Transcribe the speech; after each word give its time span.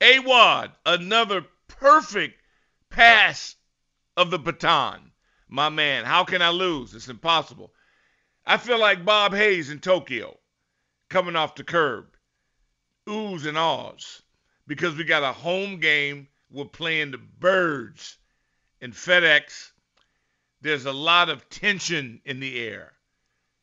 Awad, 0.00 0.72
another 0.84 1.46
perfect 1.68 2.40
pass 2.90 3.56
of 4.16 4.30
the 4.30 4.38
baton. 4.38 5.12
My 5.48 5.68
man, 5.68 6.04
how 6.04 6.24
can 6.24 6.42
I 6.42 6.50
lose? 6.50 6.94
It's 6.94 7.08
impossible. 7.08 7.72
I 8.44 8.58
feel 8.58 8.78
like 8.78 9.04
Bob 9.04 9.32
Hayes 9.32 9.70
in 9.70 9.80
Tokyo 9.80 10.38
coming 11.08 11.36
off 11.36 11.54
the 11.54 11.64
curb. 11.64 12.06
Oohs 13.08 13.46
and 13.46 13.56
ahs. 13.56 14.22
Because 14.66 14.96
we 14.96 15.04
got 15.04 15.22
a 15.22 15.32
home 15.32 15.80
game. 15.80 16.28
We're 16.50 16.64
playing 16.64 17.12
the 17.12 17.18
birds 17.18 18.18
in 18.80 18.92
FedEx. 18.92 19.72
There's 20.60 20.86
a 20.86 20.92
lot 20.92 21.28
of 21.28 21.48
tension 21.48 22.20
in 22.24 22.40
the 22.40 22.58
air. 22.60 22.92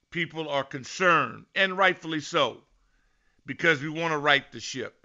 People 0.10 0.48
are 0.50 0.64
concerned, 0.64 1.46
and 1.56 1.78
rightfully 1.78 2.20
so, 2.20 2.64
because 3.46 3.82
we 3.82 3.90
want 3.90 4.12
to 4.12 4.18
right 4.18 4.50
the 4.52 4.60
ship. 4.60 5.03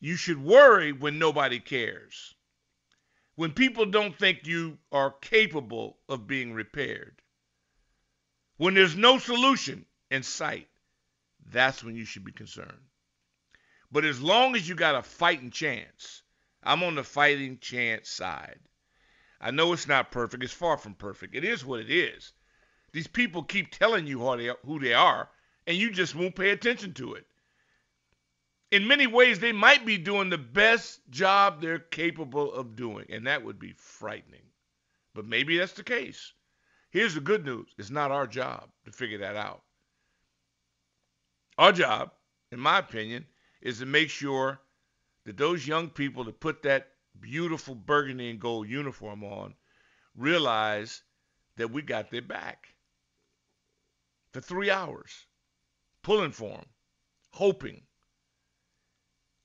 You 0.00 0.14
should 0.16 0.42
worry 0.42 0.92
when 0.92 1.18
nobody 1.18 1.58
cares. 1.58 2.34
When 3.34 3.52
people 3.52 3.86
don't 3.86 4.16
think 4.16 4.46
you 4.46 4.78
are 4.92 5.10
capable 5.10 5.98
of 6.08 6.26
being 6.26 6.52
repaired. 6.52 7.20
When 8.58 8.74
there's 8.74 8.96
no 8.96 9.18
solution 9.18 9.86
in 10.10 10.22
sight, 10.22 10.68
that's 11.50 11.82
when 11.82 11.96
you 11.96 12.04
should 12.04 12.24
be 12.24 12.32
concerned. 12.32 12.86
But 13.90 14.04
as 14.04 14.20
long 14.20 14.54
as 14.54 14.68
you 14.68 14.74
got 14.74 14.94
a 14.94 15.02
fighting 15.02 15.50
chance, 15.50 16.22
I'm 16.62 16.82
on 16.82 16.94
the 16.94 17.04
fighting 17.04 17.58
chance 17.58 18.08
side. 18.08 18.60
I 19.40 19.50
know 19.50 19.72
it's 19.72 19.88
not 19.88 20.10
perfect. 20.12 20.44
It's 20.44 20.52
far 20.52 20.76
from 20.76 20.94
perfect. 20.94 21.34
It 21.34 21.44
is 21.44 21.64
what 21.64 21.80
it 21.80 21.90
is. 21.90 22.32
These 22.92 23.06
people 23.06 23.42
keep 23.42 23.70
telling 23.70 24.06
you 24.06 24.20
who 24.64 24.78
they, 24.78 24.94
are, 24.94 25.30
and 25.66 25.76
you 25.76 25.90
just 25.90 26.14
won't 26.14 26.36
pay 26.36 26.50
attention 26.50 26.94
to 26.94 27.14
it 27.14 27.26
in 28.70 28.86
many 28.86 29.06
ways, 29.06 29.40
they 29.40 29.52
might 29.52 29.86
be 29.86 29.96
doing 29.96 30.28
the 30.28 30.38
best 30.38 31.00
job 31.10 31.60
they're 31.60 31.78
capable 31.78 32.52
of 32.52 32.76
doing, 32.76 33.06
and 33.10 33.26
that 33.26 33.44
would 33.44 33.58
be 33.58 33.72
frightening. 33.72 34.42
But 35.14 35.26
maybe 35.26 35.56
that's 35.56 35.72
the 35.72 35.82
case. 35.82 36.32
Here's 36.90 37.14
the 37.14 37.20
good 37.20 37.44
news 37.44 37.68
it's 37.78 37.90
not 37.90 38.10
our 38.10 38.26
job 38.26 38.68
to 38.84 38.92
figure 38.92 39.18
that 39.18 39.36
out. 39.36 39.62
Our 41.56 41.72
job, 41.72 42.12
in 42.52 42.60
my 42.60 42.78
opinion, 42.78 43.26
is 43.60 43.78
to 43.78 43.86
make 43.86 44.10
sure 44.10 44.60
that 45.24 45.36
those 45.36 45.66
young 45.66 45.88
people 45.90 46.24
that 46.24 46.40
put 46.40 46.62
that 46.62 46.88
beautiful 47.20 47.74
burgundy 47.74 48.30
and 48.30 48.40
gold 48.40 48.68
uniform 48.68 49.24
on 49.24 49.54
realize 50.14 51.02
that 51.56 51.70
we 51.70 51.82
got 51.82 52.10
their 52.10 52.22
back 52.22 52.68
for 54.32 54.40
three 54.40 54.70
hours, 54.70 55.26
pulling 56.02 56.32
for 56.32 56.50
them, 56.50 56.66
hoping 57.30 57.82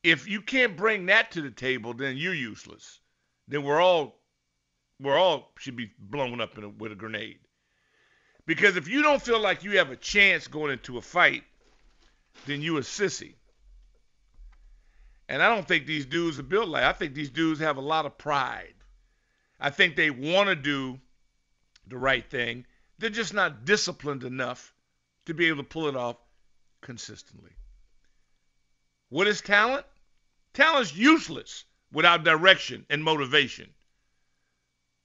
if 0.04 0.28
you 0.28 0.42
can't 0.42 0.76
bring 0.76 1.08
that 1.08 1.32
to 1.32 1.42
the 1.42 1.52
table, 1.52 1.94
then 1.94 2.18
you're 2.18 2.34
useless. 2.34 3.00
Then 3.48 3.64
we're 3.64 3.82
all 3.82 4.20
we're 5.00 5.18
all 5.18 5.52
should 5.58 5.76
be 5.76 5.92
blown 5.98 6.40
up 6.40 6.58
a, 6.58 6.70
with 6.70 6.92
a 6.92 6.96
grenade. 6.96 7.40
Because 8.46 8.76
if 8.76 8.88
you 8.88 9.02
don't 9.02 9.22
feel 9.22 9.40
like 9.40 9.64
you 9.64 9.78
have 9.78 9.90
a 9.90 9.96
chance 9.96 10.48
going 10.48 10.72
into 10.72 10.98
a 10.98 11.02
fight, 11.02 11.44
then 12.46 12.62
you 12.62 12.78
a 12.78 12.82
sissy. 12.82 13.36
And 15.30 15.42
I 15.42 15.54
don't 15.54 15.68
think 15.68 15.86
these 15.86 16.06
dudes 16.06 16.38
are 16.40 16.44
built 16.44 16.68
like. 16.68 16.84
I 16.84 16.94
think 16.94 17.14
these 17.14 17.30
dudes 17.30 17.62
have 17.62 17.78
a 17.78 17.82
lot 17.82 18.06
of 18.06 18.18
pride. 18.18 18.74
I 19.60 19.70
think 19.70 19.96
they 19.96 20.10
want 20.10 20.50
to 20.50 20.56
do 20.56 21.00
the 21.88 21.98
right 21.98 22.30
thing. 22.30 22.66
They're 23.00 23.10
just 23.10 23.34
not 23.34 23.66
disciplined 23.66 24.24
enough 24.24 24.74
to 25.26 25.34
be 25.34 25.48
able 25.48 25.64
to 25.64 25.70
pull 25.70 25.88
it 25.88 25.96
off 25.96 26.18
consistently. 26.82 27.52
What 29.10 29.28
is 29.28 29.42
talent? 29.42 29.86
Talent's 30.54 30.96
useless 30.96 31.66
without 31.92 32.24
direction 32.24 32.86
and 32.90 33.04
motivation. 33.04 33.70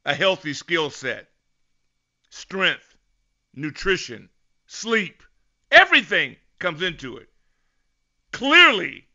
A 0.04 0.14
healthy 0.14 0.52
skill 0.54 0.90
set, 0.90 1.28
strength, 2.30 2.96
nutrition, 3.54 4.28
sleep, 4.66 5.22
everything 5.70 6.36
comes 6.58 6.82
into 6.82 7.16
it. 7.16 7.28
Clearly, 8.32 9.06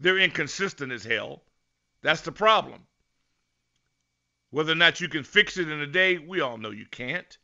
they're 0.00 0.18
inconsistent 0.18 0.92
as 0.92 1.04
hell. 1.04 1.42
That's 2.02 2.22
the 2.22 2.32
problem. 2.32 2.86
Whether 4.50 4.72
or 4.72 4.76
not 4.76 5.00
you 5.00 5.08
can 5.08 5.24
fix 5.24 5.56
it 5.56 5.70
in 5.70 5.80
a 5.80 5.86
day, 5.86 6.18
we 6.18 6.40
all 6.40 6.58
know 6.58 6.70
you 6.70 6.86
can't. 6.86 7.38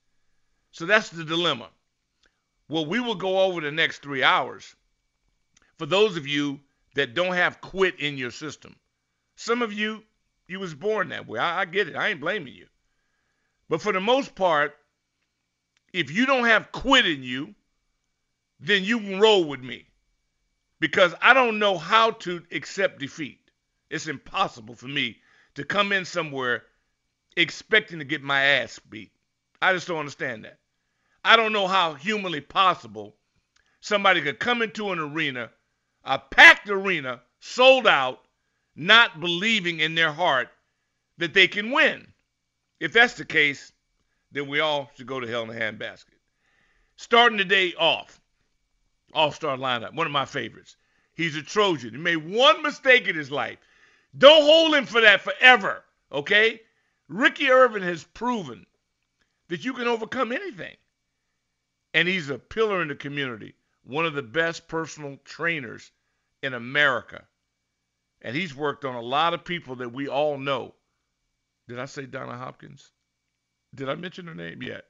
So 0.72 0.84
that's 0.84 1.08
the 1.08 1.24
dilemma. 1.24 1.70
Well, 2.68 2.84
we 2.84 3.00
will 3.00 3.14
go 3.14 3.40
over 3.40 3.62
the 3.62 3.72
next 3.72 4.02
three 4.02 4.22
hours. 4.22 4.76
For 5.78 5.86
those 5.86 6.18
of 6.18 6.26
you 6.26 6.60
that 6.98 7.14
don't 7.14 7.34
have 7.34 7.60
quit 7.60 8.00
in 8.00 8.18
your 8.18 8.32
system. 8.32 8.74
Some 9.36 9.62
of 9.62 9.72
you, 9.72 10.02
you 10.48 10.58
was 10.58 10.74
born 10.74 11.10
that 11.10 11.28
way. 11.28 11.38
I, 11.38 11.60
I 11.60 11.64
get 11.64 11.88
it. 11.88 11.94
I 11.94 12.08
ain't 12.08 12.20
blaming 12.20 12.54
you. 12.54 12.66
But 13.68 13.80
for 13.80 13.92
the 13.92 14.00
most 14.00 14.34
part, 14.34 14.74
if 15.92 16.10
you 16.10 16.26
don't 16.26 16.46
have 16.46 16.72
quit 16.72 17.06
in 17.06 17.22
you, 17.22 17.54
then 18.58 18.82
you 18.82 18.98
can 18.98 19.20
roll 19.20 19.44
with 19.44 19.60
me. 19.60 19.86
Because 20.80 21.14
I 21.22 21.34
don't 21.34 21.60
know 21.60 21.78
how 21.78 22.10
to 22.12 22.42
accept 22.50 22.98
defeat. 22.98 23.38
It's 23.90 24.08
impossible 24.08 24.74
for 24.74 24.88
me 24.88 25.18
to 25.54 25.64
come 25.64 25.92
in 25.92 26.04
somewhere 26.04 26.64
expecting 27.36 28.00
to 28.00 28.04
get 28.04 28.22
my 28.22 28.42
ass 28.42 28.80
beat. 28.90 29.12
I 29.62 29.72
just 29.72 29.86
don't 29.86 29.98
understand 29.98 30.44
that. 30.44 30.58
I 31.24 31.36
don't 31.36 31.52
know 31.52 31.68
how 31.68 31.94
humanly 31.94 32.40
possible 32.40 33.14
somebody 33.80 34.20
could 34.20 34.40
come 34.40 34.62
into 34.62 34.90
an 34.90 34.98
arena 34.98 35.50
a 36.08 36.18
packed 36.18 36.70
arena, 36.70 37.20
sold 37.38 37.86
out, 37.86 38.20
not 38.74 39.20
believing 39.20 39.80
in 39.80 39.94
their 39.94 40.10
heart 40.10 40.48
that 41.18 41.34
they 41.34 41.46
can 41.46 41.70
win. 41.70 42.06
If 42.80 42.94
that's 42.94 43.12
the 43.12 43.26
case, 43.26 43.72
then 44.32 44.48
we 44.48 44.60
all 44.60 44.90
should 44.96 45.06
go 45.06 45.20
to 45.20 45.28
hell 45.28 45.42
in 45.42 45.50
a 45.50 45.52
handbasket. 45.52 46.16
Starting 46.96 47.36
the 47.36 47.44
day 47.44 47.74
off, 47.78 48.20
all 49.12 49.30
star 49.30 49.58
lineup, 49.58 49.94
one 49.94 50.06
of 50.06 50.12
my 50.12 50.24
favorites. 50.24 50.76
He's 51.12 51.36
a 51.36 51.42
Trojan. 51.42 51.90
He 51.90 51.98
made 51.98 52.16
one 52.16 52.62
mistake 52.62 53.06
in 53.06 53.14
his 53.14 53.30
life. 53.30 53.58
Don't 54.16 54.44
hold 54.44 54.74
him 54.74 54.86
for 54.86 55.02
that 55.02 55.20
forever, 55.20 55.84
okay? 56.10 56.62
Ricky 57.08 57.46
Ervins 57.46 57.82
has 57.82 58.04
proven 58.04 58.64
that 59.48 59.62
you 59.62 59.74
can 59.74 59.86
overcome 59.86 60.32
anything. 60.32 60.76
And 61.92 62.08
he's 62.08 62.30
a 62.30 62.38
pillar 62.38 62.80
in 62.80 62.88
the 62.88 62.94
community, 62.94 63.54
one 63.84 64.06
of 64.06 64.14
the 64.14 64.22
best 64.22 64.68
personal 64.68 65.18
trainers 65.24 65.90
in 66.42 66.54
America. 66.54 67.24
And 68.22 68.34
he's 68.34 68.54
worked 68.54 68.84
on 68.84 68.94
a 68.94 69.00
lot 69.00 69.34
of 69.34 69.44
people 69.44 69.76
that 69.76 69.92
we 69.92 70.08
all 70.08 70.38
know. 70.38 70.74
Did 71.68 71.78
I 71.78 71.84
say 71.84 72.06
Donna 72.06 72.36
Hopkins? 72.36 72.90
Did 73.74 73.88
I 73.88 73.94
mention 73.94 74.26
her 74.26 74.34
name 74.34 74.62
yet? 74.62 74.84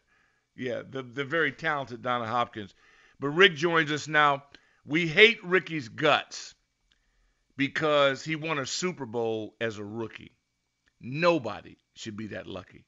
Yeah, 0.57 0.83
the, 0.89 1.03
the 1.03 1.25
very 1.25 1.53
talented 1.53 2.03
Donna 2.03 2.27
Hopkins. 2.27 2.75
But 3.21 3.29
Rick 3.31 3.55
joins 3.55 3.91
us 3.91 4.09
now. 4.09 4.45
We 4.87 5.07
hate 5.07 5.45
Ricky's 5.45 5.89
guts 5.89 6.55
because 7.57 8.25
he 8.25 8.37
won 8.37 8.59
a 8.59 8.67
Super 8.67 9.07
Bowl 9.07 9.55
as 9.61 9.79
a 9.79 9.85
rookie. 9.85 10.33
Nobody 11.01 11.77
should 11.95 12.17
be 12.17 12.29
that 12.29 12.47
lucky. 12.47 12.87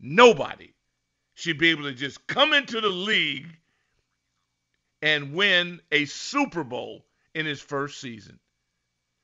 Nobody 0.00 0.74
should 1.34 1.58
be 1.58 1.70
able 1.70 1.84
to 1.84 1.92
just 1.92 2.26
come 2.26 2.52
into 2.52 2.80
the 2.80 2.88
league 2.88 3.48
and 5.02 5.32
win 5.34 5.80
a 5.92 6.04
Super 6.04 6.64
Bowl 6.64 7.06
in 7.36 7.44
his 7.44 7.60
first 7.60 8.00
season. 8.00 8.38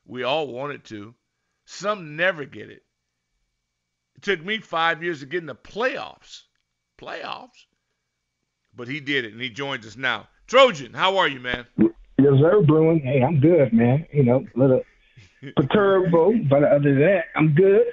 We 0.05 0.23
all 0.23 0.49
wanted 0.49 0.85
to. 0.85 1.15
Some 1.65 2.15
never 2.15 2.45
get 2.45 2.69
it. 2.69 2.83
It 4.17 4.23
took 4.23 4.45
me 4.45 4.59
five 4.59 5.03
years 5.03 5.21
to 5.21 5.27
get 5.27 5.39
in 5.39 5.47
the 5.47 5.55
playoffs. 5.55 6.43
Playoffs. 7.01 7.65
But 8.75 8.89
he 8.89 9.01
did 9.01 9.25
it, 9.25 9.33
and 9.33 9.41
he 9.41 9.49
joins 9.49 9.87
us 9.87 9.97
now. 9.97 10.29
Trojan, 10.47 10.93
how 10.93 11.17
are 11.17 11.29
you, 11.29 11.41
man? 11.41 11.67
Yes, 11.79 12.35
sir, 12.39 12.63
Bruin. 12.63 13.01
Hey, 13.01 13.23
I'm 13.23 13.41
good, 13.41 13.73
man. 13.73 14.07
You 14.13 14.25
know, 14.25 14.47
a 14.55 14.59
little 14.59 14.83
perturbed, 15.57 16.13
but 16.51 16.65
other 16.65 16.91
than 16.91 17.01
that, 17.01 17.25
I'm 17.35 17.55
good. 17.55 17.87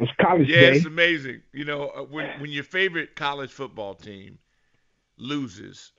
It's 0.00 0.10
college 0.20 0.48
yeah, 0.48 0.60
day. 0.60 0.76
it's 0.76 0.86
amazing. 0.86 1.42
You 1.52 1.64
know, 1.64 1.90
uh, 1.90 2.02
when 2.02 2.40
when 2.40 2.50
your 2.50 2.64
favorite 2.64 3.14
college 3.14 3.50
football 3.50 3.94
team 3.94 4.38
loses, 5.18 5.92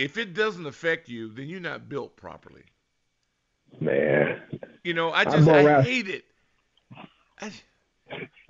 if 0.00 0.16
it 0.16 0.32
doesn't 0.32 0.66
affect 0.66 1.08
you, 1.10 1.28
then 1.28 1.46
you're 1.46 1.60
not 1.60 1.88
built 1.88 2.16
properly. 2.16 2.62
Man. 3.80 4.40
You 4.82 4.94
know, 4.94 5.12
I 5.12 5.24
just 5.24 5.46
I, 5.46 5.82
hate 5.82 6.08
it. 6.08 6.24
I, 7.38 7.52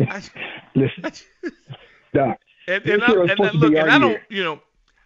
I, 0.00 0.22
Listen, 0.74 1.04
I, 1.04 1.12
Doc. 2.14 2.38
And, 2.68 2.86
and, 2.86 3.02
I, 3.02 3.12
and, 3.12 3.54
look, 3.54 3.74
and 3.74 3.90
I 3.90 3.98
don't, 3.98 4.20
you 4.28 4.44
know, 4.44 4.60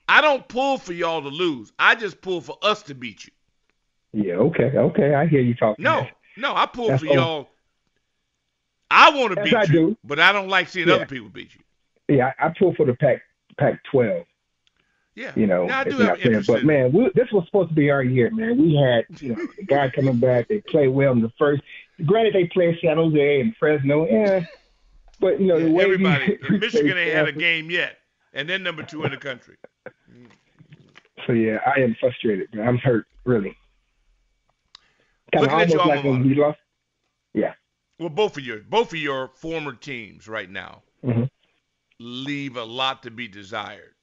I 0.07 0.21
don't 0.21 0.47
pull 0.47 0.77
for 0.77 0.93
y'all 0.93 1.23
to 1.23 1.29
lose. 1.29 1.73
I 1.79 1.95
just 1.95 2.21
pull 2.21 2.43
for 2.43 2.59
us 2.61 2.83
to 2.85 2.95
beat 2.95 3.25
you. 3.25 3.33
Yeah, 4.13 4.35
okay, 4.35 4.77
okay. 4.77 5.15
I 5.15 5.27
hear 5.27 5.41
you 5.41 5.55
talking. 5.55 5.83
No, 5.83 6.07
no, 6.37 6.55
I 6.55 6.67
pull 6.67 6.89
That's 6.89 7.03
for 7.03 7.09
y'all. 7.09 7.49
I 8.91 9.11
want 9.11 9.35
to 9.35 9.43
beat 9.43 9.55
I 9.55 9.63
you, 9.63 9.73
do. 9.73 9.97
but 10.05 10.21
I 10.21 10.31
don't 10.33 10.49
like 10.49 10.69
seeing 10.69 10.89
yeah. 10.89 10.95
other 10.95 11.07
people 11.07 11.31
beat 11.31 11.55
you. 11.55 12.17
Yeah, 12.17 12.33
I, 12.39 12.49
I 12.49 12.55
pull 12.57 12.75
for 12.75 12.85
the 12.85 12.95
Pac 12.95 13.23
Pac 13.59 13.83
twelve. 13.91 14.27
Yeah, 15.15 15.33
you 15.37 15.47
know, 15.47 15.67
now, 15.67 15.81
I 15.81 15.85
do 15.85 15.97
have 15.99 16.47
but 16.47 16.65
man, 16.65 16.93
we, 16.93 17.09
this 17.15 17.31
was 17.31 17.45
supposed 17.47 17.69
to 17.69 17.75
be 17.75 17.89
our 17.89 18.03
year, 18.03 18.31
man. 18.33 18.59
We 18.61 18.75
had 18.75 19.05
you 19.23 19.35
know 19.35 19.47
the 19.57 19.63
guy 19.63 19.89
coming 19.91 20.19
back. 20.19 20.49
They 20.49 20.61
played 20.61 20.89
well 20.89 21.13
in 21.13 21.21
the 21.21 21.31
first. 21.39 21.63
Granted, 22.05 22.35
they 22.35 22.47
played 22.47 22.79
San 22.83 22.97
Jose 22.97 23.41
and 23.41 23.55
Fresno, 23.57 24.07
yeah. 24.07 24.45
But 25.21 25.41
you 25.41 25.47
know, 25.47 25.57
yeah, 25.57 25.65
the 25.67 25.71
way 25.71 25.85
everybody 25.85 26.39
Michigan 26.51 26.99
ain't 26.99 27.15
had 27.15 27.29
a 27.29 27.33
game 27.33 27.71
yet, 27.71 27.99
and 28.33 28.49
then 28.49 28.65
number 28.65 28.83
two 28.83 29.05
in 29.05 29.13
the 29.13 29.17
country. 29.17 29.57
So 31.27 31.33
yeah, 31.33 31.59
I 31.65 31.81
am 31.81 31.97
frustrated, 32.01 32.53
man. 32.53 32.67
I'm 32.67 32.79
hurt, 32.79 33.07
really. 33.25 33.57
Kind 35.33 35.47
of 35.47 35.53
almost 35.53 35.77
like 35.77 36.05
when 36.05 36.27
we 36.27 36.35
lost. 36.35 36.59
Yeah. 37.33 37.55
Well, 37.99 38.09
both 38.09 38.37
of 38.37 38.45
your 38.45 38.61
both 38.61 38.93
of 38.93 38.99
your 38.99 39.29
former 39.29 39.73
teams 39.73 40.29
right 40.29 40.51
now 40.51 40.83
mm-hmm. 41.05 41.25
leave 41.99 42.57
a 42.57 42.65
lot 42.65 43.03
to 43.05 43.11
be 43.11 43.29
desired. 43.29 43.94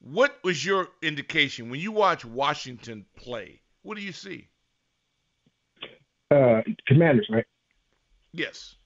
What 0.00 0.38
was 0.44 0.64
your 0.64 0.88
indication 1.02 1.70
when 1.70 1.80
you 1.80 1.92
watch 1.92 2.24
Washington 2.24 3.04
play? 3.16 3.60
What 3.82 3.96
do 3.96 4.02
you 4.02 4.12
see? 4.12 4.48
Uh, 6.30 6.60
commanders, 6.86 7.26
right? 7.30 7.46
Yes. 8.32 8.76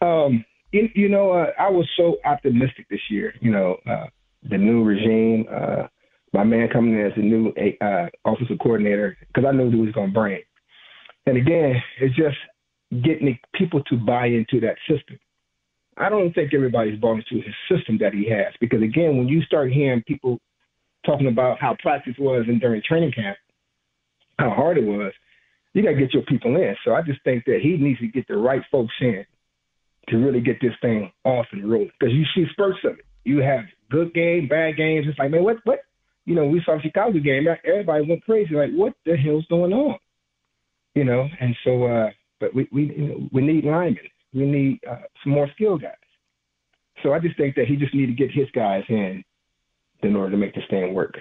Um, 0.00 0.44
you, 0.72 0.88
you 0.94 1.08
know, 1.08 1.32
uh, 1.32 1.50
I 1.58 1.70
was 1.70 1.88
so 1.96 2.18
optimistic 2.24 2.86
this 2.90 3.00
year. 3.10 3.34
You 3.40 3.50
know, 3.50 3.76
uh, 3.90 4.06
the 4.48 4.58
new 4.58 4.84
regime, 4.84 5.46
uh, 5.50 5.88
my 6.32 6.44
man 6.44 6.68
coming 6.72 6.94
in 6.94 7.06
as 7.06 7.12
a 7.16 7.20
new 7.20 7.52
uh, 7.80 8.06
offensive 8.24 8.58
coordinator, 8.60 9.16
because 9.28 9.48
I 9.48 9.52
knew 9.52 9.70
he 9.70 9.76
was 9.76 9.92
going 9.92 10.08
to 10.08 10.14
bring. 10.14 10.42
And 11.26 11.38
again, 11.38 11.82
it's 12.00 12.14
just 12.14 12.36
getting 13.02 13.38
people 13.54 13.82
to 13.84 13.96
buy 13.96 14.26
into 14.26 14.60
that 14.60 14.76
system. 14.88 15.18
I 15.96 16.08
don't 16.08 16.32
think 16.32 16.52
everybody's 16.52 16.98
bought 16.98 17.18
into 17.18 17.44
his 17.44 17.54
system 17.70 17.98
that 17.98 18.12
he 18.12 18.28
has, 18.30 18.52
because 18.60 18.82
again, 18.82 19.16
when 19.16 19.28
you 19.28 19.42
start 19.42 19.72
hearing 19.72 20.02
people 20.06 20.38
talking 21.06 21.26
about 21.26 21.60
how 21.60 21.76
practice 21.80 22.14
was 22.18 22.44
and 22.48 22.60
during 22.60 22.82
training 22.82 23.12
camp, 23.12 23.36
how 24.38 24.50
hard 24.50 24.78
it 24.78 24.84
was, 24.84 25.12
you 25.72 25.82
got 25.82 25.90
to 25.90 25.96
get 25.96 26.14
your 26.14 26.22
people 26.22 26.56
in. 26.56 26.74
So 26.84 26.94
I 26.94 27.02
just 27.02 27.22
think 27.24 27.44
that 27.44 27.60
he 27.62 27.76
needs 27.76 28.00
to 28.00 28.06
get 28.06 28.26
the 28.26 28.36
right 28.36 28.62
folks 28.70 28.94
in 29.00 29.24
to 30.08 30.16
really 30.16 30.40
get 30.40 30.60
this 30.60 30.72
thing 30.80 31.10
off 31.24 31.46
and 31.52 31.70
rolling. 31.70 31.90
Because 31.98 32.14
you 32.14 32.24
see 32.34 32.44
spurts 32.52 32.78
of 32.84 32.98
it. 32.98 33.04
You 33.24 33.38
have 33.38 33.64
good 33.90 34.12
game, 34.14 34.48
bad 34.48 34.76
games. 34.76 35.06
It's 35.08 35.18
like, 35.18 35.30
man, 35.30 35.44
what, 35.44 35.56
what? 35.64 35.80
You 36.26 36.34
know, 36.34 36.46
we 36.46 36.62
saw 36.64 36.76
the 36.76 36.82
Chicago 36.82 37.18
game. 37.18 37.46
Everybody 37.64 38.08
went 38.08 38.24
crazy. 38.24 38.54
Like, 38.54 38.70
what 38.72 38.94
the 39.04 39.16
hell's 39.16 39.46
going 39.48 39.72
on? 39.72 39.98
You 40.94 41.04
know, 41.04 41.28
and 41.40 41.56
so, 41.64 41.84
uh, 41.84 42.10
but 42.38 42.54
we 42.54 42.68
we 42.70 43.28
we 43.32 43.42
need 43.42 43.64
linemen. 43.64 44.04
We 44.34 44.44
need 44.44 44.80
uh, 44.88 44.96
some 45.22 45.32
more 45.32 45.48
skill 45.54 45.78
guys. 45.78 45.94
So 47.02 47.12
I 47.12 47.18
just 47.18 47.36
think 47.36 47.54
that 47.56 47.66
he 47.66 47.76
just 47.76 47.94
need 47.94 48.06
to 48.06 48.12
get 48.12 48.30
his 48.30 48.48
guys 48.52 48.84
in 48.88 49.24
in 50.02 50.16
order 50.16 50.32
to 50.32 50.36
make 50.36 50.54
this 50.54 50.64
thing 50.68 50.92
work. 50.92 51.16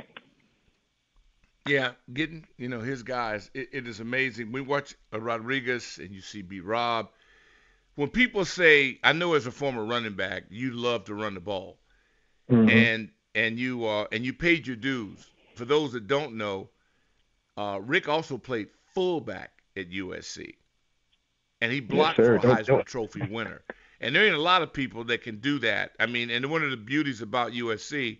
Yeah, 1.65 1.91
getting 2.11 2.45
you 2.57 2.67
know 2.67 2.81
his 2.81 3.03
guys, 3.03 3.49
it, 3.53 3.69
it 3.71 3.87
is 3.87 3.99
amazing. 3.99 4.51
We 4.51 4.61
watch 4.61 4.95
Rodriguez 5.11 5.99
and 6.01 6.11
you 6.11 6.21
see 6.21 6.41
B. 6.41 6.59
Rob 6.59 7.09
when 7.95 8.09
people 8.09 8.45
say, 8.45 8.99
I 9.03 9.13
know 9.13 9.33
as 9.33 9.45
a 9.45 9.51
former 9.51 9.85
running 9.85 10.15
back, 10.15 10.45
you 10.49 10.71
love 10.71 11.05
to 11.05 11.15
run 11.15 11.35
the 11.35 11.39
ball, 11.39 11.79
mm-hmm. 12.49 12.69
and 12.69 13.09
and 13.35 13.59
you 13.59 13.85
uh, 13.85 14.07
and 14.11 14.25
you 14.25 14.33
paid 14.33 14.65
your 14.67 14.75
dues. 14.75 15.29
For 15.55 15.65
those 15.65 15.93
that 15.93 16.07
don't 16.07 16.35
know, 16.35 16.69
uh, 17.57 17.79
Rick 17.81 18.09
also 18.09 18.37
played 18.37 18.69
fullback 18.93 19.51
at 19.77 19.91
USC, 19.91 20.55
and 21.63 21.71
he 21.71 21.79
blocked 21.79 22.19
yes, 22.19 22.27
for 22.27 22.35
a 22.35 22.39
Heisman 22.39 22.83
Trophy 22.83 23.21
winner. 23.21 23.61
And 24.01 24.13
there 24.13 24.25
ain't 24.25 24.35
a 24.35 24.41
lot 24.41 24.63
of 24.63 24.73
people 24.73 25.05
that 25.05 25.21
can 25.21 25.37
do 25.37 25.59
that. 25.59 25.93
I 25.97 26.07
mean, 26.07 26.29
and 26.29 26.51
one 26.51 26.61
of 26.61 26.71
the 26.71 26.77
beauties 26.77 27.21
about 27.21 27.53
USC 27.53 28.19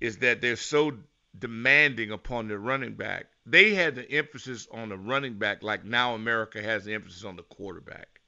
is 0.00 0.18
that 0.18 0.40
they're 0.40 0.54
so 0.54 0.92
demanding 1.36 2.12
upon 2.12 2.46
their 2.46 2.60
running 2.60 2.94
back. 2.94 3.26
They 3.46 3.74
had 3.74 3.96
the 3.96 4.08
emphasis 4.08 4.68
on 4.70 4.90
the 4.90 4.96
running 4.96 5.34
back, 5.34 5.64
like 5.64 5.84
now 5.84 6.14
America 6.14 6.62
has 6.62 6.84
the 6.84 6.94
emphasis 6.94 7.24
on 7.24 7.34
the 7.34 7.42
quarterback. 7.42 8.20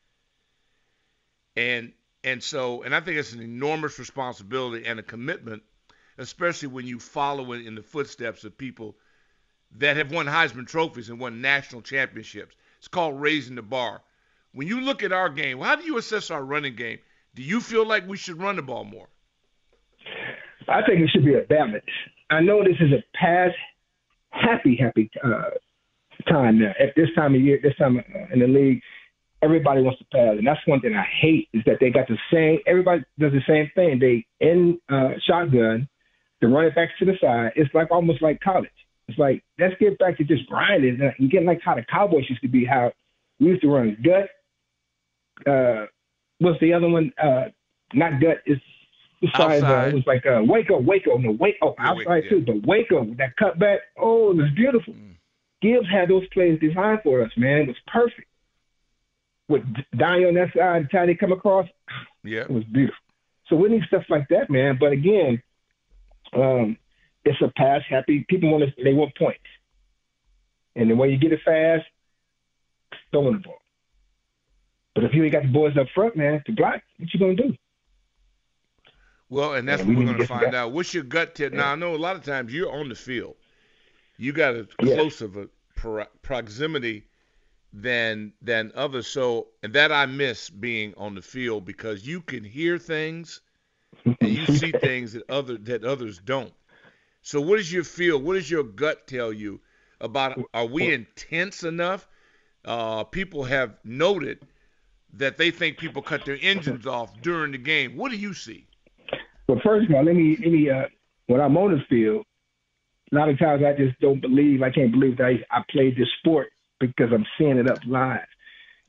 And 1.55 1.93
and 2.25 2.43
so 2.43 2.83
and 2.83 2.97
I 2.97 3.01
think 3.01 3.19
it's 3.19 3.35
an 3.35 3.41
enormous 3.41 4.01
responsibility 4.01 4.85
and 4.85 4.99
a 4.99 5.05
commitment, 5.05 5.63
especially 6.19 6.69
when 6.69 6.89
you 6.89 6.99
follow 6.99 7.53
it 7.53 7.65
in 7.65 7.77
the 7.77 7.85
footsteps 7.85 8.43
of 8.43 8.59
people 8.59 8.97
that 9.77 9.97
have 9.97 10.11
won 10.11 10.27
Heisman 10.27 10.67
trophies 10.67 11.09
and 11.09 11.21
won 11.21 11.41
national 11.41 11.83
championships. 11.83 12.57
It's 12.79 12.89
called 12.89 13.21
raising 13.21 13.55
the 13.55 13.63
bar. 13.63 14.03
When 14.53 14.67
you 14.67 14.81
look 14.81 15.03
at 15.03 15.13
our 15.13 15.29
game, 15.29 15.61
how 15.61 15.77
do 15.77 15.85
you 15.85 15.99
assess 15.99 16.31
our 16.31 16.45
running 16.45 16.75
game? 16.75 16.99
Do 17.35 17.43
you 17.43 17.61
feel 17.61 17.87
like 17.87 18.09
we 18.09 18.17
should 18.17 18.41
run 18.41 18.57
the 18.57 18.63
ball 18.63 18.85
more? 18.85 19.09
I 20.69 20.83
think 20.87 21.01
it 21.01 21.11
should 21.13 21.25
be 21.25 21.35
a 21.35 21.43
balance. 21.43 21.85
I 22.31 22.41
know 22.41 22.63
this 22.63 22.77
is 22.81 22.93
a 22.93 23.03
past 23.17 23.57
happy, 24.31 24.77
happy 24.81 25.11
uh, 25.25 25.51
time 26.29 26.61
now. 26.61 26.73
At 26.79 26.95
this 26.97 27.09
time 27.15 27.35
of 27.35 27.41
year, 27.41 27.59
this 27.63 27.77
time 27.77 27.99
uh, 27.99 28.33
in 28.33 28.41
the 28.41 28.47
league, 28.47 28.83
everybody 29.43 29.83
wants 29.83 29.99
to 30.01 30.05
pass, 30.13 30.37
and 30.37 30.47
that's 30.47 30.61
one 30.67 30.81
thing 30.81 30.95
I 30.95 31.07
hate 31.21 31.49
is 31.53 31.63
that 31.67 31.77
they 31.81 31.91
got 31.91 32.09
the 32.09 32.19
same. 32.33 32.59
Everybody 32.67 33.05
does 33.19 33.33
the 33.33 33.43
same 33.47 33.71
thing. 33.75 33.99
They 33.99 34.27
in 34.45 34.79
uh, 34.89 35.13
shotgun, 35.27 35.89
they 36.41 36.47
run 36.47 36.67
it 36.67 36.75
back 36.75 36.91
to 36.99 37.05
the 37.05 37.15
side. 37.21 37.53
It's 37.57 37.73
like 37.75 37.91
almost 37.91 38.23
like 38.23 38.41
college. 38.41 38.71
It's 39.09 39.19
like 39.19 39.43
let's 39.59 39.75
get 39.81 39.99
back 39.99 40.19
to 40.19 40.25
just 40.25 40.47
grinding 40.47 41.01
and 41.01 41.31
getting 41.31 41.47
like 41.47 41.61
how 41.65 41.75
the 41.75 41.85
Cowboys 41.91 42.25
used 42.29 42.43
to 42.43 42.49
be. 42.49 42.65
How 42.65 42.93
we 43.41 43.47
used 43.47 43.63
to 43.63 43.69
run 43.69 43.97
gut. 44.05 44.29
Uh, 45.47 45.87
what's 46.39 46.61
the 46.61 46.73
other 46.73 46.89
one? 46.89 47.13
Uh, 47.23 47.47
not 47.95 48.21
gut. 48.21 48.39
It's 48.47 48.63
besides 49.21 49.65
uh, 49.65 49.89
it 49.89 49.95
was 49.95 50.07
like 50.07 50.25
uh, 50.27 50.43
Waco, 50.45 50.79
Waco, 50.79 51.17
no 51.19 51.33
Waco 51.33 51.75
outside 51.79 52.25
yeah. 52.25 52.31
too, 52.31 52.45
but 52.47 52.67
Waco 52.67 53.05
that 53.19 53.37
cutback. 53.41 53.79
Oh, 53.99 54.31
it 54.31 54.37
was 54.37 54.51
beautiful. 54.55 54.95
Mm. 54.95 55.15
Gibbs 55.61 55.89
had 55.91 56.09
those 56.09 56.27
plays 56.29 56.61
designed 56.61 57.01
for 57.03 57.23
us, 57.23 57.33
man. 57.37 57.63
It 57.63 57.69
was 57.69 57.77
perfect 57.89 58.29
with 59.49 59.63
Donnie 59.97 60.27
on 60.27 60.35
that 60.35 60.53
side, 60.55 60.85
the 60.85 60.89
time 60.89 61.07
they 61.07 61.15
come 61.15 61.33
across, 61.33 61.67
yeah, 62.23 62.41
it 62.41 62.51
was 62.51 62.65
beautiful. 62.65 62.99
So 63.49 63.57
we 63.57 63.71
need 63.71 63.83
stuff 63.85 64.05
like 64.09 64.29
that, 64.29 64.51
man. 64.51 64.77
But 64.79 64.93
again, 64.93 65.43
um, 66.35 66.77
it's 67.25 67.41
a 67.41 67.49
pass 67.57 67.83
happy. 67.89 68.27
People 68.29 68.51
want 68.51 68.65
to, 68.65 68.85
they 68.85 68.93
want 68.93 69.17
points, 69.17 69.41
and 70.77 70.91
the 70.91 70.95
way 70.95 71.11
you 71.11 71.19
get 71.19 71.33
it 71.33 71.41
fast, 71.45 71.87
throwing 73.11 73.35
the 73.35 73.39
ball. 73.41 73.59
But 74.99 75.05
if 75.05 75.15
you 75.15 75.23
ain't 75.23 75.31
got 75.31 75.43
the 75.45 75.49
boys 75.51 75.77
up 75.77 75.87
front, 75.95 76.17
man, 76.17 76.43
to 76.47 76.53
block, 76.53 76.83
what 76.99 77.15
you 77.15 77.21
gonna 77.21 77.37
do? 77.37 77.55
Well, 79.29 79.55
and 79.55 79.69
that's 79.69 79.85
what 79.85 79.95
we 79.95 80.03
are 80.03 80.07
going 80.07 80.19
to 80.19 80.27
find 80.27 80.53
out. 80.57 80.73
What's 80.73 80.93
your 80.93 81.05
gut 81.05 81.37
tip? 81.37 81.53
Yeah. 81.53 81.61
Now, 81.61 81.73
I 81.73 81.75
know 81.77 81.95
a 81.95 81.97
lot 81.97 82.17
of 82.17 82.25
times 82.25 82.53
you're 82.53 82.73
on 82.73 82.89
the 82.89 82.97
field. 82.97 83.37
You 84.17 84.33
got 84.33 84.57
a 84.57 84.67
close 84.81 85.23
of 85.23 85.37
a 85.37 85.49
pro- 85.77 86.07
proximity 86.23 87.05
than 87.73 88.33
than 88.43 88.73
others. 88.75 89.07
So 89.07 89.47
and 89.63 89.73
that 89.75 89.93
I 89.93 90.07
miss 90.07 90.51
being 90.51 90.95
on 90.97 91.15
the 91.15 91.23
field 91.23 91.65
because 91.65 92.05
you 92.05 92.21
can 92.21 92.43
hear 92.43 92.77
things 92.77 93.41
and 94.05 94.17
you 94.21 94.47
see 94.47 94.73
things 94.81 95.13
that 95.13 95.31
other 95.31 95.59
that 95.59 95.85
others 95.85 96.19
don't. 96.19 96.53
So 97.23 97.41
what 97.41 97.59
does 97.59 97.73
your 97.73 97.85
feel? 97.85 98.19
What 98.19 98.35
does 98.35 98.51
your 98.51 98.65
gut 98.65 99.07
tell 99.07 99.33
you 99.33 99.61
about? 100.01 100.41
Are 100.53 100.67
we 100.67 100.93
intense 100.93 101.63
enough? 101.63 102.09
Uh, 102.65 103.05
people 103.05 103.45
have 103.45 103.77
noted 103.85 104.45
that 105.15 105.37
they 105.37 105.51
think 105.51 105.79
people 105.79 106.03
cut 106.03 106.25
their 106.25 106.39
engines 106.41 106.87
off 106.87 107.21
during 107.23 107.53
the 107.53 107.59
game. 107.59 107.97
What 107.97 108.11
do 108.11 108.17
you 108.17 108.35
see? 108.35 108.67
Well, 109.49 109.61
first 109.65 109.89
of 109.89 109.95
all, 109.95 110.05
let 110.05 110.15
me 110.15 110.37
let 110.41 110.53
me 110.53 110.71
uh, 110.71 110.87
when 111.27 111.41
I'm 111.41 111.57
on 111.57 111.73
the 111.73 111.83
field, 111.89 112.25
a 113.13 113.15
lot 113.15 113.29
of 113.29 113.39
times 113.39 113.63
I 113.65 113.73
just 113.73 113.99
don't 114.01 114.21
believe 114.21 114.63
I 114.63 114.71
can't 114.71 114.93
believe 114.93 115.17
that 115.19 115.27
I, 115.27 115.45
I 115.51 115.63
played 115.71 115.97
this 115.97 116.09
sport 116.19 116.49
because 116.81 117.11
I'm 117.13 117.27
seeing 117.39 117.59
it 117.59 117.71
up 117.71 117.79
live. 117.87 118.27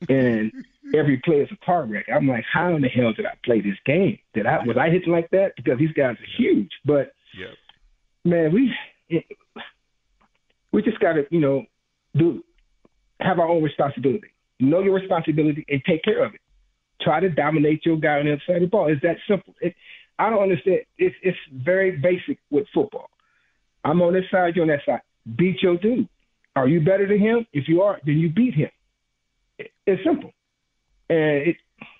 And 0.08 0.52
every 0.94 1.18
play 1.18 1.36
is 1.36 1.48
a 1.52 1.64
car 1.64 1.84
wreck. 1.84 2.06
I'm 2.14 2.28
like, 2.28 2.44
how 2.50 2.74
in 2.74 2.82
the 2.82 2.88
hell 2.88 3.12
did 3.12 3.26
I 3.26 3.34
play 3.44 3.60
this 3.60 3.76
game? 3.86 4.18
Did 4.34 4.46
I 4.46 4.64
was 4.64 4.76
I 4.76 4.90
hitting 4.90 5.12
like 5.12 5.30
that? 5.30 5.52
Because 5.56 5.78
these 5.78 5.92
guys 5.92 6.16
are 6.16 6.36
huge. 6.36 6.70
But 6.84 7.12
yep. 7.38 7.50
man, 8.24 8.52
we 8.52 8.74
it, 9.08 9.24
we 10.72 10.82
just 10.82 11.00
gotta, 11.00 11.26
you 11.30 11.40
know, 11.40 11.64
do 12.16 12.44
have 13.20 13.38
our 13.38 13.48
own 13.48 13.62
responsibility. 13.62 14.29
Know 14.60 14.82
your 14.82 14.94
responsibility 14.94 15.64
and 15.68 15.82
take 15.84 16.02
care 16.02 16.24
of 16.24 16.34
it. 16.34 16.40
Try 17.02 17.20
to 17.20 17.30
dominate 17.30 17.86
your 17.86 17.98
guy 17.98 18.18
on 18.18 18.26
the 18.26 18.32
other 18.32 18.42
side 18.46 18.56
of 18.56 18.62
the 18.62 18.68
ball. 18.68 18.92
It's 18.92 19.02
that 19.02 19.16
simple. 19.28 19.54
It, 19.60 19.74
I 20.18 20.28
don't 20.28 20.42
understand. 20.42 20.80
It's 20.98 21.16
it's 21.22 21.38
very 21.52 21.96
basic 21.96 22.38
with 22.50 22.66
football. 22.74 23.08
I'm 23.84 24.02
on 24.02 24.12
this 24.12 24.24
side, 24.30 24.56
you're 24.56 24.64
on 24.64 24.68
that 24.68 24.80
side. 24.84 25.00
Beat 25.36 25.62
your 25.62 25.76
dude 25.78 26.08
Are 26.56 26.68
you 26.68 26.80
better 26.80 27.06
than 27.08 27.18
him? 27.18 27.46
If 27.52 27.68
you 27.68 27.82
are, 27.82 27.98
then 28.04 28.18
you 28.18 28.30
beat 28.30 28.54
him. 28.54 28.70
It's 29.58 30.02
simple. 30.04 30.32
And 31.08 31.48
it, 31.48 31.56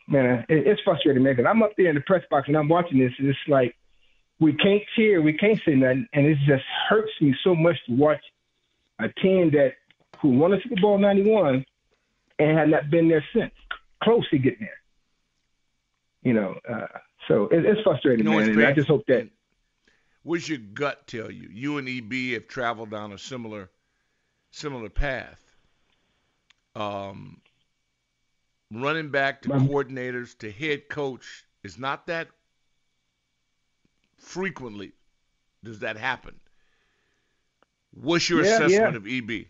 man, 0.08 0.44
it, 0.48 0.66
it's 0.66 0.80
frustrating, 0.84 1.22
man. 1.22 1.36
Cause 1.36 1.46
I'm 1.48 1.62
up 1.62 1.72
there 1.76 1.88
in 1.88 1.94
the 1.94 2.02
press 2.02 2.22
box 2.30 2.48
and 2.48 2.56
I'm 2.56 2.68
watching 2.68 2.98
this, 2.98 3.12
and 3.18 3.28
it's 3.28 3.38
like 3.48 3.74
we 4.38 4.54
can't 4.54 4.82
cheer, 4.96 5.22
we 5.22 5.34
can't 5.34 5.60
say 5.64 5.74
nothing, 5.74 6.06
and 6.12 6.26
it 6.26 6.38
just 6.46 6.64
hurts 6.88 7.12
me 7.20 7.34
so 7.42 7.54
much 7.54 7.76
to 7.86 7.94
watch 7.94 8.20
a 8.98 9.08
team 9.20 9.50
that 9.52 9.72
who 10.20 10.30
won 10.30 10.50
the 10.50 10.58
Super 10.62 10.80
Bowl 10.80 10.98
'91 10.98 11.64
and 12.40 12.58
had 12.58 12.70
not 12.70 12.90
been 12.90 13.08
there 13.08 13.24
since, 13.34 13.52
close 14.02 14.28
to 14.30 14.38
getting 14.38 14.60
there. 14.60 14.70
You 16.22 16.32
know, 16.32 16.58
uh, 16.68 16.86
so 17.28 17.44
it, 17.48 17.64
it's 17.64 17.80
frustrating, 17.82 18.24
you 18.24 18.30
know, 18.30 18.38
man. 18.38 18.50
And 18.50 18.66
I 18.66 18.72
just 18.72 18.88
hope 18.88 19.04
that. 19.08 19.28
What's 20.22 20.48
your 20.48 20.58
gut 20.58 21.06
tell 21.06 21.30
you? 21.30 21.48
You 21.52 21.78
and 21.78 21.88
EB 21.88 22.34
have 22.34 22.48
traveled 22.48 22.90
down 22.90 23.12
a 23.12 23.18
similar, 23.18 23.70
similar 24.50 24.90
path. 24.90 25.40
Um, 26.74 27.40
running 28.70 29.10
back 29.10 29.42
to 29.42 29.48
coordinators 29.48 30.36
to 30.38 30.50
head 30.50 30.88
coach 30.88 31.44
is 31.62 31.78
not 31.78 32.06
that 32.06 32.28
frequently 34.18 34.92
does 35.64 35.80
that 35.80 35.96
happen. 35.96 36.34
What's 37.92 38.28
your 38.28 38.44
yeah, 38.44 38.56
assessment 38.56 39.06
yeah. 39.06 39.20
of 39.20 39.30
EB? 39.30 39.46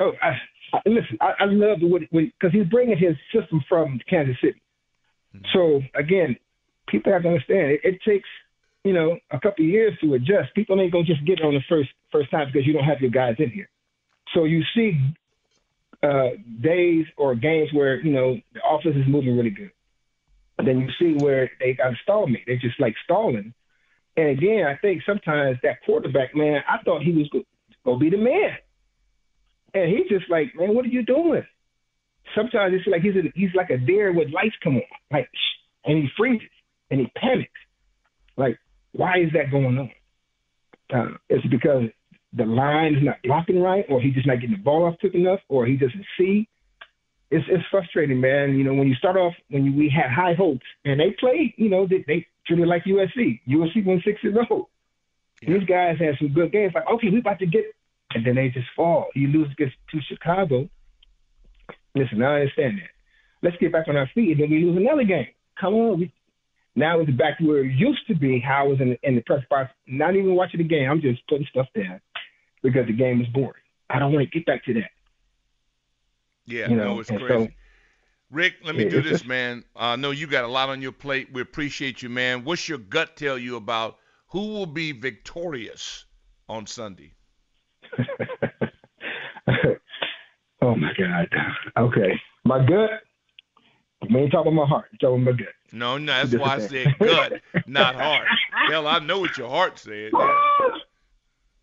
Oh, 0.00 0.12
I, 0.22 0.38
I, 0.72 0.80
listen, 0.86 1.18
I, 1.20 1.32
I 1.40 1.44
love 1.46 1.80
the 1.80 2.08
because 2.12 2.52
he's 2.52 2.66
bringing 2.66 2.98
his 2.98 3.16
system 3.32 3.62
from 3.68 4.00
Kansas 4.08 4.36
City. 4.40 4.60
Mm-hmm. 5.34 5.46
So 5.52 5.82
again, 5.98 6.36
people 6.88 7.12
have 7.12 7.22
to 7.22 7.28
understand 7.28 7.72
it, 7.72 7.80
it 7.84 7.98
takes 8.06 8.28
you 8.84 8.92
know 8.92 9.18
a 9.30 9.40
couple 9.40 9.64
of 9.64 9.70
years 9.70 9.98
to 10.00 10.14
adjust. 10.14 10.54
People 10.54 10.80
ain't 10.80 10.92
gonna 10.92 11.04
just 11.04 11.24
get 11.24 11.40
it 11.40 11.44
on 11.44 11.54
the 11.54 11.62
first 11.68 11.90
first 12.12 12.30
time 12.30 12.48
because 12.52 12.66
you 12.66 12.72
don't 12.72 12.84
have 12.84 13.00
your 13.00 13.10
guys 13.10 13.36
in 13.38 13.50
here. 13.50 13.68
So 14.34 14.44
you 14.44 14.62
see 14.74 14.98
uh, 16.02 16.30
days 16.60 17.06
or 17.16 17.34
games 17.34 17.70
where 17.72 18.00
you 18.00 18.12
know 18.12 18.36
the 18.54 18.60
offense 18.68 18.96
is 18.96 19.08
moving 19.08 19.36
really 19.36 19.50
good. 19.50 19.72
then 20.58 20.80
you 20.80 20.88
see 20.98 21.24
where 21.24 21.50
they 21.60 21.74
got 21.74 21.92
me. 22.28 22.42
They're 22.46 22.56
just 22.56 22.80
like 22.80 22.94
stalling. 23.04 23.54
And 24.16 24.28
again, 24.30 24.66
I 24.66 24.76
think 24.76 25.02
sometimes 25.06 25.58
that 25.62 25.82
quarterback, 25.84 26.34
man, 26.34 26.62
I 26.68 26.82
thought 26.82 27.02
he 27.02 27.12
was 27.12 27.28
gonna 27.84 27.98
be 27.98 28.10
the 28.10 28.16
man, 28.16 28.56
and 29.74 29.88
he's 29.90 30.08
just 30.08 30.30
like, 30.30 30.54
man, 30.56 30.74
what 30.74 30.84
are 30.84 30.88
you 30.88 31.04
doing? 31.04 31.44
Sometimes 32.34 32.74
it's 32.74 32.86
like 32.86 33.02
he's 33.02 33.16
a, 33.16 33.32
he's 33.34 33.54
like 33.54 33.70
a 33.70 33.78
deer 33.78 34.12
with 34.12 34.28
lights 34.32 34.56
come 34.62 34.76
on, 34.76 34.82
like, 35.10 35.28
and 35.84 35.98
he 35.98 36.08
freezes 36.16 36.48
and 36.90 37.00
he 37.00 37.12
panics. 37.16 37.50
Like, 38.36 38.58
why 38.92 39.18
is 39.18 39.32
that 39.32 39.50
going 39.50 39.78
on? 39.78 39.90
Uh, 40.92 41.16
it's 41.28 41.46
because 41.46 41.84
the 42.32 42.44
line 42.44 42.94
is 42.94 43.02
not 43.02 43.16
blocking 43.24 43.60
right, 43.60 43.84
or 43.88 44.00
he's 44.00 44.14
just 44.14 44.26
not 44.26 44.40
getting 44.40 44.56
the 44.56 44.62
ball 44.62 44.84
off 44.84 44.98
quick 45.00 45.14
enough, 45.14 45.40
or 45.48 45.66
he 45.66 45.76
doesn't 45.76 46.04
see. 46.18 46.48
It's 47.30 47.44
it's 47.48 47.64
frustrating, 47.70 48.20
man. 48.20 48.56
You 48.56 48.64
know, 48.64 48.74
when 48.74 48.88
you 48.88 48.94
start 48.94 49.16
off, 49.16 49.34
when 49.50 49.64
you, 49.64 49.72
we 49.74 49.92
had 49.94 50.10
high 50.10 50.34
hopes, 50.34 50.64
and 50.84 50.98
they 50.98 51.14
played, 51.18 51.54
you 51.56 51.68
know, 51.68 51.86
they, 51.86 52.04
they 52.06 52.26
treated 52.46 52.66
like 52.66 52.84
USC. 52.84 53.40
USC 53.48 53.84
went 53.84 54.02
six 54.04 54.20
and 54.22 54.34
zero. 54.34 54.68
Yeah. 55.42 55.58
These 55.58 55.68
guys 55.68 55.96
had 55.98 56.16
some 56.18 56.32
good 56.32 56.52
games. 56.52 56.72
Like, 56.74 56.88
okay, 56.94 57.10
we 57.10 57.20
about 57.20 57.38
to 57.40 57.46
get, 57.46 57.64
and 58.14 58.24
then 58.24 58.36
they 58.36 58.48
just 58.48 58.66
fall. 58.74 59.08
You 59.14 59.28
lose 59.28 59.50
against 59.52 59.76
to 59.90 60.00
Chicago. 60.08 60.68
Listen, 61.94 62.22
I 62.22 62.40
understand 62.40 62.78
that. 62.78 62.90
Let's 63.42 63.56
get 63.58 63.72
back 63.72 63.88
on 63.88 63.96
our 63.96 64.08
feet, 64.14 64.32
and 64.32 64.40
then 64.40 64.50
we 64.50 64.64
lose 64.64 64.76
another 64.76 65.04
game. 65.04 65.28
Come 65.60 65.74
on, 65.74 66.00
we 66.00 66.12
now 66.74 67.00
it's 67.00 67.10
back 67.10 67.38
to 67.38 67.44
where 67.44 67.64
it 67.64 67.72
used 67.72 68.06
to 68.08 68.14
be. 68.14 68.40
How 68.40 68.64
I 68.64 68.68
was 68.68 68.80
in 68.80 68.90
the, 68.90 68.98
in 69.02 69.16
the 69.16 69.20
press 69.22 69.42
box, 69.50 69.70
not 69.86 70.14
even 70.14 70.34
watching 70.34 70.58
the 70.58 70.64
game. 70.64 70.88
I'm 70.88 71.00
just 71.00 71.26
putting 71.28 71.46
stuff 71.50 71.66
there 71.74 72.00
because 72.62 72.86
the 72.86 72.92
game 72.92 73.20
is 73.20 73.26
boring. 73.28 73.62
I 73.90 73.98
don't 73.98 74.12
want 74.12 74.30
to 74.30 74.38
get 74.38 74.46
back 74.46 74.64
to 74.66 74.74
that. 74.74 74.90
Yeah, 76.46 76.68
you 76.68 76.76
know? 76.76 76.94
no, 76.94 77.00
it's 77.00 77.10
and 77.10 77.20
crazy. 77.20 77.46
So, 77.46 77.52
Rick, 78.30 78.54
let 78.64 78.76
me 78.76 78.84
yeah, 78.84 78.90
do 78.90 79.02
this, 79.02 79.24
man. 79.24 79.64
I 79.74 79.96
know 79.96 80.10
you 80.10 80.26
got 80.26 80.44
a 80.44 80.48
lot 80.48 80.68
on 80.68 80.82
your 80.82 80.92
plate. 80.92 81.28
We 81.32 81.40
appreciate 81.40 82.02
you, 82.02 82.10
man. 82.10 82.44
What's 82.44 82.68
your 82.68 82.78
gut 82.78 83.16
tell 83.16 83.38
you 83.38 83.56
about 83.56 83.96
who 84.28 84.48
will 84.48 84.66
be 84.66 84.92
victorious 84.92 86.04
on 86.48 86.66
Sunday? 86.66 87.14
oh 90.62 90.76
my 90.76 90.92
God. 90.98 91.28
Okay, 91.76 92.20
my 92.44 92.64
gut. 92.64 92.90
I 94.02 94.06
ain't 94.16 94.32
talking 94.32 94.52
about 94.52 94.54
my 94.54 94.66
heart. 94.66 94.86
I'm 94.92 94.98
talking 94.98 95.22
about 95.22 95.34
my 95.34 95.38
gut. 95.38 95.54
No, 95.72 95.98
no, 95.98 96.12
that's 96.12 96.34
why 96.34 96.54
I 96.54 96.58
said 96.60 96.94
gut, 96.98 97.40
not 97.66 97.94
heart. 97.94 98.26
Hell, 98.68 98.86
I 98.86 99.00
know 99.00 99.20
what 99.20 99.36
your 99.36 99.50
heart 99.50 99.78
said. 99.78 100.12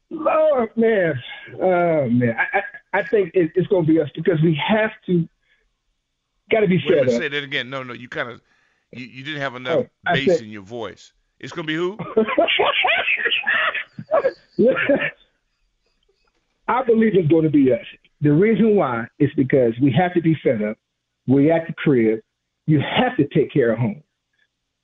Lord, 0.09 0.69
man, 0.77 1.21
oh 1.61 2.09
man, 2.09 2.35
I 2.37 2.57
I, 2.57 2.99
I 2.99 3.03
think 3.07 3.31
it, 3.33 3.51
it's 3.55 3.67
going 3.67 3.85
to 3.85 3.91
be 3.91 3.99
us 3.99 4.09
because 4.15 4.41
we 4.41 4.59
have 4.67 4.91
to. 5.07 5.27
Got 6.51 6.59
to 6.59 6.67
be 6.67 6.79
fair. 6.87 7.07
Say 7.09 7.27
that 7.27 7.43
again. 7.43 7.71
No, 7.71 7.81
no, 7.81 7.93
you 7.93 8.07
kind 8.07 8.29
of 8.29 8.41
you, 8.91 9.05
you 9.05 9.23
didn't 9.23 9.41
have 9.41 9.55
enough 9.55 9.85
oh, 10.07 10.13
bass 10.13 10.27
said, 10.27 10.41
in 10.41 10.49
your 10.49 10.61
voice. 10.61 11.11
It's 11.39 11.51
going 11.51 11.67
to 11.67 11.67
be 11.67 11.75
who? 11.75 11.97
I 16.67 16.83
believe 16.83 17.13
it's 17.15 17.27
going 17.27 17.43
to 17.43 17.49
be 17.49 17.71
us. 17.71 17.85
The 18.21 18.31
reason 18.31 18.75
why 18.75 19.05
is 19.19 19.29
because 19.35 19.73
we 19.81 19.93
have 19.97 20.13
to 20.13 20.21
be 20.21 20.35
fed 20.43 20.63
up. 20.63 20.77
We 21.27 21.51
at 21.51 21.67
the 21.67 21.73
crib. 21.73 22.19
You 22.65 22.79
have 22.79 23.15
to 23.17 23.27
take 23.27 23.53
care 23.53 23.73
of 23.73 23.79
home. 23.79 24.03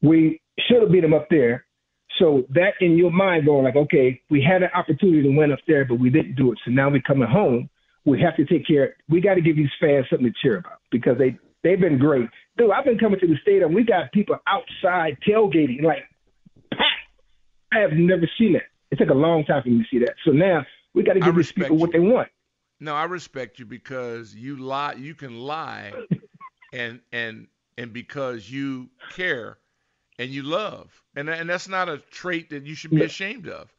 We 0.02 0.42
should 0.60 0.82
have 0.82 0.92
beat 0.92 1.02
them 1.02 1.14
up 1.14 1.28
there 1.30 1.66
so 2.20 2.44
that 2.50 2.74
in 2.82 2.98
your 2.98 3.12
mind 3.12 3.46
going 3.46 3.64
like, 3.64 3.76
okay, 3.76 4.22
we 4.30 4.44
had 4.44 4.62
an 4.62 4.70
opportunity 4.76 5.24
to 5.24 5.36
win 5.36 5.52
up 5.52 5.60
there, 5.68 5.86
but 5.86 6.00
we 6.00 6.10
didn't 6.10 6.36
do 6.36 6.52
it. 6.52 6.60
So 6.66 6.72
now 6.72 6.90
we're 6.90 7.02
coming 7.02 7.28
home. 7.28 7.70
We 8.06 8.22
have 8.22 8.36
to 8.38 8.46
take 8.46 8.68
care. 8.68 8.96
We 9.10 9.22
got 9.22 9.36
to 9.36 9.42
give 9.42 9.56
these 9.56 9.70
fans 9.80 10.06
something 10.10 10.28
to 10.28 10.34
cheer 10.42 10.58
about 10.58 10.80
because 10.92 11.18
they 11.18 11.38
they've 11.64 11.80
been 11.80 12.00
great. 12.00 12.28
Dude, 12.58 12.72
I've 12.72 12.86
been 12.86 12.98
coming 12.98 13.20
to 13.20 13.28
the 13.28 13.38
stadium. 13.42 13.74
We 13.74 13.84
got 13.84 14.12
people 14.12 14.38
outside 14.48 15.18
tailgating 15.28 15.84
like, 15.84 16.04
I 17.74 17.80
have 17.80 17.94
never 17.94 18.30
seen 18.38 18.54
that. 18.54 18.64
It 18.92 18.98
took 18.98 19.10
a 19.10 19.14
long 19.14 19.46
time 19.46 19.64
for 19.64 19.70
me 19.70 19.80
to 19.80 19.86
see 19.90 20.00
that. 20.00 20.16
So 20.26 20.32
now 20.32 20.66
we 20.94 21.04
got 21.04 21.14
to 21.14 21.20
give 21.20 21.36
these 21.36 21.52
people 21.52 21.76
you. 21.76 21.82
what 21.82 21.92
they 21.92 22.00
want. 22.00 22.30
No, 22.80 22.96
I 22.96 23.04
respect 23.04 23.60
you 23.60 23.66
because 23.66 24.34
you 24.34 24.58
lie. 24.58 24.94
You 24.94 25.14
can 25.14 25.40
lie, 25.40 25.94
and 26.74 27.00
and 27.12 27.48
and 27.78 27.94
because 27.94 28.50
you 28.50 28.90
care 29.12 29.58
and 30.18 30.30
you 30.30 30.44
love, 30.44 30.92
and 31.16 31.30
and 31.30 31.50
that's 31.50 31.68
not 31.68 31.90
a 31.90 31.98
trait 31.98 32.50
that 32.50 32.66
you 32.66 32.76
should 32.76 32.92
be 32.92 33.04
ashamed 33.04 33.48
of. 33.48 33.74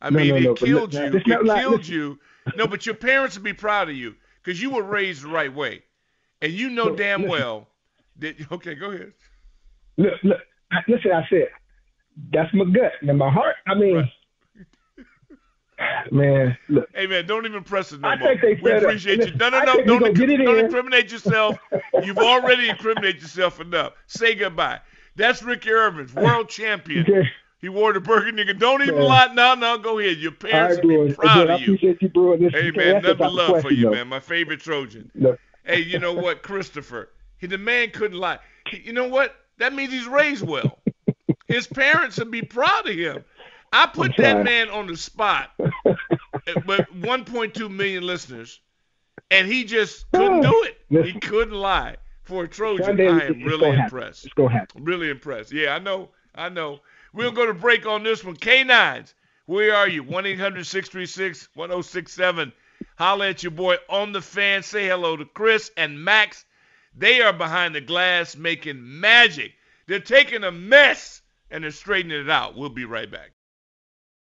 I 0.00 0.10
no, 0.10 0.18
mean, 0.18 0.28
no, 0.28 0.38
no, 0.38 0.52
it 0.52 0.58
killed 0.58 0.94
you. 0.94 1.04
It 1.04 1.24
killed 1.24 1.86
you. 1.86 2.18
No, 2.56 2.66
but 2.66 2.86
your 2.86 2.94
parents 2.94 3.36
would 3.36 3.44
be 3.44 3.52
proud 3.52 3.88
of 3.88 3.96
you 3.96 4.14
because 4.42 4.60
you 4.60 4.70
were 4.70 4.82
raised 4.82 5.22
the 5.22 5.28
right 5.28 5.52
way, 5.52 5.82
and 6.40 6.52
you 6.52 6.70
know 6.70 6.94
damn 6.94 7.22
listen. 7.22 7.30
well 7.30 7.68
that. 8.18 8.36
Okay, 8.52 8.74
go 8.74 8.90
ahead. 8.90 9.12
Look, 9.96 10.14
look. 10.22 10.38
Listen, 10.86 11.12
I 11.12 11.26
said 11.28 11.48
that's 12.32 12.52
my 12.54 12.64
gut 12.64 12.92
and 13.00 13.18
my 13.18 13.30
heart. 13.30 13.56
I 13.66 13.74
mean. 13.74 13.96
Right. 13.96 14.12
Man, 16.10 16.56
look. 16.68 16.88
Hey 16.94 17.06
man, 17.06 17.26
don't 17.26 17.46
even 17.46 17.62
press 17.62 17.92
it 17.92 18.00
no 18.00 18.08
I 18.08 18.16
more. 18.16 18.36
we 18.42 18.72
appreciate 18.72 19.18
you. 19.20 19.34
No, 19.36 19.48
no, 19.50 19.60
no, 19.60 19.84
don't, 19.84 20.02
inc- 20.02 20.44
don't 20.44 20.58
incriminate 20.58 21.12
yourself. 21.12 21.58
You've 22.02 22.18
already 22.18 22.68
incriminated 22.68 23.22
yourself 23.22 23.60
enough. 23.60 23.92
Say 24.06 24.34
goodbye. 24.34 24.80
That's 25.16 25.42
Ricky 25.42 25.70
Ervins, 25.70 26.14
world 26.14 26.48
champion. 26.48 27.02
Okay. 27.02 27.28
He 27.60 27.68
wore 27.68 27.92
the 27.92 28.00
burgundy. 28.00 28.52
Don't 28.54 28.82
even 28.82 29.00
lie. 29.00 29.32
No, 29.34 29.54
no, 29.54 29.78
go 29.78 29.98
ahead. 29.98 30.18
Your 30.18 30.30
parents 30.30 30.76
right, 30.76 30.84
will 30.84 31.08
be 31.08 31.14
proud 31.14 31.50
of 31.50 31.60
you. 31.60 31.72
I 31.72 31.74
appreciate 31.74 32.02
you, 32.02 32.08
bro. 32.08 32.36
This 32.36 32.52
hey, 32.52 32.70
man, 32.70 33.02
nothing 33.02 33.18
but 33.18 33.32
love 33.32 33.62
for 33.62 33.72
you, 33.72 33.84
though. 33.86 33.90
man. 33.90 34.06
My 34.06 34.20
favorite 34.20 34.60
Trojan. 34.60 35.10
No. 35.14 35.36
Hey, 35.64 35.80
you 35.80 35.98
know 35.98 36.12
what, 36.12 36.42
Christopher? 36.42 37.10
He, 37.38 37.48
the 37.48 37.58
man 37.58 37.90
couldn't 37.90 38.18
lie. 38.18 38.38
He, 38.70 38.78
you 38.78 38.92
know 38.92 39.08
what? 39.08 39.34
That 39.58 39.74
means 39.74 39.92
he's 39.92 40.06
raised 40.06 40.46
well. 40.46 40.78
His 41.48 41.66
parents 41.66 42.16
would 42.18 42.30
be 42.30 42.42
proud 42.42 42.88
of 42.88 42.94
him. 42.94 43.24
I 43.72 43.86
put 43.86 44.16
that 44.18 44.44
man 44.44 44.70
on 44.70 44.86
the 44.86 44.96
spot 44.96 45.50
with 45.58 45.76
1.2 46.46 47.70
million 47.70 48.06
listeners, 48.06 48.60
and 49.30 49.46
he 49.46 49.64
just 49.64 50.10
couldn't 50.12 50.42
do 50.42 50.66
it. 50.66 51.06
He 51.06 51.18
couldn't 51.20 51.54
lie 51.54 51.96
for 52.28 52.44
a 52.44 52.48
Trojan, 52.48 52.84
Sunday, 52.84 53.08
I 53.08 53.20
am 53.20 53.42
really 53.42 53.70
impressed. 53.70 54.26
It's 54.26 54.34
gonna 54.34 54.50
happen. 54.50 54.84
Really 54.84 55.08
impressed. 55.08 55.50
Yeah, 55.50 55.74
I 55.74 55.78
know. 55.78 56.10
I 56.34 56.50
know. 56.50 56.80
We'll 57.14 57.32
go 57.32 57.46
to 57.46 57.54
break 57.54 57.86
on 57.86 58.02
this 58.02 58.22
one. 58.22 58.36
K9s, 58.36 59.14
where 59.46 59.74
are 59.74 59.88
you? 59.88 60.02
1 60.02 60.26
800 60.26 60.66
636 60.66 61.48
1067. 61.54 62.52
Holla 62.96 63.30
at 63.30 63.42
your 63.42 63.50
boy 63.50 63.76
on 63.88 64.12
the 64.12 64.20
fan. 64.20 64.62
Say 64.62 64.86
hello 64.86 65.16
to 65.16 65.24
Chris 65.24 65.70
and 65.76 66.04
Max. 66.04 66.44
They 66.94 67.22
are 67.22 67.32
behind 67.32 67.74
the 67.74 67.80
glass 67.80 68.36
making 68.36 69.00
magic. 69.00 69.54
They're 69.86 69.98
taking 69.98 70.44
a 70.44 70.52
mess 70.52 71.22
and 71.50 71.64
they're 71.64 71.70
straightening 71.70 72.20
it 72.20 72.30
out. 72.30 72.56
We'll 72.56 72.68
be 72.68 72.84
right 72.84 73.10
back. 73.10 73.30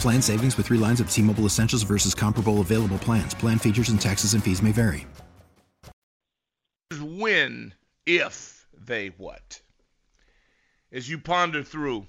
Plan 0.00 0.20
savings 0.20 0.56
with 0.56 0.66
three 0.66 0.78
lines 0.78 1.00
of 1.00 1.08
T 1.08 1.22
Mobile 1.22 1.46
Essentials 1.46 1.84
versus 1.84 2.14
comparable 2.14 2.60
available 2.60 2.98
plans. 2.98 3.34
Plan 3.34 3.58
features 3.58 3.88
and 3.88 4.00
taxes 4.00 4.34
and 4.34 4.42
fees 4.42 4.60
may 4.60 4.72
vary. 4.72 5.06
When, 7.00 7.72
if 8.04 8.66
they 8.86 9.08
what? 9.16 9.62
As 10.90 11.08
you 11.08 11.18
ponder 11.18 11.62
through, 11.62 12.06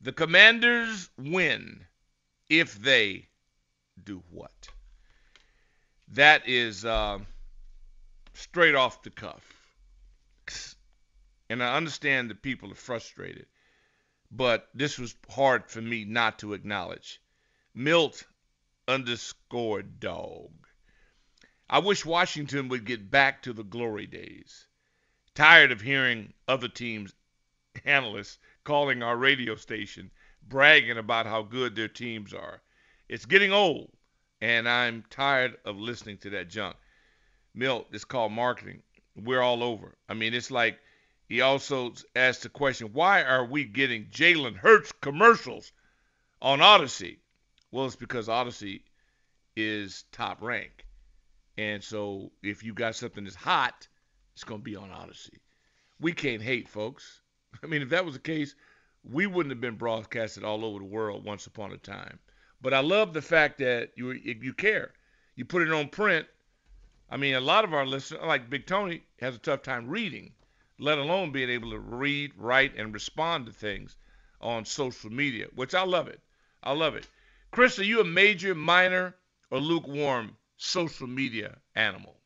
the 0.00 0.12
commanders 0.12 1.10
win 1.18 1.84
if 2.48 2.80
they 2.80 3.26
do 4.04 4.22
what? 4.30 4.68
That 6.12 6.48
is 6.48 6.84
uh, 6.84 7.18
straight 8.32 8.76
off 8.76 9.02
the 9.02 9.10
cuff. 9.10 9.42
And 11.50 11.62
I 11.62 11.76
understand 11.76 12.30
that 12.30 12.42
people 12.42 12.70
are 12.70 12.76
frustrated 12.76 13.46
but 14.30 14.68
this 14.74 14.98
was 14.98 15.14
hard 15.30 15.70
for 15.70 15.80
me 15.80 16.04
not 16.04 16.38
to 16.38 16.54
acknowledge. 16.54 17.20
Milt 17.74 18.24
underscore 18.88 19.82
dog. 19.82 20.50
I 21.68 21.80
wish 21.80 22.04
Washington 22.04 22.68
would 22.68 22.84
get 22.84 23.10
back 23.10 23.42
to 23.42 23.52
the 23.52 23.64
glory 23.64 24.06
days. 24.06 24.66
Tired 25.34 25.72
of 25.72 25.80
hearing 25.80 26.32
other 26.46 26.68
teams' 26.68 27.12
analysts 27.84 28.38
calling 28.64 29.02
our 29.02 29.16
radio 29.16 29.56
station, 29.56 30.10
bragging 30.42 30.98
about 30.98 31.26
how 31.26 31.42
good 31.42 31.74
their 31.74 31.88
teams 31.88 32.32
are. 32.32 32.62
It's 33.08 33.26
getting 33.26 33.52
old, 33.52 33.90
and 34.40 34.68
I'm 34.68 35.04
tired 35.10 35.56
of 35.64 35.76
listening 35.76 36.18
to 36.18 36.30
that 36.30 36.48
junk. 36.48 36.76
Milt, 37.54 37.88
it's 37.92 38.04
called 38.04 38.32
marketing. 38.32 38.82
We're 39.16 39.42
all 39.42 39.62
over. 39.62 39.96
I 40.08 40.14
mean, 40.14 40.34
it's 40.34 40.50
like 40.50 40.78
he 41.28 41.40
also 41.40 41.92
asked 42.14 42.42
the 42.42 42.48
question, 42.48 42.92
why 42.92 43.22
are 43.22 43.44
we 43.44 43.64
getting 43.64 44.06
Jalen 44.06 44.56
Hurts 44.56 44.92
commercials 45.00 45.72
on 46.40 46.60
Audacy? 46.60 47.18
Well, 47.72 47.86
it's 47.86 47.96
because 47.96 48.28
Audacy 48.28 48.82
is 49.56 50.04
top 50.12 50.40
rank. 50.40 50.86
And 51.58 51.82
so 51.82 52.30
if 52.42 52.62
you 52.62 52.74
got 52.74 52.94
something 52.94 53.24
that's 53.24 53.34
hot, 53.34 53.88
it's 54.34 54.44
going 54.44 54.60
to 54.60 54.64
be 54.64 54.76
on 54.76 54.90
Audacy. 54.90 55.38
We 55.98 56.12
can't 56.12 56.42
hate, 56.42 56.68
folks. 56.68 57.22
I 57.62 57.66
mean, 57.66 57.82
if 57.82 57.88
that 57.88 58.04
was 58.04 58.14
the 58.14 58.20
case, 58.20 58.54
we 59.02 59.26
wouldn't 59.26 59.52
have 59.52 59.60
been 59.60 59.76
broadcasted 59.76 60.44
all 60.44 60.64
over 60.64 60.78
the 60.78 60.84
world 60.84 61.24
once 61.24 61.46
upon 61.46 61.72
a 61.72 61.78
time. 61.78 62.20
But 62.60 62.72
I 62.72 62.80
love 62.80 63.12
the 63.12 63.22
fact 63.22 63.58
that 63.58 63.90
you 63.96 64.12
you 64.12 64.52
care. 64.54 64.92
You 65.34 65.44
put 65.44 65.62
it 65.62 65.72
on 65.72 65.88
print. 65.88 66.26
I 67.10 67.16
mean, 67.16 67.34
a 67.34 67.40
lot 67.40 67.64
of 67.64 67.74
our 67.74 67.86
listeners, 67.86 68.22
like 68.24 68.50
Big 68.50 68.66
Tony, 68.66 69.02
has 69.20 69.36
a 69.36 69.38
tough 69.38 69.62
time 69.62 69.88
reading 69.88 70.32
let 70.78 70.98
alone 70.98 71.32
being 71.32 71.50
able 71.50 71.70
to 71.70 71.78
read, 71.78 72.32
write, 72.36 72.76
and 72.76 72.92
respond 72.92 73.46
to 73.46 73.52
things 73.52 73.96
on 74.40 74.64
social 74.64 75.10
media, 75.10 75.46
which 75.54 75.74
I 75.74 75.84
love 75.84 76.08
it. 76.08 76.20
I 76.62 76.72
love 76.72 76.94
it. 76.94 77.06
Chris, 77.50 77.78
are 77.78 77.84
you 77.84 78.00
a 78.00 78.04
major, 78.04 78.54
minor, 78.54 79.14
or 79.50 79.58
lukewarm 79.60 80.36
social 80.56 81.06
media 81.06 81.56
animal? 81.74 82.16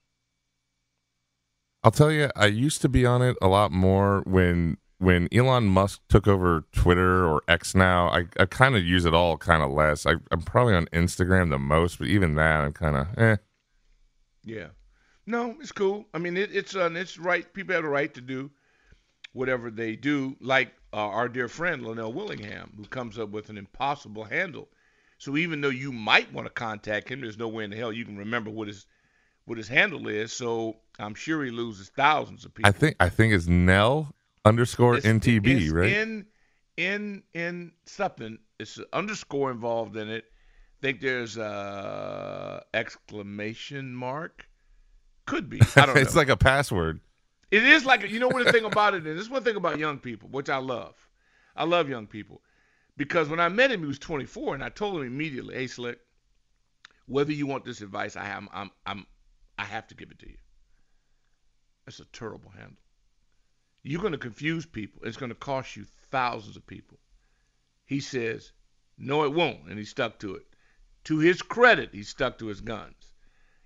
I'll 1.82 1.90
tell 1.90 2.10
you, 2.10 2.30
I 2.36 2.46
used 2.46 2.82
to 2.82 2.88
be 2.88 3.06
on 3.06 3.22
it 3.22 3.36
a 3.40 3.48
lot 3.48 3.72
more 3.72 4.22
when 4.26 4.76
when 4.98 5.28
Elon 5.32 5.64
Musk 5.64 6.02
took 6.10 6.28
over 6.28 6.66
Twitter 6.72 7.24
or 7.24 7.42
X 7.48 7.74
now. 7.74 8.08
I, 8.08 8.26
I 8.38 8.44
kind 8.44 8.76
of 8.76 8.84
use 8.84 9.06
it 9.06 9.14
all 9.14 9.38
kind 9.38 9.62
of 9.62 9.70
less. 9.70 10.04
I, 10.04 10.16
I'm 10.30 10.42
probably 10.42 10.74
on 10.74 10.86
Instagram 10.86 11.48
the 11.48 11.58
most, 11.58 11.98
but 11.98 12.08
even 12.08 12.34
that, 12.34 12.60
I'm 12.60 12.72
kind 12.72 12.96
of 12.96 13.18
eh. 13.18 13.36
Yeah. 14.44 14.68
No, 15.30 15.54
it's 15.60 15.70
cool. 15.70 16.06
I 16.12 16.18
mean, 16.18 16.36
it, 16.36 16.50
it's 16.52 16.74
uh, 16.74 16.90
it's 16.92 17.16
right. 17.16 17.50
People 17.54 17.76
have 17.76 17.84
a 17.84 17.88
right 17.88 18.12
to 18.14 18.20
do 18.20 18.50
whatever 19.32 19.70
they 19.70 19.94
do, 19.94 20.36
like 20.40 20.72
uh, 20.92 20.96
our 20.96 21.28
dear 21.28 21.46
friend 21.46 21.86
Linnell 21.86 22.12
Willingham, 22.12 22.72
who 22.76 22.84
comes 22.84 23.16
up 23.16 23.30
with 23.30 23.48
an 23.48 23.56
impossible 23.56 24.24
handle. 24.24 24.68
So 25.18 25.36
even 25.36 25.60
though 25.60 25.68
you 25.68 25.92
might 25.92 26.32
want 26.32 26.46
to 26.46 26.52
contact 26.52 27.08
him, 27.08 27.20
there's 27.20 27.38
no 27.38 27.46
way 27.46 27.62
in 27.62 27.70
the 27.70 27.76
hell 27.76 27.92
you 27.92 28.04
can 28.04 28.18
remember 28.18 28.50
what 28.50 28.66
his 28.66 28.86
what 29.44 29.56
his 29.56 29.68
handle 29.68 30.08
is. 30.08 30.32
So 30.32 30.78
I'm 30.98 31.14
sure 31.14 31.44
he 31.44 31.52
loses 31.52 31.90
thousands 31.90 32.44
of 32.44 32.52
people. 32.52 32.68
I 32.68 32.72
think 32.72 32.96
I 32.98 33.08
think 33.08 33.32
it's 33.32 33.46
Nell 33.46 34.12
underscore 34.44 34.96
it's, 34.96 35.06
NTB, 35.06 35.46
it's 35.46 35.70
right? 35.70 35.92
In 35.92 36.26
in 36.76 37.22
in 37.34 37.70
something. 37.86 38.36
It's 38.58 38.78
an 38.78 38.86
underscore 38.92 39.52
involved 39.52 39.96
in 39.96 40.08
it. 40.08 40.24
I 40.24 40.80
think 40.82 41.00
there's 41.00 41.36
a 41.36 42.64
exclamation 42.74 43.94
mark. 43.94 44.49
Could 45.26 45.48
be. 45.48 45.60
I 45.76 45.86
don't 45.86 45.94
know. 45.94 46.00
it's 46.00 46.16
like 46.16 46.28
a 46.28 46.36
password. 46.36 47.00
It 47.50 47.64
is 47.64 47.84
like 47.84 48.08
you 48.08 48.20
know 48.20 48.28
what 48.28 48.44
the 48.44 48.52
thing 48.52 48.64
about 48.64 48.94
it 48.94 49.06
is. 49.06 49.16
This 49.16 49.30
one 49.30 49.42
thing 49.42 49.56
about 49.56 49.78
young 49.78 49.98
people, 49.98 50.28
which 50.28 50.48
I 50.48 50.58
love. 50.58 50.94
I 51.56 51.64
love 51.64 51.88
young 51.88 52.06
people 52.06 52.42
because 52.96 53.28
when 53.28 53.40
I 53.40 53.48
met 53.48 53.72
him, 53.72 53.80
he 53.80 53.86
was 53.86 53.98
24, 53.98 54.54
and 54.54 54.62
I 54.62 54.68
told 54.68 54.96
him 54.96 55.06
immediately, 55.06 55.54
"Hey, 55.54 55.66
Slick, 55.66 55.98
whether 57.06 57.32
you 57.32 57.46
want 57.46 57.64
this 57.64 57.80
advice, 57.80 58.14
I 58.14 58.24
have, 58.24 58.46
I'm, 58.52 58.70
I'm, 58.86 59.06
I 59.58 59.64
have 59.64 59.88
to 59.88 59.94
give 59.94 60.10
it 60.10 60.18
to 60.20 60.28
you. 60.28 60.36
That's 61.84 61.98
a 61.98 62.04
terrible 62.06 62.50
handle. 62.50 62.76
You're 63.82 64.02
going 64.02 64.12
to 64.12 64.18
confuse 64.18 64.66
people. 64.66 65.02
It's 65.04 65.16
going 65.16 65.30
to 65.30 65.34
cost 65.34 65.76
you 65.76 65.84
thousands 66.10 66.56
of 66.56 66.66
people." 66.66 66.98
He 67.84 67.98
says, 67.98 68.52
"No, 68.96 69.24
it 69.24 69.32
won't," 69.32 69.68
and 69.68 69.78
he 69.78 69.84
stuck 69.84 70.20
to 70.20 70.36
it. 70.36 70.46
To 71.04 71.18
his 71.18 71.42
credit, 71.42 71.90
he 71.92 72.04
stuck 72.04 72.38
to 72.38 72.46
his 72.46 72.60
guns. 72.60 73.09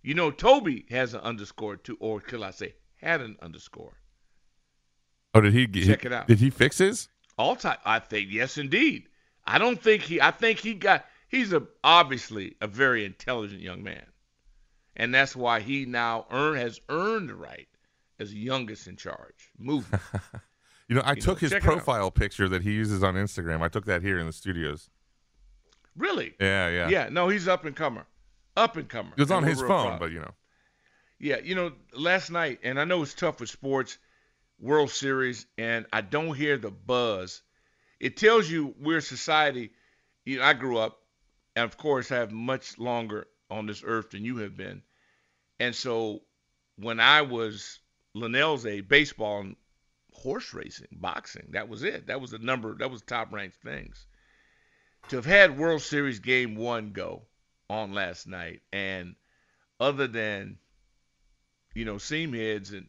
You 0.04 0.12
know, 0.14 0.30
Toby 0.30 0.84
has 0.90 1.14
an 1.14 1.20
underscore 1.22 1.76
too, 1.76 1.96
or 1.98 2.20
could 2.20 2.42
I 2.42 2.50
say 2.50 2.74
had 2.96 3.22
an 3.22 3.36
underscore? 3.40 3.94
Oh, 5.34 5.40
did 5.40 5.54
he 5.54 5.66
check 5.66 6.02
he, 6.02 6.06
it 6.06 6.12
out? 6.12 6.28
Did 6.28 6.38
he 6.38 6.50
fix 6.50 6.78
his? 6.78 7.08
All 7.38 7.56
time, 7.56 7.78
I 7.84 7.98
think 7.98 8.30
yes, 8.30 8.58
indeed. 8.58 9.08
I 9.46 9.58
don't 9.58 9.82
think 9.82 10.02
he. 10.02 10.20
I 10.20 10.30
think 10.30 10.60
he 10.60 10.74
got. 10.74 11.06
He's 11.28 11.52
a 11.54 11.66
obviously 11.82 12.54
a 12.60 12.66
very 12.68 13.04
intelligent 13.04 13.62
young 13.62 13.82
man, 13.82 14.04
and 14.94 15.12
that's 15.12 15.34
why 15.34 15.60
he 15.60 15.86
now 15.86 16.26
earn 16.30 16.56
has 16.56 16.78
earned 16.90 17.30
the 17.30 17.34
right 17.34 17.66
as 18.20 18.32
youngest 18.32 18.86
in 18.86 18.96
charge 18.96 19.50
movement. 19.58 20.02
you 20.88 20.94
know, 20.96 21.02
I 21.02 21.14
You 21.14 21.22
took 21.22 21.38
know, 21.38 21.40
his 21.40 21.50
check 21.50 21.64
it 21.64 21.72
out. 21.74 21.84
profile 21.84 22.10
picture 22.10 22.48
that 22.50 22.62
he 22.62 22.72
uses 22.72 23.02
on 23.02 23.14
Instagram. 23.14 23.62
I 23.62 23.68
took 23.68 23.86
that 23.86 24.02
here 24.02 24.18
in 24.18 24.26
the 24.26 24.32
studios. 24.32 24.90
really? 25.96 26.34
Yeah, 26.38 26.68
yeah. 26.68 26.88
Yeah. 26.88 27.08
No, 27.10 27.28
he's 27.28 27.48
up 27.48 27.64
and 27.64 27.74
comer. 27.74 28.06
Up 28.56 28.76
and 28.76 28.88
comer. 28.88 29.12
It 29.16 29.20
was 29.20 29.30
on 29.30 29.42
his 29.42 29.60
phone, 29.60 29.68
proud. 29.86 30.00
but 30.00 30.12
you 30.12 30.20
know. 30.20 30.34
Yeah, 31.18 31.38
you 31.38 31.54
know, 31.54 31.72
last 31.92 32.30
night, 32.30 32.60
and 32.62 32.78
I 32.78 32.84
know 32.84 33.02
it's 33.02 33.14
tough 33.14 33.40
with 33.40 33.48
sports, 33.48 33.98
World 34.60 34.90
Series, 34.90 35.46
and 35.56 35.86
I 35.92 36.00
don't 36.00 36.34
hear 36.34 36.58
the 36.58 36.70
buzz. 36.70 37.42
It 38.00 38.16
tells 38.16 38.50
you 38.50 38.74
we're 38.78 39.00
society. 39.00 39.70
You 40.24 40.38
know, 40.38 40.44
I 40.44 40.52
grew 40.52 40.78
up, 40.78 41.00
and 41.56 41.64
of 41.64 41.76
course, 41.76 42.08
have 42.08 42.32
much 42.32 42.78
longer 42.78 43.26
on 43.50 43.66
this 43.66 43.82
earth 43.84 44.10
than 44.10 44.24
you 44.24 44.38
have 44.38 44.56
been. 44.56 44.82
And 45.60 45.74
so, 45.74 46.22
when 46.76 47.00
I 47.00 47.22
was 47.22 47.80
Linnell's 48.14 48.66
age, 48.66 48.88
baseball 48.88 49.40
and 49.40 49.56
horse 50.12 50.54
racing, 50.54 50.88
boxing. 50.92 51.48
That 51.50 51.68
was 51.68 51.82
it. 51.82 52.06
That 52.06 52.20
was 52.20 52.30
the 52.30 52.38
number. 52.38 52.74
That 52.74 52.90
was 52.90 53.02
top 53.02 53.32
ranked 53.32 53.56
things. 53.56 54.06
To 55.08 55.16
have 55.16 55.26
had 55.26 55.58
World 55.58 55.82
Series 55.82 56.18
Game 56.20 56.56
One 56.56 56.92
go 56.92 57.22
on 57.70 57.92
last 57.92 58.26
night, 58.26 58.60
and 58.72 59.14
other 59.80 60.06
than 60.06 60.58
you 61.74 61.84
know 61.84 61.98
seam 61.98 62.32
heads 62.32 62.72
and 62.72 62.86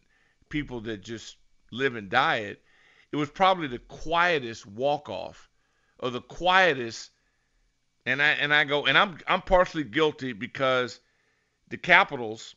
people 0.49 0.81
that 0.81 1.03
just 1.03 1.37
live 1.71 1.95
and 1.95 2.09
die 2.09 2.37
it, 2.37 2.61
it 3.11 3.15
was 3.15 3.29
probably 3.29 3.67
the 3.67 3.79
quietest 3.79 4.65
walk 4.65 5.09
off, 5.09 5.49
or 5.99 6.09
the 6.09 6.21
quietest. 6.21 7.11
And 8.07 8.21
I 8.21 8.29
and 8.31 8.53
I 8.53 8.65
go 8.65 8.85
and 8.85 8.97
I'm 8.97 9.17
I'm 9.27 9.41
partially 9.41 9.83
guilty 9.83 10.33
because 10.33 10.99
the 11.69 11.77
Capitals. 11.77 12.55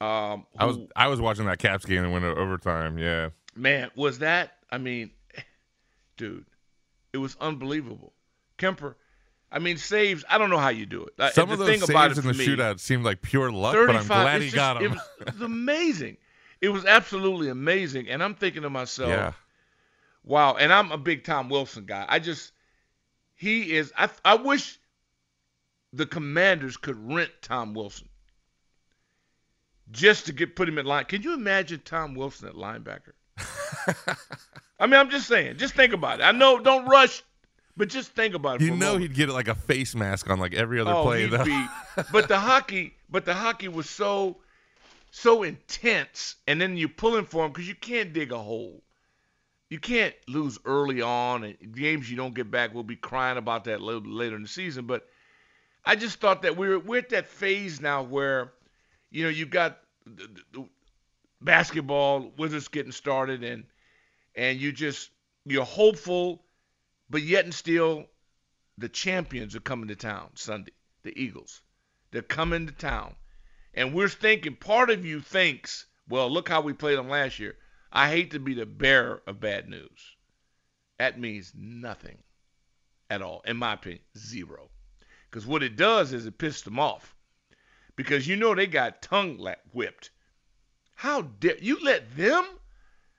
Um, 0.00 0.46
I 0.56 0.64
was 0.64 0.78
I 0.96 1.08
was 1.08 1.20
watching 1.20 1.46
that 1.46 1.58
Caps 1.58 1.84
game 1.84 2.04
and 2.04 2.12
went 2.12 2.24
to 2.24 2.34
overtime. 2.34 2.98
Yeah, 2.98 3.30
Man, 3.58 3.90
was 3.96 4.20
that? 4.20 4.52
I 4.70 4.78
mean, 4.78 5.10
dude, 6.16 6.46
it 7.12 7.18
was 7.18 7.36
unbelievable. 7.40 8.12
Kuemper, 8.56 8.94
I 9.50 9.58
mean, 9.58 9.78
saves. 9.78 10.24
I 10.28 10.38
don't 10.38 10.50
know 10.50 10.58
how 10.58 10.68
you 10.68 10.86
do 10.86 11.04
it. 11.04 11.32
Some 11.32 11.48
the 11.48 11.54
of 11.54 11.58
those 11.60 11.68
thing 11.68 11.78
saves 11.80 11.90
about 11.90 12.10
it 12.10 12.18
in 12.18 12.26
the 12.26 12.34
me, 12.34 12.46
shootout 12.46 12.80
seemed 12.80 13.04
like 13.04 13.22
pure 13.22 13.50
luck, 13.50 13.74
but 13.74 13.96
I'm 13.96 14.04
35 14.04 14.06
glad 14.06 14.42
he 14.42 14.50
got 14.50 14.80
just-. 14.80 14.84
It 14.84 14.90
was, 14.90 15.00
it 15.20 15.32
was 15.34 15.42
amazing. 15.42 16.16
It 16.60 16.68
was 16.70 16.84
absolutely 16.84 17.48
amazing, 17.48 18.08
and 18.08 18.22
I'm 18.22 18.34
thinking 18.34 18.62
to 18.62 18.70
myself, 18.70 19.10
yeah, 19.10 19.32
wow. 20.24 20.56
And 20.56 20.72
I'm 20.72 20.92
a 20.92 20.98
big 20.98 21.24
Tom 21.24 21.48
Wilson 21.48 21.86
guy. 21.86 22.04
I 22.08 22.18
just, 22.18 22.52
he 23.36 23.76
is. 23.76 23.92
I 23.96 24.10
I 24.24 24.34
wish 24.34 24.78
the 25.92 26.06
Commanders 26.06 26.76
could 26.76 26.96
rent 27.12 27.30
Tom 27.40 27.74
Wilson 27.74 28.08
just 29.90 30.26
to 30.26 30.32
get 30.32 30.56
put 30.56 30.68
him 30.68 30.78
at 30.78 30.86
line. 30.86 31.04
Can 31.06 31.22
you 31.22 31.34
imagine 31.34 31.80
Tom 31.84 32.14
Wilson 32.14 32.48
at 32.48 32.54
linebacker? 32.54 33.12
I 34.80 34.86
mean, 34.86 34.94
I'm 34.94 35.10
just 35.10 35.26
saying. 35.26 35.56
Just 35.56 35.74
think 35.74 35.92
about 35.92 36.20
it. 36.20 36.24
I 36.24 36.32
know, 36.32 36.58
don't 36.58 36.86
rush, 36.86 37.22
but 37.78 37.88
just 37.88 38.10
think 38.10 38.34
about 38.34 38.60
it. 38.60 38.64
you 38.64 38.74
know 38.74 38.96
he'd 38.96 39.14
get 39.14 39.28
like 39.28 39.46
a 39.46 39.54
face 39.54 39.94
mask 39.94 40.28
on 40.28 40.40
like 40.40 40.52
every 40.52 40.80
other 40.80 40.92
oh, 40.92 41.04
play. 41.04 41.26
though. 41.26 41.44
be- 41.44 41.66
but 42.12 42.26
the 42.26 42.38
hockey, 42.38 42.96
but 43.08 43.24
the 43.24 43.32
hockey 43.32 43.68
was 43.68 43.88
so, 43.88 44.38
so 45.12 45.44
intense, 45.44 46.34
and 46.48 46.60
then 46.60 46.76
you 46.76 46.88
pulling 46.88 47.24
for 47.24 47.46
him 47.46 47.52
because 47.52 47.68
you 47.68 47.76
can't 47.76 48.12
dig 48.12 48.32
a 48.32 48.38
hole. 48.38 48.82
You 49.70 49.78
can't 49.78 50.14
lose 50.26 50.58
early 50.64 51.00
on, 51.02 51.44
and 51.44 51.56
games 51.74 52.10
you 52.10 52.16
don't 52.16 52.34
get 52.34 52.50
back. 52.50 52.74
We'll 52.74 52.82
be 52.82 52.96
crying 52.96 53.38
about 53.38 53.64
that 53.64 53.78
a 53.80 53.84
little 53.84 54.00
bit 54.00 54.12
later 54.12 54.34
in 54.34 54.42
the 54.42 54.48
season. 54.48 54.86
But 54.86 55.06
I 55.84 55.94
just 55.94 56.20
thought 56.20 56.42
that 56.42 56.56
we're 56.56 56.80
we're 56.80 56.98
at 56.98 57.10
that 57.10 57.28
phase 57.28 57.80
now 57.80 58.02
where, 58.02 58.52
you 59.10 59.22
know, 59.22 59.30
you've 59.30 59.50
got 59.50 59.78
the, 60.04 60.26
the, 60.26 60.42
the 60.52 60.68
basketball 61.42 62.32
Wizards 62.38 62.66
getting 62.66 62.92
started, 62.92 63.44
and 63.44 63.64
and 64.34 64.58
you 64.58 64.72
just 64.72 65.10
you're 65.44 65.64
hopeful, 65.64 66.42
but 67.10 67.22
yet 67.22 67.44
and 67.44 67.54
still, 67.54 68.06
the 68.76 68.88
champions 68.88 69.56
are 69.56 69.60
coming 69.60 69.88
to 69.88 69.96
town 69.96 70.30
Sunday. 70.34 70.72
The 71.02 71.18
Eagles, 71.20 71.62
they're 72.10 72.22
coming 72.22 72.66
to 72.66 72.72
town, 72.72 73.16
and 73.72 73.94
we're 73.94 74.08
thinking. 74.08 74.56
Part 74.56 74.90
of 74.90 75.06
you 75.06 75.20
thinks, 75.20 75.86
well, 76.08 76.30
look 76.30 76.48
how 76.48 76.60
we 76.60 76.72
played 76.72 76.98
them 76.98 77.08
last 77.08 77.38
year. 77.38 77.56
I 77.92 78.10
hate 78.10 78.32
to 78.32 78.38
be 78.38 78.54
the 78.54 78.66
bearer 78.66 79.22
of 79.26 79.40
bad 79.40 79.68
news. 79.68 80.16
That 80.98 81.18
means 81.18 81.52
nothing 81.56 82.18
at 83.08 83.22
all, 83.22 83.42
in 83.46 83.56
my 83.56 83.74
opinion, 83.74 84.02
zero. 84.16 84.70
Because 85.30 85.46
what 85.46 85.62
it 85.62 85.76
does 85.76 86.12
is 86.12 86.26
it 86.26 86.38
pissed 86.38 86.64
them 86.64 86.78
off. 86.78 87.14
Because 87.96 88.26
you 88.26 88.36
know 88.36 88.54
they 88.54 88.66
got 88.66 89.02
tongue 89.02 89.38
whipped. 89.72 90.10
How 90.94 91.22
dare 91.22 91.58
you 91.58 91.78
let 91.82 92.16
them? 92.16 92.44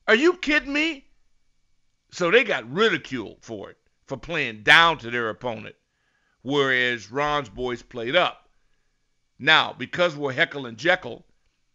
Are 0.08 0.16
you 0.16 0.34
kidding 0.38 0.74
me? 0.74 1.09
So 2.12 2.32
they 2.32 2.44
got 2.44 2.72
ridiculed 2.72 3.38
for 3.42 3.70
it, 3.70 3.78
for 4.06 4.18
playing 4.18 4.64
down 4.64 4.98
to 5.00 5.12
their 5.12 5.30
opponent, 5.30 5.76
whereas 6.42 7.12
Ron's 7.12 7.50
boys 7.50 7.82
played 7.84 8.16
up. 8.16 8.50
Now, 9.38 9.74
because 9.74 10.16
we're 10.16 10.34
Heckle 10.34 10.66
and 10.66 10.78
Jekyll, 10.78 11.26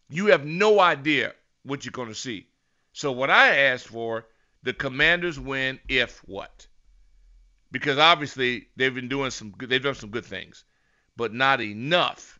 you 0.09 0.27
have 0.27 0.45
no 0.45 0.79
idea 0.79 1.33
what 1.63 1.83
you're 1.83 1.91
going 1.91 2.09
to 2.09 2.15
see. 2.15 2.47
So 2.93 3.11
what 3.11 3.29
I 3.29 3.57
asked 3.57 3.87
for, 3.87 4.27
the 4.63 4.73
Commanders 4.73 5.39
win 5.39 5.79
if 5.87 6.19
what? 6.27 6.67
Because 7.71 7.97
obviously 7.97 8.67
they've 8.75 8.93
been 8.93 9.09
doing 9.09 9.31
some 9.31 9.53
they've 9.57 9.81
done 9.81 9.95
some 9.95 10.11
good 10.11 10.25
things, 10.25 10.63
but 11.17 11.33
not 11.33 11.61
enough 11.61 12.39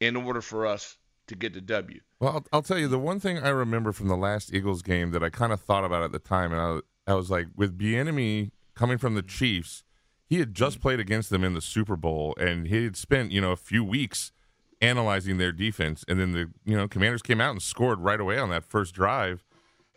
in 0.00 0.16
order 0.16 0.40
for 0.40 0.66
us 0.66 0.96
to 1.26 1.34
get 1.34 1.54
the 1.54 1.60
W. 1.60 2.00
Well, 2.20 2.32
I'll, 2.32 2.46
I'll 2.52 2.62
tell 2.62 2.78
you 2.78 2.88
the 2.88 2.98
one 2.98 3.20
thing 3.20 3.38
I 3.38 3.48
remember 3.48 3.92
from 3.92 4.08
the 4.08 4.16
last 4.16 4.52
Eagles 4.52 4.82
game 4.82 5.10
that 5.12 5.22
I 5.22 5.30
kind 5.30 5.52
of 5.52 5.60
thought 5.60 5.84
about 5.84 6.02
at 6.02 6.12
the 6.12 6.18
time, 6.18 6.52
and 6.52 6.60
I, 7.06 7.12
I 7.12 7.14
was 7.14 7.30
like, 7.30 7.48
with 7.56 7.78
Bieniemy 7.78 8.50
coming 8.74 8.98
from 8.98 9.14
the 9.14 9.22
Chiefs, 9.22 9.84
he 10.26 10.38
had 10.38 10.54
just 10.54 10.80
played 10.80 11.00
against 11.00 11.30
them 11.30 11.44
in 11.44 11.54
the 11.54 11.60
Super 11.60 11.96
Bowl, 11.96 12.34
and 12.40 12.66
he 12.66 12.84
had 12.84 12.96
spent 12.96 13.32
you 13.32 13.40
know 13.40 13.52
a 13.52 13.56
few 13.56 13.84
weeks 13.84 14.32
analyzing 14.80 15.38
their 15.38 15.52
defense, 15.52 16.04
and 16.08 16.18
then 16.18 16.32
the 16.32 16.50
you 16.64 16.76
know 16.76 16.88
Commanders 16.88 17.22
came 17.22 17.40
out 17.40 17.50
and 17.50 17.62
scored 17.62 18.00
right 18.00 18.20
away 18.20 18.38
on 18.38 18.50
that 18.50 18.64
first 18.64 18.94
drive, 18.94 19.44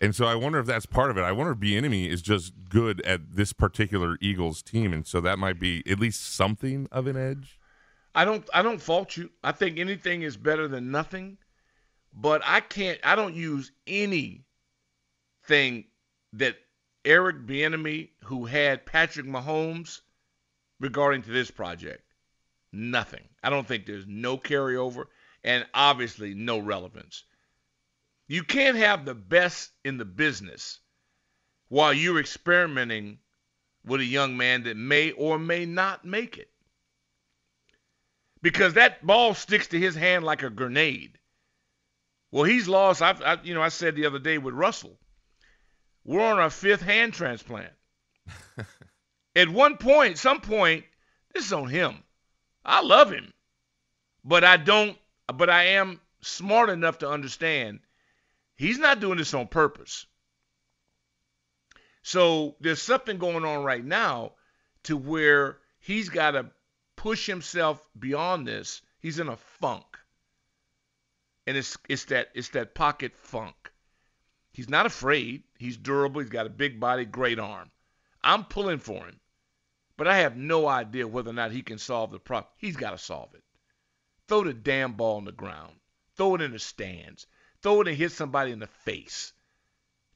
and 0.01 0.13
so 0.13 0.25
I 0.25 0.35
wonder 0.35 0.59
if 0.59 0.65
that's 0.65 0.85
part 0.85 1.09
of 1.09 1.17
it. 1.17 1.21
I 1.21 1.31
wonder 1.31 1.53
if 1.53 1.59
Bieniemy 1.59 2.09
is 2.09 2.21
just 2.21 2.53
good 2.69 3.01
at 3.01 3.35
this 3.35 3.53
particular 3.53 4.17
Eagles 4.19 4.61
team, 4.61 4.91
and 4.91 5.07
so 5.07 5.21
that 5.21 5.39
might 5.39 5.59
be 5.59 5.83
at 5.89 5.99
least 5.99 6.33
something 6.35 6.87
of 6.91 7.07
an 7.07 7.15
edge. 7.15 7.59
I 8.15 8.23
don't 8.23 8.49
I 8.53 8.61
don't 8.61 8.81
fault 8.81 9.17
you. 9.17 9.29
I 9.43 9.51
think 9.51 9.77
anything 9.77 10.21
is 10.21 10.37
better 10.37 10.69
than 10.69 10.89
nothing. 10.89 11.37
But 12.13 12.41
I 12.45 12.61
can't 12.61 12.97
I 13.03 13.15
don't 13.15 13.35
use 13.35 13.73
anything 13.85 14.45
that 16.33 16.55
Eric 17.03 17.45
Bieniemy 17.45 18.11
who 18.23 18.45
had 18.45 18.85
Patrick 18.85 19.25
Mahomes 19.25 19.99
regarding 20.79 21.23
to 21.23 21.29
this 21.29 21.51
project. 21.51 22.03
Nothing. 22.71 23.27
I 23.43 23.49
don't 23.49 23.67
think 23.67 23.85
there's 23.85 24.07
no 24.07 24.37
carryover 24.37 25.07
and 25.43 25.67
obviously 25.73 26.33
no 26.33 26.59
relevance. 26.59 27.25
You 28.27 28.43
can't 28.43 28.77
have 28.77 29.03
the 29.03 29.13
best 29.13 29.71
in 29.83 29.97
the 29.97 30.05
business 30.05 30.79
while 31.67 31.93
you're 31.93 32.19
experimenting 32.19 33.19
with 33.83 33.99
a 33.99 34.05
young 34.05 34.37
man 34.37 34.63
that 34.63 34.77
may 34.77 35.11
or 35.11 35.37
may 35.37 35.65
not 35.65 36.05
make 36.05 36.37
it 36.37 36.49
because 38.45 38.75
that 38.75 39.03
ball 39.03 39.33
sticks 39.33 39.69
to 39.69 39.79
his 39.79 39.95
hand 39.95 40.23
like 40.23 40.43
a 40.43 40.51
grenade. 40.51 41.17
Well, 42.31 42.43
he's 42.43 42.67
lost. 42.67 43.01
I've, 43.01 43.19
I, 43.23 43.39
you 43.43 43.55
know, 43.55 43.61
I 43.63 43.69
said 43.69 43.95
the 43.95 44.05
other 44.05 44.19
day 44.19 44.37
with 44.37 44.53
Russell, 44.53 44.99
we're 46.03 46.23
on 46.23 46.37
our 46.37 46.51
fifth 46.51 46.83
hand 46.83 47.15
transplant. 47.15 47.73
At 49.35 49.49
one 49.49 49.77
point, 49.77 50.19
some 50.19 50.41
point, 50.41 50.85
this 51.33 51.43
is 51.43 51.53
on 51.53 51.69
him. 51.69 52.03
I 52.63 52.83
love 52.83 53.11
him, 53.11 53.33
but 54.23 54.43
I 54.43 54.57
don't. 54.57 54.95
But 55.33 55.49
I 55.49 55.63
am 55.69 55.99
smart 56.21 56.69
enough 56.69 56.99
to 56.99 57.09
understand 57.09 57.79
he's 58.57 58.77
not 58.77 58.99
doing 58.99 59.17
this 59.17 59.33
on 59.33 59.47
purpose. 59.47 60.05
So 62.03 62.57
there's 62.59 62.79
something 62.79 63.17
going 63.17 63.43
on 63.43 63.63
right 63.63 63.83
now 63.83 64.33
to 64.83 64.97
where 64.97 65.57
he's 65.79 66.09
got 66.09 66.31
to 66.31 66.51
push 66.95 67.25
himself 67.25 67.87
beyond 67.97 68.47
this. 68.47 68.81
He's 68.99 69.19
in 69.19 69.29
a 69.29 69.37
funk. 69.37 69.85
And 71.47 71.55
it's 71.55 71.77
it's 71.87 72.05
that 72.05 72.29
it's 72.33 72.49
that 72.49 72.73
pocket 72.73 73.15
funk. 73.15 73.71
He's 74.51 74.69
not 74.69 74.85
afraid. 74.85 75.43
He's 75.59 75.77
durable. 75.77 76.21
He's 76.21 76.29
got 76.29 76.47
a 76.47 76.49
big 76.49 76.79
body, 76.79 77.05
great 77.05 77.39
arm. 77.39 77.69
I'm 78.23 78.45
pulling 78.45 78.79
for 78.79 79.05
him. 79.05 79.19
But 79.97 80.07
I 80.07 80.17
have 80.17 80.35
no 80.35 80.67
idea 80.67 81.07
whether 81.07 81.29
or 81.29 81.33
not 81.33 81.51
he 81.51 81.61
can 81.61 81.77
solve 81.77 82.11
the 82.11 82.19
problem. 82.19 82.51
He's 82.57 82.75
got 82.75 82.91
to 82.91 82.97
solve 82.97 83.33
it. 83.33 83.43
Throw 84.27 84.43
the 84.43 84.53
damn 84.53 84.93
ball 84.93 85.17
on 85.17 85.25
the 85.25 85.31
ground. 85.31 85.79
Throw 86.17 86.35
it 86.35 86.41
in 86.41 86.51
the 86.51 86.59
stands. 86.59 87.27
Throw 87.61 87.81
it 87.81 87.87
and 87.87 87.97
hit 87.97 88.11
somebody 88.11 88.51
in 88.51 88.59
the 88.59 88.67
face. 88.67 89.33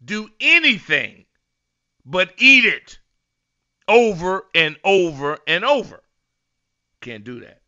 Do 0.04 0.30
anything 0.40 1.26
but 2.06 2.34
eat 2.38 2.66
it 2.66 3.00
over 3.88 4.46
and 4.56 4.78
over 4.84 5.38
and 5.48 5.66
over. 5.66 6.02
Can't 7.02 7.24
do 7.24 7.40
that. 7.40 7.62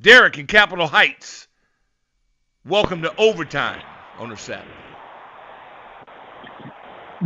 Derek 0.00 0.38
in 0.38 0.46
Capitol 0.46 0.86
Heights. 0.86 1.48
Welcome 2.64 3.02
to 3.02 3.14
overtime 3.16 3.82
on 4.18 4.30
a 4.30 4.36
Saturday. 4.36 4.70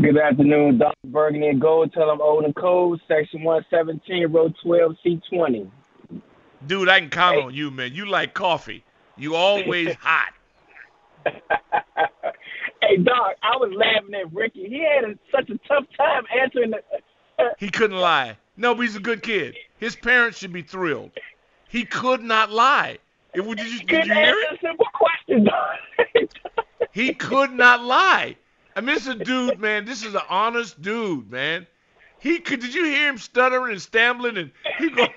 Good 0.01 0.17
afternoon, 0.17 0.79
Dr. 0.79 0.95
Burgundy 1.05 1.49
and 1.49 1.61
Gold. 1.61 1.93
Tell 1.93 2.07
them 2.07 2.23
old 2.23 2.45
and 2.45 2.55
cold, 2.55 3.01
section 3.07 3.43
117, 3.43 4.33
row 4.33 4.53
12, 4.63 4.97
C20. 5.05 5.71
Dude, 6.67 6.89
I 6.89 7.01
can 7.01 7.11
count 7.11 7.39
on 7.39 7.55
you, 7.55 7.71
man. 7.71 7.93
You 7.95 8.07
like 8.07 8.33
coffee. 8.33 8.83
You 9.19 9.35
always 9.35 9.95
hot. 10.01 10.33
hey, 11.25 12.97
Doc, 13.03 13.37
I 13.43 13.57
was 13.57 13.73
laughing 13.75 14.15
at 14.15 14.33
Ricky. 14.33 14.69
He 14.69 14.85
had 14.85 15.11
a, 15.11 15.19
such 15.31 15.51
a 15.51 15.59
tough 15.69 15.85
time 15.97 16.25
answering 16.43 16.71
the. 16.71 16.79
Uh, 16.79 17.43
uh, 17.43 17.49
he 17.59 17.69
couldn't 17.69 17.99
lie. 17.99 18.39
No, 18.57 18.75
but 18.75 18.83
he's 18.83 18.97
a 18.97 19.01
good 19.01 19.23
kid. 19.23 19.55
His 19.79 19.97
parents 19.97 20.39
should 20.39 20.53
be 20.53 20.63
thrilled. 20.63 21.11
He 21.69 21.85
could 21.85 22.23
not 22.23 22.51
lie. 22.51 22.99
It, 23.35 23.43
did 23.43 23.71
you, 23.71 23.81
did 23.81 24.07
you 24.07 24.15
hear 24.15 24.35
it? 24.35 24.55
a 24.55 24.59
simple 24.61 24.87
question, 24.95 25.49
He 26.93 27.13
could 27.13 27.53
not 27.53 27.85
lie. 27.85 28.37
I 28.75 28.81
mean, 28.81 28.95
this 28.95 29.07
is 29.07 29.09
a 29.21 29.25
dude, 29.25 29.61
man. 29.61 29.85
This 29.85 30.05
is 30.05 30.15
an 30.15 30.23
honest 30.29 30.81
dude, 30.81 31.31
man. 31.31 31.67
He 32.19 32.39
could. 32.39 32.61
Did 32.61 32.75
you 32.75 32.85
hear 32.85 33.09
him 33.09 33.19
stuttering 33.19 33.73
and 33.73 33.83
stumbling 33.83 34.39
and 34.39 34.51
he 34.79 34.91
go? 34.91 35.07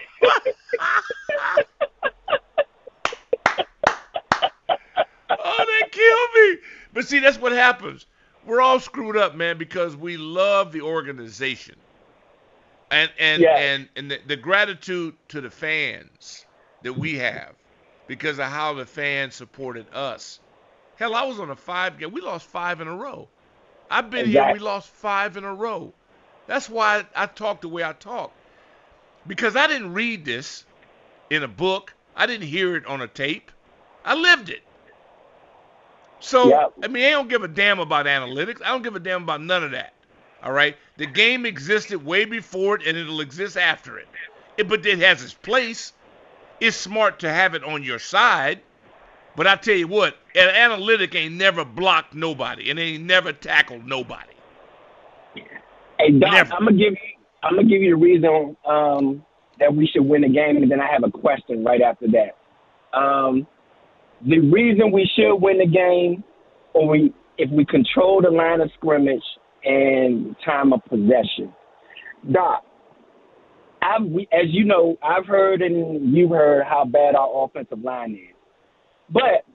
oh, 5.29 5.65
they 5.65 5.89
killed 5.89 6.29
me. 6.35 6.57
But 6.93 7.07
see, 7.07 7.19
that's 7.19 7.39
what 7.39 7.53
happens. 7.53 8.05
We're 8.45 8.61
all 8.61 8.79
screwed 8.79 9.15
up, 9.15 9.35
man, 9.35 9.57
because 9.57 9.95
we 9.95 10.17
love 10.17 10.71
the 10.71 10.81
organization, 10.81 11.75
and 12.91 13.11
and 13.19 13.41
Yeah. 13.43 13.55
and 13.57 13.89
and 13.95 14.11
the, 14.11 14.19
the 14.27 14.37
gratitude 14.37 15.15
to 15.29 15.41
the 15.41 15.49
fans 15.51 16.45
that 16.83 16.93
we 16.93 17.17
have 17.17 17.55
because 18.07 18.39
of 18.39 18.45
how 18.45 18.73
the 18.73 18.85
fans 18.85 19.35
supported 19.35 19.87
us. 19.93 20.39
Hell, 20.97 21.15
I 21.15 21.23
was 21.23 21.39
on 21.39 21.49
a 21.51 21.55
five 21.55 21.99
game. 21.99 22.11
We 22.11 22.21
lost 22.21 22.47
five 22.47 22.81
in 22.81 22.87
a 22.87 22.95
row. 22.95 23.29
I've 23.89 24.09
been 24.09 24.25
here. 24.27 24.45
We 24.53 24.59
lost 24.59 24.89
five 24.89 25.37
in 25.37 25.43
a 25.43 25.53
row. 25.53 25.93
That's 26.47 26.69
why 26.69 27.05
I 27.15 27.27
talk 27.27 27.61
the 27.61 27.69
way 27.69 27.83
I 27.83 27.93
talk. 27.93 28.33
Because 29.27 29.55
I 29.55 29.67
didn't 29.67 29.93
read 29.93 30.25
this 30.25 30.65
in 31.29 31.43
a 31.43 31.47
book. 31.47 31.93
I 32.15 32.25
didn't 32.25 32.47
hear 32.47 32.75
it 32.75 32.85
on 32.87 33.01
a 33.01 33.07
tape. 33.07 33.51
I 34.05 34.15
lived 34.15 34.49
it. 34.49 34.63
So. 36.19 36.49
I 36.83 36.87
mean, 36.87 37.05
I 37.05 37.11
don't 37.11 37.29
give 37.29 37.43
a 37.43 37.47
damn 37.47 37.79
about 37.79 38.05
analytics. 38.07 38.61
I 38.63 38.69
don't 38.69 38.83
give 38.83 38.95
a 38.95 38.99
damn 38.99 39.23
about 39.23 39.41
none 39.41 39.63
of 39.63 39.71
that. 39.71 39.93
All 40.43 40.51
right? 40.51 40.77
The 40.97 41.05
game 41.05 41.45
existed 41.45 42.05
way 42.05 42.25
before 42.25 42.75
it, 42.75 42.87
and 42.87 42.97
it'll 42.97 43.21
exist 43.21 43.57
after 43.57 43.97
it. 43.97 44.07
it 44.57 44.67
but 44.67 44.85
it 44.85 44.99
has 44.99 45.23
its 45.23 45.33
place. 45.33 45.93
It's 46.59 46.75
smart 46.75 47.19
to 47.19 47.31
have 47.31 47.55
it 47.55 47.63
on 47.63 47.83
your 47.83 47.99
side. 47.99 48.61
But 49.35 49.47
I 49.47 49.55
tell 49.55 49.75
you 49.75 49.87
what, 49.87 50.17
an 50.35 50.49
analytic 50.49 51.15
ain't 51.15 51.35
never 51.35 51.63
blocked 51.63 52.13
nobody, 52.13 52.69
and 52.69 52.79
ain't 52.79 53.03
never 53.03 53.31
tackled 53.31 53.85
nobody. 53.85 54.33
Hey, 55.97 56.11
Doc, 56.11 56.33
Never. 56.33 56.53
I'm 56.53 56.65
gonna 56.65 56.71
give 56.71 56.93
you. 56.93 57.25
I'm 57.43 57.55
gonna 57.55 57.67
give 57.67 57.81
you 57.81 57.91
the 57.91 58.01
reason 58.01 58.57
um, 58.65 59.25
that 59.59 59.73
we 59.73 59.87
should 59.87 60.03
win 60.03 60.21
the 60.21 60.29
game, 60.29 60.57
and 60.57 60.69
then 60.69 60.81
I 60.81 60.87
have 60.91 61.03
a 61.03 61.11
question 61.11 61.63
right 61.63 61.81
after 61.81 62.07
that. 62.07 62.97
Um, 62.97 63.47
the 64.25 64.39
reason 64.39 64.91
we 64.91 65.09
should 65.15 65.35
win 65.35 65.59
the 65.59 65.67
game, 65.67 66.23
or 66.73 66.89
we, 66.89 67.13
if 67.37 67.49
we 67.51 67.65
control 67.65 68.21
the 68.21 68.31
line 68.31 68.59
of 68.59 68.69
scrimmage 68.75 69.23
and 69.63 70.35
time 70.45 70.73
of 70.73 70.83
possession. 70.85 71.53
Doc, 72.31 72.63
I've, 73.81 74.03
as 74.31 74.47
you 74.47 74.65
know, 74.65 74.97
I've 75.03 75.25
heard 75.25 75.61
and 75.61 76.15
you've 76.15 76.31
heard 76.31 76.65
how 76.65 76.85
bad 76.85 77.15
our 77.15 77.45
offensive 77.45 77.79
line 77.79 78.11
is, 78.11 78.35
but 79.11 79.45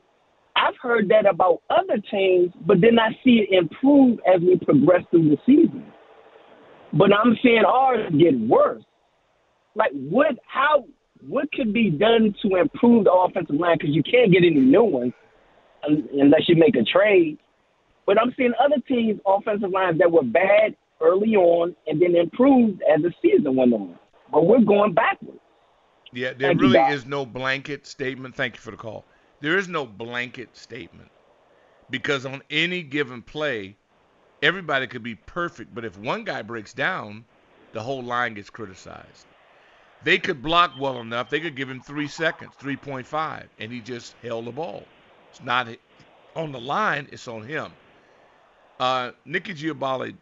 I've 0.56 0.76
heard 0.80 1.08
that 1.10 1.26
about 1.26 1.62
other 1.68 1.98
teams, 2.10 2.52
but 2.66 2.80
then 2.80 2.98
I 2.98 3.10
see 3.24 3.46
it 3.48 3.54
improve 3.54 4.18
as 4.26 4.40
we 4.40 4.58
progress 4.64 5.02
through 5.10 5.30
the 5.30 5.36
season. 5.44 5.84
But 6.92 7.10
I'm 7.12 7.36
seeing 7.42 7.64
ours 7.66 8.10
get 8.18 8.38
worse. 8.38 8.84
Like 9.74 9.90
what? 9.92 10.36
How? 10.46 10.84
What 11.26 11.50
could 11.52 11.72
be 11.72 11.90
done 11.90 12.34
to 12.42 12.56
improve 12.56 13.04
the 13.04 13.12
offensive 13.12 13.56
line? 13.56 13.78
Because 13.78 13.94
you 13.94 14.02
can't 14.02 14.30
get 14.30 14.44
any 14.44 14.60
new 14.60 14.84
ones 14.84 15.12
unless 15.82 16.48
you 16.48 16.56
make 16.56 16.76
a 16.76 16.84
trade. 16.84 17.38
But 18.06 18.20
I'm 18.20 18.34
seeing 18.36 18.52
other 18.60 18.80
teams' 18.86 19.20
offensive 19.26 19.70
lines 19.70 19.98
that 19.98 20.10
were 20.10 20.22
bad 20.22 20.76
early 21.00 21.36
on 21.36 21.74
and 21.86 22.00
then 22.00 22.14
improved 22.14 22.82
as 22.82 23.02
the 23.02 23.12
season 23.22 23.56
went 23.56 23.72
on. 23.72 23.98
But 24.30 24.46
we're 24.46 24.60
going 24.60 24.94
backwards. 24.94 25.38
Yeah, 26.12 26.32
there 26.32 26.50
Thank 26.50 26.60
really 26.60 26.78
is 26.78 27.06
no 27.06 27.26
blanket 27.26 27.86
statement. 27.86 28.34
Thank 28.34 28.54
you 28.54 28.60
for 28.60 28.70
the 28.70 28.76
call. 28.76 29.04
There 29.40 29.58
is 29.58 29.68
no 29.68 29.84
blanket 29.84 30.56
statement 30.56 31.10
because 31.90 32.24
on 32.24 32.42
any 32.50 32.82
given 32.82 33.20
play, 33.22 33.76
everybody 34.42 34.86
could 34.86 35.02
be 35.02 35.16
perfect, 35.16 35.74
but 35.74 35.84
if 35.84 35.98
one 35.98 36.24
guy 36.24 36.42
breaks 36.42 36.72
down, 36.72 37.24
the 37.72 37.82
whole 37.82 38.02
line 38.02 38.34
gets 38.34 38.48
criticized. 38.50 39.26
They 40.04 40.18
could 40.18 40.42
block 40.42 40.72
well 40.78 41.00
enough, 41.00 41.30
they 41.30 41.40
could 41.40 41.56
give 41.56 41.68
him 41.68 41.80
three 41.80 42.08
seconds, 42.08 42.52
3.5, 42.60 43.44
and 43.58 43.72
he 43.72 43.80
just 43.80 44.14
held 44.22 44.44
the 44.44 44.52
ball. 44.52 44.84
It's 45.30 45.42
not 45.42 45.68
on 46.36 46.52
the 46.52 46.60
line, 46.60 47.08
it's 47.10 47.26
on 47.26 47.42
him. 47.42 47.72
Uh, 48.80 49.12
Nicki 49.24 49.54
Jhabvala 49.54 50.16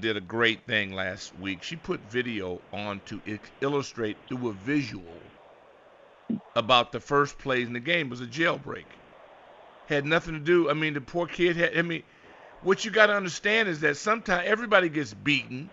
did 0.00 0.16
a 0.16 0.20
great 0.20 0.66
thing 0.66 0.92
last 0.92 1.34
week. 1.34 1.62
She 1.62 1.76
put 1.76 2.00
video 2.02 2.62
on 2.72 3.00
to 3.06 3.22
illustrate 3.60 4.18
through 4.28 4.48
a 4.48 4.52
visual 4.52 5.32
about 6.56 6.92
the 6.92 7.00
first 7.00 7.38
plays 7.38 7.66
in 7.66 7.72
the 7.72 7.80
game 7.80 8.06
It 8.08 8.10
was 8.10 8.20
a 8.20 8.26
jailbreak. 8.26 8.86
Had 9.86 10.06
nothing 10.06 10.34
to 10.34 10.40
do. 10.40 10.70
I 10.70 10.74
mean, 10.74 10.94
the 10.94 11.00
poor 11.00 11.26
kid 11.26 11.56
had. 11.56 11.76
I 11.78 11.82
mean, 11.82 12.02
what 12.62 12.84
you 12.84 12.90
got 12.90 13.06
to 13.08 13.14
understand 13.14 13.68
is 13.68 13.80
that 13.80 13.96
sometimes 13.96 14.44
everybody 14.46 14.88
gets 14.88 15.14
beaten. 15.14 15.70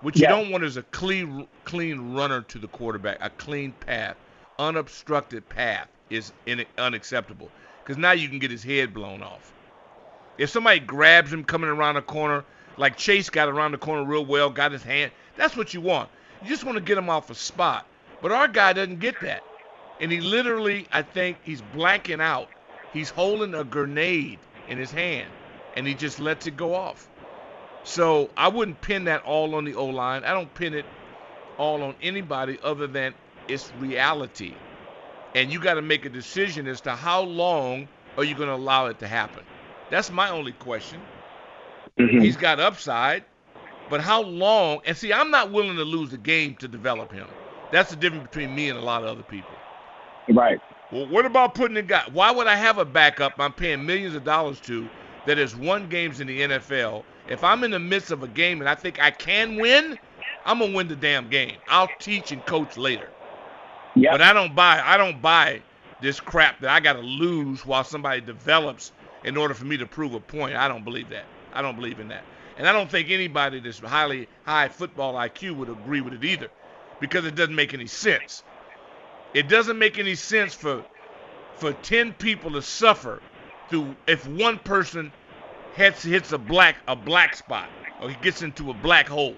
What 0.00 0.20
you 0.20 0.26
Yeah. 0.26 0.28
don't 0.28 0.50
want 0.50 0.64
is 0.64 0.76
a 0.76 0.82
clean, 0.82 1.48
clean 1.64 2.14
runner 2.14 2.42
to 2.42 2.58
the 2.58 2.68
quarterback, 2.68 3.18
a 3.20 3.30
clean 3.30 3.72
path, 3.72 4.16
unobstructed 4.58 5.48
path 5.48 5.88
is 6.10 6.32
in, 6.46 6.64
unacceptable. 6.78 7.52
Because 7.82 7.98
now 7.98 8.12
you 8.12 8.28
can 8.28 8.38
get 8.38 8.50
his 8.50 8.64
head 8.64 8.94
blown 8.94 9.22
off. 9.22 9.54
If 10.36 10.50
somebody 10.50 10.80
grabs 10.80 11.32
him 11.32 11.44
coming 11.44 11.70
around 11.70 11.94
the 11.94 12.02
corner, 12.02 12.44
like 12.76 12.96
Chase 12.96 13.30
got 13.30 13.48
around 13.48 13.72
the 13.72 13.78
corner 13.78 14.04
real 14.04 14.24
well, 14.24 14.50
got 14.50 14.72
his 14.72 14.82
hand, 14.82 15.12
that's 15.36 15.56
what 15.56 15.74
you 15.74 15.80
want. 15.80 16.08
You 16.42 16.48
just 16.48 16.64
want 16.64 16.76
to 16.76 16.82
get 16.82 16.98
him 16.98 17.08
off 17.08 17.30
a 17.30 17.34
spot. 17.34 17.86
But 18.20 18.32
our 18.32 18.48
guy 18.48 18.72
doesn't 18.72 19.00
get 19.00 19.20
that. 19.20 19.42
And 20.00 20.10
he 20.10 20.20
literally, 20.20 20.86
I 20.92 21.02
think, 21.02 21.38
he's 21.44 21.62
blanking 21.74 22.20
out. 22.20 22.48
He's 22.92 23.10
holding 23.10 23.54
a 23.54 23.64
grenade 23.64 24.38
in 24.68 24.78
his 24.78 24.90
hand, 24.90 25.28
and 25.76 25.86
he 25.86 25.94
just 25.94 26.18
lets 26.18 26.46
it 26.46 26.56
go 26.56 26.74
off. 26.74 27.08
So 27.84 28.30
I 28.36 28.48
wouldn't 28.48 28.80
pin 28.80 29.04
that 29.04 29.24
all 29.24 29.54
on 29.54 29.64
the 29.64 29.74
O 29.74 29.86
line. 29.86 30.24
I 30.24 30.32
don't 30.32 30.52
pin 30.54 30.74
it 30.74 30.86
all 31.58 31.82
on 31.82 31.94
anybody 32.02 32.58
other 32.62 32.86
than 32.86 33.14
it's 33.46 33.70
reality. 33.78 34.54
And 35.34 35.52
you 35.52 35.60
got 35.60 35.74
to 35.74 35.82
make 35.82 36.04
a 36.04 36.08
decision 36.08 36.66
as 36.66 36.80
to 36.82 36.92
how 36.92 37.22
long 37.22 37.88
are 38.16 38.24
you 38.24 38.34
going 38.34 38.48
to 38.48 38.54
allow 38.54 38.86
it 38.86 38.98
to 39.00 39.08
happen. 39.08 39.44
That's 39.90 40.10
my 40.10 40.30
only 40.30 40.52
question. 40.52 41.00
Mm-hmm. 41.98 42.20
He's 42.20 42.36
got 42.36 42.58
upside, 42.58 43.24
but 43.88 44.00
how 44.00 44.22
long? 44.22 44.80
And 44.84 44.96
see, 44.96 45.12
I'm 45.12 45.30
not 45.30 45.52
willing 45.52 45.76
to 45.76 45.84
lose 45.84 46.10
the 46.10 46.18
game 46.18 46.56
to 46.56 46.68
develop 46.68 47.12
him. 47.12 47.28
That's 47.70 47.90
the 47.90 47.96
difference 47.96 48.24
between 48.24 48.54
me 48.54 48.68
and 48.68 48.78
a 48.78 48.82
lot 48.82 49.02
of 49.02 49.08
other 49.08 49.22
people. 49.22 49.54
Right. 50.28 50.60
Well, 50.90 51.08
what 51.08 51.26
about 51.26 51.54
putting 51.54 51.76
a 51.76 51.82
guy? 51.82 52.04
Why 52.12 52.30
would 52.30 52.46
I 52.46 52.56
have 52.56 52.78
a 52.78 52.84
backup 52.84 53.34
I'm 53.38 53.52
paying 53.52 53.84
millions 53.84 54.14
of 54.14 54.24
dollars 54.24 54.60
to 54.60 54.88
that 55.26 55.38
has 55.38 55.56
won 55.56 55.88
games 55.88 56.20
in 56.20 56.26
the 56.26 56.40
NFL? 56.40 57.04
If 57.28 57.42
I'm 57.42 57.64
in 57.64 57.70
the 57.70 57.78
midst 57.78 58.10
of 58.10 58.22
a 58.22 58.28
game 58.28 58.60
and 58.60 58.68
I 58.68 58.74
think 58.74 59.00
I 59.00 59.10
can 59.10 59.56
win, 59.56 59.98
I'm 60.44 60.58
gonna 60.58 60.74
win 60.74 60.88
the 60.88 60.96
damn 60.96 61.28
game. 61.28 61.56
I'll 61.68 61.88
teach 61.98 62.32
and 62.32 62.44
coach 62.46 62.76
later. 62.76 63.08
Yeah. 63.94 64.12
But 64.12 64.22
I 64.22 64.32
don't 64.32 64.54
buy 64.54 64.82
I 64.84 64.96
don't 64.96 65.20
buy 65.22 65.62
this 66.00 66.20
crap 66.20 66.60
that 66.60 66.70
I 66.70 66.80
gotta 66.80 67.00
lose 67.00 67.64
while 67.64 67.84
somebody 67.84 68.20
develops 68.20 68.92
in 69.24 69.36
order 69.36 69.54
for 69.54 69.64
me 69.64 69.76
to 69.78 69.86
prove 69.86 70.14
a 70.14 70.20
point. 70.20 70.54
I 70.56 70.68
don't 70.68 70.84
believe 70.84 71.08
that. 71.10 71.26
I 71.52 71.62
don't 71.62 71.76
believe 71.76 71.98
in 71.98 72.08
that. 72.08 72.24
And 72.56 72.68
I 72.68 72.72
don't 72.72 72.90
think 72.90 73.10
anybody 73.10 73.60
that's 73.60 73.80
highly 73.80 74.28
high 74.44 74.68
football 74.68 75.14
IQ 75.14 75.56
would 75.56 75.70
agree 75.70 76.00
with 76.02 76.14
it 76.14 76.24
either. 76.24 76.50
Because 77.00 77.24
it 77.24 77.34
doesn't 77.34 77.54
make 77.56 77.74
any 77.74 77.86
sense. 77.86 78.44
It 79.34 79.48
doesn't 79.48 79.78
make 79.78 79.98
any 79.98 80.14
sense 80.14 80.54
for 80.54 80.84
for 81.56 81.72
ten 81.72 82.12
people 82.14 82.52
to 82.52 82.62
suffer 82.62 83.22
through 83.68 83.96
if 84.06 84.26
one 84.26 84.58
person 84.60 85.12
hits 85.72 86.02
hits 86.02 86.32
a 86.32 86.38
black 86.38 86.76
a 86.88 86.94
black 86.96 87.34
spot 87.34 87.70
or 88.00 88.08
he 88.10 88.16
gets 88.16 88.42
into 88.42 88.70
a 88.70 88.74
black 88.74 89.08
hole. 89.08 89.34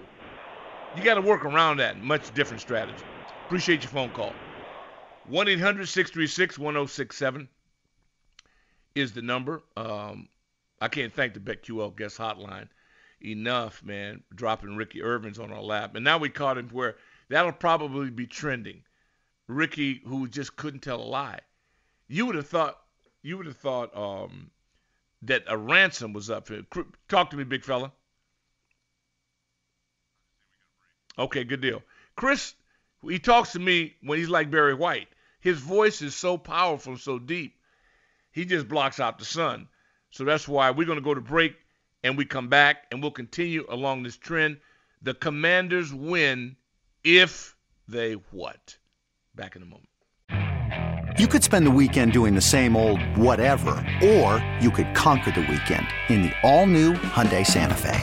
You 0.92 1.02
got 1.02 1.14
to 1.14 1.22
work 1.22 1.44
around 1.44 1.78
that. 1.78 1.98
Much 2.00 2.32
different 2.34 2.60
strategy. 2.60 3.04
Appreciate 3.46 3.82
your 3.82 3.90
phone 3.90 4.10
call. 4.10 4.32
1 5.24 5.48
800 5.48 5.88
636 5.88 6.58
1067 6.58 7.48
is 8.96 9.12
the 9.12 9.22
number. 9.22 9.62
Um, 9.76 10.28
I 10.80 10.88
can't 10.88 11.12
thank 11.12 11.34
the 11.34 11.40
BetQL 11.40 11.96
guest 11.96 12.18
hotline 12.18 12.68
enough, 13.22 13.82
man, 13.84 14.22
dropping 14.34 14.76
Ricky 14.76 15.00
Ervins 15.00 15.38
on 15.38 15.52
our 15.52 15.62
lap. 15.62 15.94
And 15.94 16.04
now 16.04 16.18
we 16.18 16.28
caught 16.28 16.58
him 16.58 16.68
where 16.70 16.96
that'll 17.28 17.52
probably 17.52 18.10
be 18.10 18.26
trending. 18.26 18.82
Ricky, 19.48 20.02
who 20.04 20.28
just 20.28 20.56
couldn't 20.56 20.80
tell 20.80 21.00
a 21.00 21.04
lie. 21.04 21.40
You 22.08 22.26
would 22.26 22.34
have 22.34 22.48
thought, 22.48 22.78
you 23.22 23.36
would 23.36 23.46
have 23.46 23.56
thought 23.56 23.96
um, 23.96 24.50
that 25.22 25.44
a 25.46 25.56
ransom 25.56 26.12
was 26.12 26.30
up 26.30 26.48
Talk 27.08 27.30
to 27.30 27.36
me, 27.36 27.44
big 27.44 27.64
fella. 27.64 27.92
Okay, 31.18 31.44
good 31.44 31.60
deal. 31.60 31.82
Chris, 32.16 32.54
he 33.02 33.18
talks 33.18 33.52
to 33.52 33.58
me 33.58 33.94
when 34.02 34.18
he's 34.18 34.28
like 34.28 34.50
Barry 34.50 34.74
White. 34.74 35.08
His 35.40 35.58
voice 35.58 36.02
is 36.02 36.14
so 36.14 36.36
powerful 36.36 36.98
so 36.98 37.18
deep, 37.18 37.55
he 38.36 38.44
just 38.44 38.68
blocks 38.68 39.00
out 39.00 39.18
the 39.18 39.24
sun. 39.24 39.66
So 40.10 40.22
that's 40.22 40.46
why 40.46 40.70
we're 40.70 40.86
going 40.86 40.98
to 40.98 41.04
go 41.04 41.14
to 41.14 41.22
break 41.22 41.56
and 42.04 42.18
we 42.18 42.26
come 42.26 42.48
back 42.48 42.84
and 42.92 43.00
we'll 43.00 43.10
continue 43.10 43.64
along 43.70 44.02
this 44.02 44.18
trend. 44.18 44.58
The 45.00 45.14
Commanders 45.14 45.92
win 45.94 46.56
if 47.02 47.56
they 47.88 48.12
what? 48.12 48.76
Back 49.34 49.56
in 49.56 49.62
a 49.62 49.64
moment. 49.64 49.88
You 51.18 51.26
could 51.26 51.42
spend 51.42 51.66
the 51.66 51.70
weekend 51.70 52.12
doing 52.12 52.34
the 52.34 52.42
same 52.42 52.76
old 52.76 53.00
whatever, 53.16 53.70
or 54.04 54.46
you 54.60 54.70
could 54.70 54.94
conquer 54.94 55.30
the 55.30 55.40
weekend 55.40 55.86
in 56.10 56.20
the 56.20 56.32
all-new 56.42 56.92
Hyundai 56.92 57.44
Santa 57.44 57.74
Fe. 57.74 57.98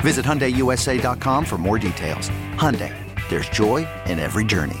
Visit 0.00 0.24
HyundaiUSA.com 0.24 1.44
for 1.44 1.58
more 1.58 1.78
details. 1.78 2.30
Hyundai, 2.54 2.96
there's 3.28 3.50
joy 3.50 3.86
in 4.06 4.18
every 4.18 4.46
journey. 4.46 4.80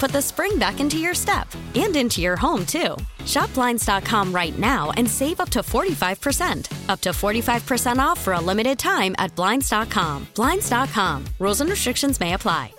put 0.00 0.10
the 0.10 0.22
spring 0.22 0.58
back 0.58 0.80
into 0.80 0.96
your 0.98 1.14
step 1.14 1.46
and 1.74 1.94
into 1.94 2.20
your 2.20 2.36
home, 2.36 2.64
too. 2.66 2.96
Shop 3.26 3.52
Blinds.com 3.54 4.32
right 4.32 4.58
now 4.58 4.90
and 4.96 5.08
save 5.08 5.40
up 5.40 5.50
to 5.50 5.60
45%. 5.60 6.88
Up 6.88 7.00
to 7.02 7.10
45% 7.10 7.98
off 7.98 8.18
for 8.18 8.32
a 8.32 8.40
limited 8.40 8.78
time 8.78 9.14
at 9.18 9.34
Blinds.com. 9.36 10.26
Blinds.com. 10.34 11.24
Rules 11.38 11.60
and 11.60 11.70
restrictions 11.70 12.18
may 12.18 12.32
apply. 12.32 12.72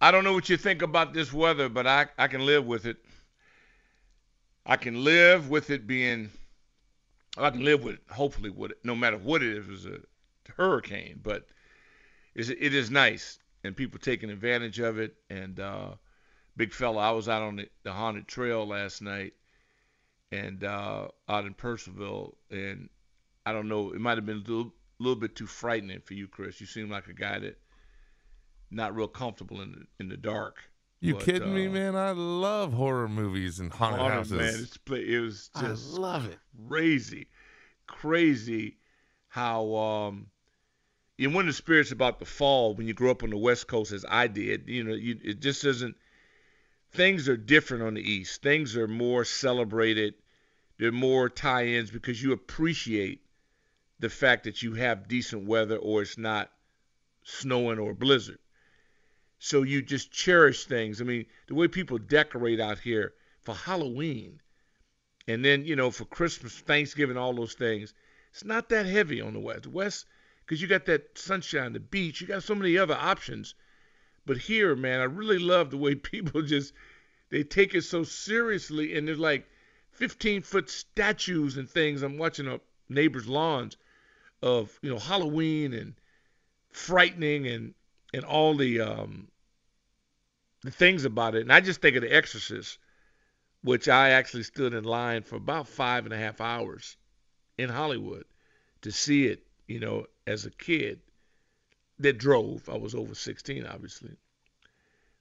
I 0.00 0.10
don't 0.10 0.24
know 0.24 0.32
what 0.32 0.48
you 0.48 0.56
think 0.56 0.82
about 0.82 1.14
this 1.14 1.32
weather, 1.32 1.68
but 1.68 1.86
I, 1.86 2.06
I 2.18 2.26
can 2.28 2.44
live 2.44 2.66
with 2.66 2.86
it. 2.86 2.96
I 4.66 4.76
can 4.76 5.04
live 5.04 5.50
with 5.50 5.70
it 5.70 5.86
being, 5.86 6.30
I 7.36 7.50
can 7.50 7.64
live 7.64 7.84
with 7.84 7.96
it, 7.96 8.00
hopefully, 8.10 8.50
with 8.50 8.72
it, 8.72 8.78
no 8.82 8.94
matter 8.94 9.18
what 9.18 9.42
it 9.42 9.56
is, 9.56 9.66
it's 9.68 9.86
a 9.86 10.52
hurricane. 10.56 11.20
But 11.22 11.46
it 12.34 12.74
is 12.74 12.90
nice, 12.90 13.38
and 13.64 13.76
people 13.76 13.98
taking 13.98 14.30
advantage 14.30 14.78
of 14.78 14.98
it. 14.98 15.16
And 15.30 15.58
uh, 15.58 15.90
big 16.56 16.72
fella, 16.72 17.00
I 17.00 17.10
was 17.12 17.28
out 17.28 17.42
on 17.42 17.56
the, 17.56 17.68
the 17.82 17.92
haunted 17.92 18.28
trail 18.28 18.66
last 18.66 19.02
night, 19.02 19.32
and 20.30 20.62
uh, 20.62 21.08
out 21.28 21.46
in 21.46 21.54
Purcellville, 21.54 22.34
and 22.50 22.88
I 23.46 23.52
don't 23.52 23.68
know, 23.68 23.92
it 23.92 24.00
might 24.00 24.18
have 24.18 24.26
been 24.26 24.38
a 24.46 24.50
little, 24.50 24.72
little 24.98 25.20
bit 25.20 25.34
too 25.36 25.46
frightening 25.46 26.00
for 26.04 26.14
you, 26.14 26.28
Chris. 26.28 26.60
You 26.60 26.66
seem 26.66 26.90
like 26.90 27.08
a 27.08 27.12
guy 27.14 27.38
that 27.40 27.58
not 28.70 28.94
real 28.94 29.08
comfortable 29.08 29.60
in 29.60 29.72
the, 29.72 29.86
in 30.00 30.08
the 30.08 30.16
dark. 30.16 30.56
You 31.00 31.14
But, 31.14 31.24
kidding 31.24 31.54
me, 31.54 31.66
uh, 31.66 31.70
man? 31.70 31.96
I 31.96 32.12
love 32.12 32.72
horror 32.72 33.08
movies 33.08 33.60
and 33.60 33.70
haunted 33.72 34.00
Oh, 34.00 34.08
houses. 34.08 34.32
man, 34.38 34.54
it's, 34.54 34.78
it 34.90 35.20
was 35.20 35.50
I 35.54 35.62
just 35.62 35.98
love 35.98 36.26
it. 36.26 36.38
crazy, 36.68 37.28
crazy 37.86 38.78
how 39.28 39.74
um, 39.76 40.28
you 41.16 41.30
win 41.30 41.46
the 41.46 41.52
spirits 41.52 41.92
about 41.92 42.18
the 42.18 42.24
fall 42.24 42.74
when 42.74 42.86
you 42.88 42.94
grow 42.94 43.10
up 43.10 43.22
on 43.22 43.30
the 43.30 43.36
West 43.36 43.68
Coast 43.68 43.92
as 43.92 44.04
I 44.08 44.26
did. 44.26 44.68
You 44.68 44.84
know, 44.84 44.94
you, 44.94 45.18
it 45.22 45.40
just 45.40 45.64
isn't. 45.64 45.96
Things 46.92 47.28
are 47.28 47.36
different 47.36 47.84
on 47.84 47.94
the 47.94 48.02
East. 48.02 48.42
Things 48.42 48.76
are 48.76 48.88
more 48.88 49.24
celebrated. 49.24 50.14
There 50.78 50.88
are 50.88 50.92
more 50.92 51.28
tie-ins 51.28 51.90
because 51.90 52.22
you 52.22 52.32
appreciate 52.32 53.22
the 54.00 54.10
fact 54.10 54.44
that 54.44 54.62
you 54.62 54.74
have 54.74 55.08
decent 55.08 55.46
weather 55.46 55.76
or 55.76 56.02
it's 56.02 56.18
not 56.18 56.50
snowing 57.22 57.78
or 57.78 57.94
blizzard. 57.94 58.38
So 59.38 59.62
you 59.62 59.82
just 59.82 60.10
cherish 60.10 60.64
things. 60.64 61.00
I 61.00 61.04
mean, 61.04 61.26
the 61.46 61.54
way 61.54 61.68
people 61.68 61.98
decorate 61.98 62.60
out 62.60 62.78
here 62.78 63.12
for 63.42 63.54
Halloween, 63.54 64.40
and 65.28 65.44
then 65.44 65.64
you 65.64 65.76
know 65.76 65.90
for 65.90 66.04
Christmas, 66.04 66.58
Thanksgiving, 66.58 67.16
all 67.16 67.34
those 67.34 67.54
things. 67.54 67.94
It's 68.32 68.44
not 68.44 68.68
that 68.70 68.86
heavy 68.86 69.20
on 69.20 69.32
the 69.32 69.40
West. 69.40 69.62
The 69.64 69.70
West, 69.70 70.06
because 70.44 70.60
you 70.60 70.68
got 70.68 70.86
that 70.86 71.16
sunshine, 71.16 71.72
the 71.72 71.80
beach, 71.80 72.20
you 72.20 72.26
got 72.26 72.42
so 72.42 72.54
many 72.54 72.76
other 72.76 72.94
options. 72.94 73.54
But 74.26 74.38
here, 74.38 74.76
man, 74.76 75.00
I 75.00 75.04
really 75.04 75.38
love 75.38 75.70
the 75.70 75.76
way 75.76 75.94
people 75.94 76.42
just 76.42 76.72
they 77.30 77.42
take 77.42 77.74
it 77.74 77.82
so 77.82 78.04
seriously, 78.04 78.96
and 78.96 79.08
there's 79.08 79.18
like 79.18 79.48
15 79.92 80.42
foot 80.42 80.70
statues 80.70 81.56
and 81.56 81.68
things. 81.68 82.02
I'm 82.02 82.18
watching 82.18 82.48
up 82.48 82.62
neighbors' 82.88 83.26
lawns 83.26 83.76
of 84.42 84.78
you 84.82 84.90
know 84.90 84.98
Halloween 84.98 85.72
and 85.72 85.94
frightening 86.70 87.46
and 87.46 87.74
and 88.12 88.24
all 88.24 88.54
the 88.54 88.80
um 88.80 89.28
the 90.62 90.70
things 90.70 91.04
about 91.04 91.34
it. 91.34 91.42
And 91.42 91.52
I 91.52 91.60
just 91.60 91.80
think 91.80 91.96
of 91.96 92.02
The 92.02 92.14
Exorcist, 92.14 92.78
which 93.62 93.88
I 93.88 94.10
actually 94.10 94.44
stood 94.44 94.74
in 94.74 94.84
line 94.84 95.22
for 95.22 95.36
about 95.36 95.68
five 95.68 96.04
and 96.04 96.14
a 96.14 96.18
half 96.18 96.40
hours 96.40 96.96
in 97.58 97.68
Hollywood 97.68 98.24
to 98.82 98.90
see 98.90 99.26
it, 99.26 99.46
you 99.66 99.80
know, 99.80 100.06
as 100.26 100.46
a 100.46 100.50
kid 100.50 101.00
that 101.98 102.18
drove. 102.18 102.68
I 102.68 102.76
was 102.76 102.94
over 102.94 103.14
16, 103.14 103.66
obviously. 103.66 104.16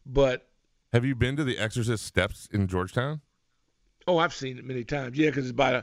But, 0.05 0.47
Have 0.91 1.05
you 1.05 1.15
been 1.15 1.35
to 1.37 1.43
the 1.43 1.57
Exorcist 1.57 2.05
Steps 2.05 2.47
in 2.51 2.67
Georgetown? 2.67 3.21
oh, 4.05 4.17
I've 4.17 4.33
seen 4.33 4.57
it 4.57 4.65
many 4.65 4.83
times. 4.83 5.17
Yeah, 5.17 5.29
because 5.29 5.45
it's 5.45 5.55
by, 5.55 5.81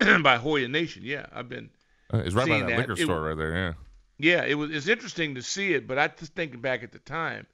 by 0.22 0.36
Hoya 0.36 0.66
Nation. 0.66 1.02
Yeah, 1.04 1.26
I've 1.32 1.48
been. 1.48 1.70
Uh, 2.12 2.18
it's 2.18 2.34
right 2.34 2.48
by 2.48 2.58
that, 2.58 2.68
that. 2.68 2.78
liquor 2.78 2.92
It- 2.94 3.04
store 3.04 3.20
right 3.22 3.36
there. 3.36 3.54
Yeah. 3.54 3.72
Yeah, 4.18 4.44
it 4.44 4.54
was. 4.54 4.70
It's 4.70 4.86
interesting 4.88 5.34
to 5.36 5.42
see 5.42 5.72
it, 5.74 5.86
but 5.88 5.98
I 5.98 6.06
just 6.08 6.34
thinking 6.34 6.60
back 6.60 6.82
at 6.84 6.92
the 6.92 6.98
time, 7.00 7.46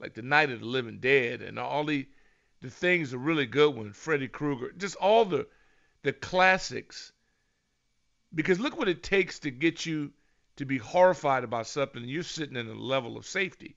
like 0.00 0.14
the 0.14 0.22
Night 0.22 0.50
of 0.50 0.58
the 0.60 0.66
Living 0.66 0.98
Dead 0.98 1.42
and 1.42 1.58
all 1.58 1.84
the 1.84 2.06
the 2.60 2.70
things 2.70 3.14
are 3.14 3.18
really 3.18 3.46
good 3.46 3.74
ones. 3.76 3.96
Freddy 3.96 4.26
Krueger, 4.26 4.72
just 4.76 4.96
all 4.96 5.24
the 5.24 5.46
the 6.02 6.12
classics. 6.12 7.12
Because 8.34 8.58
look 8.58 8.76
what 8.76 8.88
it 8.88 9.02
takes 9.02 9.38
to 9.40 9.50
get 9.50 9.86
you 9.86 10.10
to 10.58 10.64
be 10.64 10.78
horrified 10.78 11.44
about 11.44 11.66
something. 11.66 12.04
You're 12.04 12.22
sitting 12.22 12.56
in 12.56 12.68
a 12.68 12.74
level 12.74 13.16
of 13.16 13.26
safety. 13.26 13.76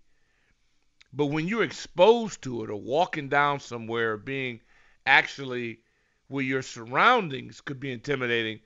But 1.13 1.28
when 1.28 1.48
you're 1.48 1.63
exposed 1.63 2.41
to 2.44 2.63
it 2.63 2.70
or 2.70 2.76
walking 2.76 3.30
down 3.30 3.60
somewhere, 3.60 4.17
being 4.17 4.62
actually 5.06 5.82
where 6.28 6.44
your 6.44 6.62
surroundings 6.62 7.62
could 7.62 7.80
be 7.80 7.91
intimidating, 7.91 8.62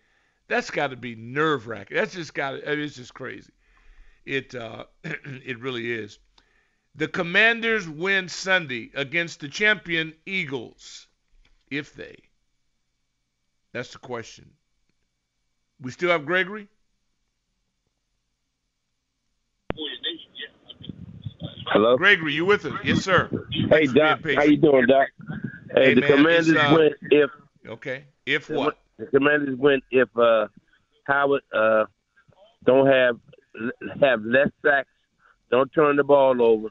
that's 0.48 0.72
got 0.72 0.88
to 0.88 0.96
be 0.96 1.16
nerve 1.16 1.68
wracking. 1.68 1.98
That's 1.98 2.14
just 2.14 2.34
got 2.34 2.52
to. 2.52 2.82
It's 2.82 2.96
just 2.96 3.14
crazy. 3.14 3.52
It 4.26 4.56
uh, 4.56 4.86
it 5.04 5.60
really 5.60 5.92
is. 5.92 6.20
The 6.94 7.08
Commanders 7.08 7.90
win 7.90 8.30
Sunday 8.30 8.92
against 8.94 9.40
the 9.42 9.50
champion 9.50 10.14
Eagles. 10.26 11.08
If 11.70 11.94
they. 11.94 12.16
That's 13.74 13.92
the 13.92 13.98
question. 13.98 14.52
We 15.82 15.92
still 15.92 16.12
have 16.12 16.26
Gregory? 16.26 16.70
Hello. 21.68 21.98
Gregory, 21.98 22.34
you 22.34 22.46
with 22.46 22.66
us? 22.66 22.74
Yes, 22.84 23.04
sir. 23.04 23.30
Hey 23.52 23.88
Thanks 23.88 23.94
Doc, 23.94 24.20
how 24.24 24.44
you 24.44 24.58
doing, 24.58 24.86
Doc? 24.88 25.08
Hey, 25.74 25.86
Hey, 25.86 25.94
the 25.96 26.02
man, 26.02 26.10
Commanders 26.18 26.58
uh, 26.58 26.76
win 26.78 26.92
if 27.12 27.30
Okay. 27.68 28.06
If 28.26 28.50
what? 28.50 28.78
the 28.98 29.06
Commanders 29.08 29.58
win 29.58 29.82
if 29.92 30.10
uh, 30.18 30.48
Howard 31.06 31.42
uh, 31.54 31.86
don't 32.64 32.88
have 32.88 33.18
have 34.02 34.24
less 34.24 34.50
sacks, 34.64 34.90
don't 35.50 35.72
turn 35.74 35.96
the 35.96 36.04
ball 36.04 36.42
over, 36.42 36.70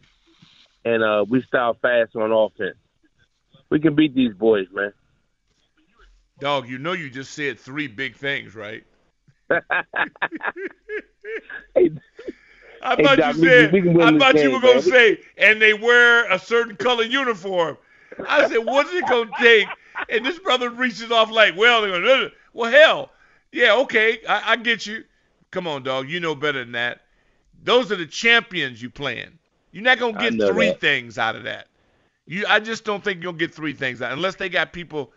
and 0.85 1.03
uh, 1.03 1.25
we 1.29 1.43
style 1.43 1.77
fast 1.81 2.15
on 2.15 2.31
offense. 2.33 2.77
We 3.71 3.81
can 3.81 3.95
beat 3.95 4.15
these 4.15 4.35
boys, 4.35 4.67
man. 4.73 4.93
Dog, 6.39 6.69
you 6.69 6.79
know 6.79 6.93
you 6.93 7.11
just 7.11 7.33
said 7.33 7.59
three 7.59 7.89
big 7.89 8.17
things, 8.17 8.55
right? 8.55 8.85
I 12.85 13.03
thought 13.03 13.19
Doc, 13.19 13.37
you 13.37 13.49
said. 13.49 13.71
can- 13.71 13.95
we 13.95 14.03
I 14.03 14.19
thought 14.19 14.35
you 14.35 14.51
were 14.51 14.61
gonna 14.61 14.83
say, 14.83 15.21
and 15.39 15.61
they 15.61 15.75
wear 15.75 16.31
a 16.31 16.39
certain 16.39 16.77
color 16.77 17.05
uniform. 17.05 17.79
I 18.29 18.49
said, 18.49 18.59
what's 18.59 18.93
it 18.93 19.07
gonna 19.09 19.31
take? 19.41 19.67
And 20.09 20.25
this 20.25 20.39
brother 20.39 20.71
reaches 20.71 21.11
off 21.11 21.31
like, 21.31 21.57
well, 21.57 21.83
they're 21.83 22.01
gonna, 22.01 22.31
well, 22.53 22.71
hell, 22.71 23.11
yeah, 23.53 23.75
okay, 23.77 24.21
I, 24.29 24.53
I 24.53 24.57
get 24.57 24.87
you. 24.87 25.05
Come 25.51 25.67
on, 25.67 25.83
dog, 25.83 26.09
you 26.09 26.21
know 26.21 26.35
better 26.35 26.59
than 26.61 26.73
that. 26.73 27.03
Those 27.63 27.91
are 27.91 27.97
the 27.97 28.07
champions 28.07 28.83
you 28.83 28.91
playing. 28.91 29.39
You're 29.73 29.85
not 29.85 29.99
gonna 29.99 30.31
get 30.31 30.33
three 30.53 30.69
that. 30.69 30.81
things 30.81 31.17
out 31.19 31.37
of 31.37 31.45
that. 31.45 31.69
You, 32.27 32.45
I 32.49 32.61
just 32.61 32.85
don't 32.85 33.03
think 33.03 33.23
you'll 33.23 33.33
get 33.33 33.55
three 33.55 33.73
things 33.73 34.01
out 34.03 34.13
unless 34.13 34.37
they 34.37 34.49
got 34.49 34.73
people 34.73 35.13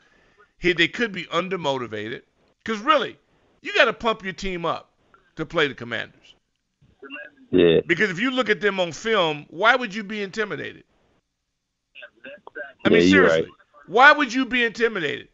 here. 0.58 0.74
They 0.74 0.88
could 0.88 1.12
be 1.12 1.26
undermotivated. 1.26 2.22
Cause 2.64 2.80
really, 2.80 3.18
you 3.62 3.74
got 3.74 3.86
to 3.86 3.94
pump 3.94 4.24
your 4.24 4.34
team 4.34 4.66
up 4.66 4.92
to 5.38 5.46
play 5.46 5.68
the 5.68 5.74
Commanders. 5.74 6.36
Yeah. 7.52 7.80
Because 7.86 8.10
if 8.10 8.20
you 8.20 8.32
look 8.32 8.50
at 8.50 8.62
them 8.62 8.80
on 8.80 8.92
film, 8.92 9.46
why 9.50 9.76
would 9.76 9.94
you 9.94 10.04
be 10.04 10.22
intimidated? 10.22 10.84
I 12.86 12.90
mean, 12.90 13.02
you're 13.02 13.28
seriously, 13.30 13.42
right. 13.42 13.52
why 13.88 14.12
would 14.12 14.34
you 14.34 14.46
be 14.46 14.64
intimidated? 14.64 15.30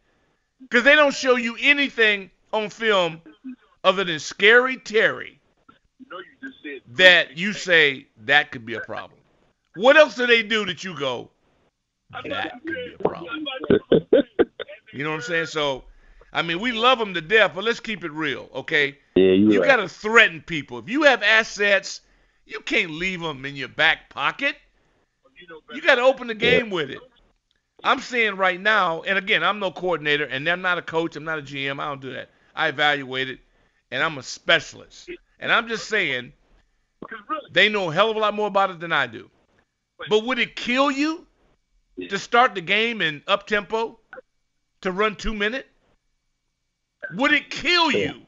Because 0.61 0.83
they 0.83 0.95
don't 0.95 1.13
show 1.13 1.35
you 1.35 1.57
anything 1.59 2.31
on 2.51 2.69
film 2.69 3.21
other 3.83 4.03
than 4.03 4.19
scary 4.19 4.77
Terry 4.77 5.39
that 6.95 7.37
you 7.37 7.53
say 7.53 8.07
that 8.25 8.51
could 8.51 8.65
be 8.65 8.75
a 8.75 8.79
problem. 8.81 9.19
What 9.75 9.97
else 9.97 10.15
do 10.15 10.27
they 10.27 10.43
do 10.43 10.65
that 10.65 10.83
you 10.83 10.97
go, 10.97 11.31
that 12.23 12.51
could 12.65 12.73
be 12.73 12.95
a 12.99 13.03
problem? 13.03 13.45
You 14.93 15.03
know 15.03 15.09
what 15.09 15.15
I'm 15.15 15.21
saying? 15.23 15.47
So, 15.47 15.83
I 16.33 16.41
mean, 16.41 16.59
we 16.59 16.71
love 16.71 16.97
them 16.97 17.13
to 17.13 17.21
death, 17.21 17.51
but 17.53 17.63
let's 17.63 17.79
keep 17.79 18.03
it 18.03 18.11
real, 18.11 18.49
okay? 18.55 18.97
Yeah, 19.15 19.33
you're 19.33 19.53
you 19.53 19.61
right. 19.61 19.67
got 19.67 19.75
to 19.77 19.87
threaten 19.87 20.41
people. 20.41 20.79
If 20.79 20.89
you 20.89 21.03
have 21.03 21.21
assets, 21.21 22.01
you 22.45 22.59
can't 22.59 22.91
leave 22.91 23.21
them 23.21 23.45
in 23.45 23.55
your 23.55 23.67
back 23.67 24.09
pocket. 24.09 24.55
You 25.73 25.81
got 25.81 25.95
to 25.95 26.01
open 26.01 26.27
the 26.27 26.35
game 26.35 26.69
with 26.69 26.89
it. 26.89 26.99
I'm 27.83 27.99
saying 27.99 28.37
right 28.37 28.59
now, 28.59 29.01
and 29.01 29.17
again, 29.17 29.43
I'm 29.43 29.59
no 29.59 29.69
coordinator, 29.69 30.25
and 30.25 30.47
I'm 30.47 30.61
not 30.61 30.77
a 30.77 30.81
coach, 30.81 31.15
I'm 31.15 31.23
not 31.23 31.39
a 31.39 31.41
GM, 31.41 31.79
I 31.79 31.87
don't 31.89 32.01
do 32.01 32.13
that. 32.13 32.29
I 32.55 32.69
evaluate 32.69 33.29
it, 33.29 33.39
and 33.91 34.01
I'm 34.01 34.17
a 34.17 34.23
specialist. 34.23 35.09
And 35.39 35.51
I'm 35.51 35.67
just 35.67 35.87
saying, 35.87 36.33
they 37.51 37.69
know 37.69 37.91
a 37.91 37.93
hell 37.93 38.09
of 38.09 38.15
a 38.15 38.19
lot 38.19 38.33
more 38.33 38.47
about 38.47 38.71
it 38.71 38.79
than 38.79 38.91
I 38.91 39.05
do. 39.05 39.29
But 40.09 40.23
would 40.23 40.39
it 40.39 40.55
kill 40.55 40.89
you 40.89 41.27
to 42.09 42.17
start 42.17 42.55
the 42.55 42.61
game 42.61 43.01
in 43.01 43.21
up 43.27 43.45
tempo, 43.45 43.99
to 44.81 44.91
run 44.91 45.15
two 45.15 45.33
minute? 45.33 45.67
Would 47.11 47.33
it 47.33 47.49
kill 47.49 47.91
you 47.91 48.21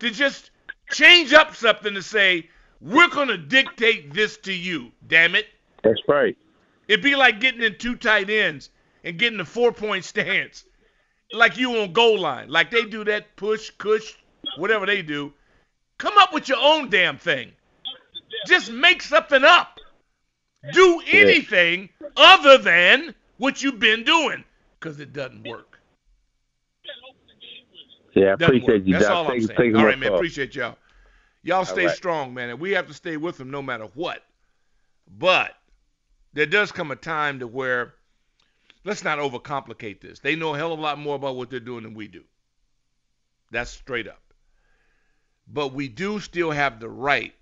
to 0.00 0.10
just 0.10 0.50
change 0.90 1.32
up 1.32 1.54
something 1.54 1.94
to 1.94 2.02
say, 2.02 2.48
we're 2.80 3.08
going 3.08 3.28
to 3.28 3.38
dictate 3.38 4.12
this 4.12 4.36
to 4.38 4.52
you, 4.52 4.92
damn 5.06 5.34
it? 5.34 5.46
That's 5.82 6.00
right. 6.08 6.36
It'd 6.88 7.02
be 7.02 7.16
like 7.16 7.40
getting 7.40 7.62
in 7.62 7.78
two 7.78 7.96
tight 7.96 8.30
ends 8.30 8.70
and 9.04 9.18
getting 9.18 9.40
a 9.40 9.44
four 9.44 9.72
point 9.72 10.04
stance, 10.04 10.64
like 11.32 11.56
you 11.56 11.80
on 11.80 11.92
goal 11.92 12.18
line, 12.18 12.48
like 12.48 12.70
they 12.70 12.84
do 12.84 13.04
that 13.04 13.36
push, 13.36 13.70
cush, 13.70 14.16
whatever 14.58 14.86
they 14.86 15.02
do. 15.02 15.32
Come 15.98 16.18
up 16.18 16.32
with 16.32 16.48
your 16.48 16.58
own 16.60 16.90
damn 16.90 17.16
thing. 17.18 17.52
Just 18.46 18.70
make 18.70 19.02
something 19.02 19.44
up. 19.44 19.78
Do 20.72 21.00
anything 21.10 21.88
other 22.16 22.58
than 22.58 23.14
what 23.38 23.62
you've 23.62 23.78
been 23.78 24.04
doing, 24.04 24.44
because 24.78 25.00
it 25.00 25.12
doesn't 25.12 25.46
work. 25.46 25.75
Yeah, 28.16 28.30
I 28.30 28.32
appreciate 28.32 28.84
you, 28.86 28.94
That's 28.94 29.06
Doc. 29.06 29.14
all 29.14 29.30
I'm 29.30 29.40
saying. 29.42 29.76
All 29.76 29.84
right, 29.84 29.98
man. 29.98 30.08
for- 30.08 30.16
Appreciate 30.16 30.54
y'all. 30.54 30.76
Y'all 31.42 31.64
stay 31.66 31.86
right. 31.86 31.94
strong, 31.94 32.34
man, 32.34 32.48
and 32.50 32.58
we 32.58 32.72
have 32.72 32.88
to 32.88 32.94
stay 32.94 33.16
with 33.16 33.36
them 33.36 33.50
no 33.50 33.62
matter 33.62 33.84
what. 33.94 34.24
But 35.18 35.54
there 36.32 36.46
does 36.46 36.72
come 36.72 36.90
a 36.90 36.96
time 36.96 37.38
to 37.38 37.46
where 37.46 37.94
let's 38.84 39.04
not 39.04 39.18
overcomplicate 39.18 40.00
this. 40.00 40.18
They 40.18 40.34
know 40.34 40.54
a 40.54 40.58
hell 40.58 40.72
of 40.72 40.78
a 40.78 40.82
lot 40.82 40.98
more 40.98 41.14
about 41.14 41.36
what 41.36 41.50
they're 41.50 41.60
doing 41.60 41.84
than 41.84 41.94
we 41.94 42.08
do. 42.08 42.24
That's 43.52 43.70
straight 43.70 44.08
up. 44.08 44.22
But 45.46 45.72
we 45.72 45.88
do 45.88 46.18
still 46.18 46.50
have 46.50 46.80
the 46.80 46.88
right 46.88 47.34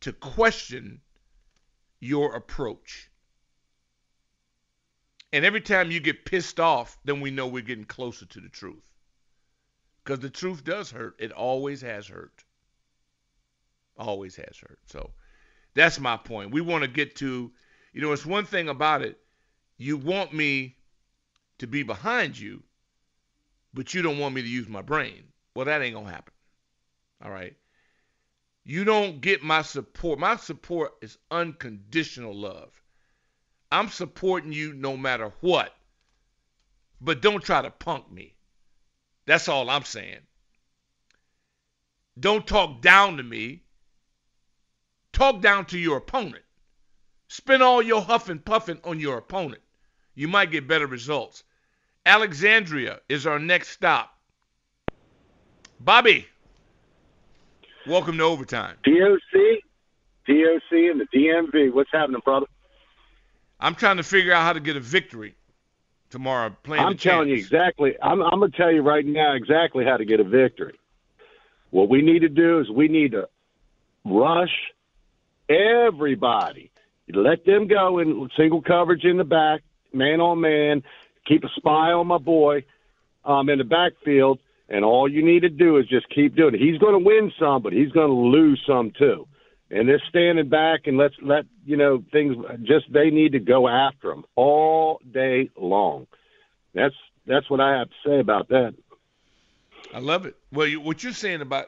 to 0.00 0.12
question 0.12 1.00
your 2.00 2.34
approach. 2.34 3.10
And 5.32 5.44
every 5.44 5.60
time 5.60 5.90
you 5.90 6.00
get 6.00 6.24
pissed 6.24 6.58
off, 6.58 6.98
then 7.04 7.20
we 7.20 7.30
know 7.30 7.46
we're 7.46 7.62
getting 7.62 7.84
closer 7.84 8.26
to 8.26 8.40
the 8.40 8.48
truth. 8.48 8.95
Because 10.06 10.20
the 10.20 10.30
truth 10.30 10.62
does 10.62 10.92
hurt. 10.92 11.16
It 11.18 11.32
always 11.32 11.80
has 11.80 12.06
hurt. 12.06 12.44
Always 13.98 14.36
has 14.36 14.56
hurt. 14.56 14.78
So 14.86 15.10
that's 15.74 15.98
my 15.98 16.16
point. 16.16 16.52
We 16.52 16.60
want 16.60 16.84
to 16.84 16.88
get 16.88 17.16
to, 17.16 17.50
you 17.92 18.00
know, 18.00 18.12
it's 18.12 18.24
one 18.24 18.44
thing 18.44 18.68
about 18.68 19.02
it. 19.02 19.18
You 19.78 19.96
want 19.96 20.32
me 20.32 20.76
to 21.58 21.66
be 21.66 21.82
behind 21.82 22.38
you, 22.38 22.62
but 23.74 23.94
you 23.94 24.02
don't 24.02 24.20
want 24.20 24.36
me 24.36 24.42
to 24.42 24.48
use 24.48 24.68
my 24.68 24.80
brain. 24.80 25.24
Well, 25.56 25.66
that 25.66 25.82
ain't 25.82 25.94
going 25.94 26.06
to 26.06 26.12
happen. 26.12 26.34
All 27.24 27.32
right. 27.32 27.56
You 28.62 28.84
don't 28.84 29.20
get 29.20 29.42
my 29.42 29.62
support. 29.62 30.20
My 30.20 30.36
support 30.36 30.92
is 31.02 31.18
unconditional 31.32 32.34
love. 32.34 32.80
I'm 33.72 33.88
supporting 33.88 34.52
you 34.52 34.72
no 34.72 34.96
matter 34.96 35.32
what. 35.40 35.74
But 37.00 37.22
don't 37.22 37.42
try 37.42 37.60
to 37.60 37.70
punk 37.70 38.12
me. 38.12 38.35
That's 39.26 39.48
all 39.48 39.68
I'm 39.68 39.84
saying. 39.84 40.20
Don't 42.18 42.46
talk 42.46 42.80
down 42.80 43.18
to 43.18 43.22
me. 43.22 43.62
Talk 45.12 45.40
down 45.40 45.66
to 45.66 45.78
your 45.78 45.98
opponent. 45.98 46.44
Spend 47.28 47.62
all 47.62 47.82
your 47.82 48.02
huff 48.02 48.28
and 48.28 48.44
puffing 48.44 48.78
on 48.84 49.00
your 49.00 49.18
opponent. 49.18 49.62
You 50.14 50.28
might 50.28 50.50
get 50.50 50.68
better 50.68 50.86
results. 50.86 51.42
Alexandria 52.06 53.00
is 53.08 53.26
our 53.26 53.38
next 53.38 53.70
stop. 53.70 54.16
Bobby, 55.80 56.26
welcome 57.86 58.16
to 58.16 58.22
overtime. 58.22 58.76
DOC, 58.84 59.60
DOC, 60.26 60.72
and 60.72 61.00
the 61.00 61.06
DMV. 61.12 61.72
What's 61.72 61.90
happening, 61.92 62.22
brother? 62.24 62.46
I'm 63.58 63.74
trying 63.74 63.96
to 63.96 64.02
figure 64.02 64.32
out 64.32 64.42
how 64.42 64.52
to 64.52 64.60
get 64.60 64.76
a 64.76 64.80
victory 64.80 65.34
tomorrow 66.10 66.54
playing 66.62 66.84
I'm 66.84 66.96
telling 66.96 67.28
you 67.28 67.34
exactly. 67.34 67.94
I'm, 68.02 68.22
I'm 68.22 68.38
going 68.38 68.50
to 68.50 68.56
tell 68.56 68.72
you 68.72 68.82
right 68.82 69.04
now 69.04 69.34
exactly 69.34 69.84
how 69.84 69.96
to 69.96 70.04
get 70.04 70.20
a 70.20 70.24
victory. 70.24 70.78
What 71.70 71.88
we 71.88 72.02
need 72.02 72.20
to 72.20 72.28
do 72.28 72.60
is 72.60 72.70
we 72.70 72.88
need 72.88 73.12
to 73.12 73.28
rush 74.04 74.72
everybody. 75.48 76.70
Let 77.08 77.44
them 77.44 77.68
go 77.68 77.98
in 77.98 78.28
single 78.36 78.62
coverage 78.62 79.04
in 79.04 79.16
the 79.16 79.24
back, 79.24 79.62
man 79.92 80.20
on 80.20 80.40
man. 80.40 80.82
Keep 81.26 81.44
a 81.44 81.48
spy 81.56 81.92
on 81.92 82.06
my 82.06 82.18
boy 82.18 82.64
um, 83.24 83.48
in 83.48 83.58
the 83.58 83.64
backfield, 83.64 84.38
and 84.68 84.84
all 84.84 85.08
you 85.08 85.24
need 85.24 85.40
to 85.40 85.48
do 85.48 85.76
is 85.78 85.86
just 85.86 86.08
keep 86.08 86.34
doing 86.36 86.54
it. 86.54 86.60
He's 86.60 86.78
going 86.78 86.92
to 86.92 87.04
win 87.04 87.32
some, 87.38 87.62
but 87.62 87.72
he's 87.72 87.90
going 87.92 88.08
to 88.08 88.14
lose 88.14 88.62
some 88.66 88.92
too. 88.96 89.26
And 89.70 89.88
they're 89.88 90.02
standing 90.08 90.48
back, 90.48 90.82
and 90.86 90.96
let's 90.96 91.16
let 91.20 91.44
you 91.64 91.76
know 91.76 92.04
things. 92.12 92.36
Just 92.62 92.92
they 92.92 93.10
need 93.10 93.32
to 93.32 93.40
go 93.40 93.66
after 93.66 94.12
him 94.12 94.24
all 94.36 95.00
day 95.12 95.50
long. 95.56 96.06
That's 96.72 96.94
that's 97.26 97.50
what 97.50 97.60
I 97.60 97.78
have 97.78 97.88
to 97.88 97.94
say 98.06 98.20
about 98.20 98.48
that. 98.50 98.74
I 99.92 99.98
love 99.98 100.24
it. 100.26 100.36
Well, 100.52 100.66
you, 100.68 100.80
what 100.80 101.02
you're 101.02 101.12
saying 101.12 101.40
about 101.40 101.66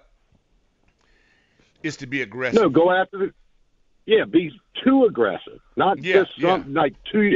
is 1.83 1.97
to 1.99 2.07
be 2.07 2.23
aggressive. 2.23 2.61
No, 2.61 2.69
go 2.69 2.91
after 2.93 3.19
the. 3.19 3.33
Yeah, 4.07 4.25
be 4.25 4.53
too 4.85 5.05
aggressive, 5.05 5.61
not 5.77 6.03
Yeah, 6.03 6.23
just 6.23 6.41
some 6.41 6.73
like 6.73 6.95
too, 7.13 7.31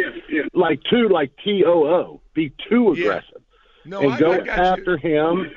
like 0.55 0.81
too 0.89 1.09
like 1.09 1.33
T 1.45 1.65
O 1.67 1.85
O. 1.87 2.21
Be 2.35 2.51
too 2.71 2.95
Yeah. 2.97 3.05
aggressive 3.05 3.43
No, 3.85 4.01
and 4.01 4.13
I, 4.15 4.19
go 4.19 4.33
I 4.33 4.39
got 4.39 4.59
after 4.59 4.97
him. 4.97 5.51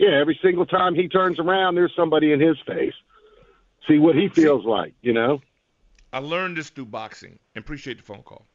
Yeah, 0.00 0.18
every 0.18 0.40
single 0.42 0.64
time 0.64 0.94
he 0.94 1.08
turns 1.08 1.38
around, 1.38 1.74
there's 1.74 1.94
somebody 1.94 2.32
in 2.32 2.40
his 2.40 2.56
face. 2.66 2.94
See 3.86 3.98
what 3.98 4.16
he 4.16 4.30
feels 4.30 4.64
like, 4.64 4.94
you 5.02 5.12
know. 5.12 5.42
I 6.10 6.20
learned 6.20 6.56
this 6.56 6.70
through 6.70 6.86
boxing. 6.86 7.38
And 7.54 7.62
appreciate 7.62 7.98
the 7.98 8.02
phone 8.02 8.22
call. 8.22 8.46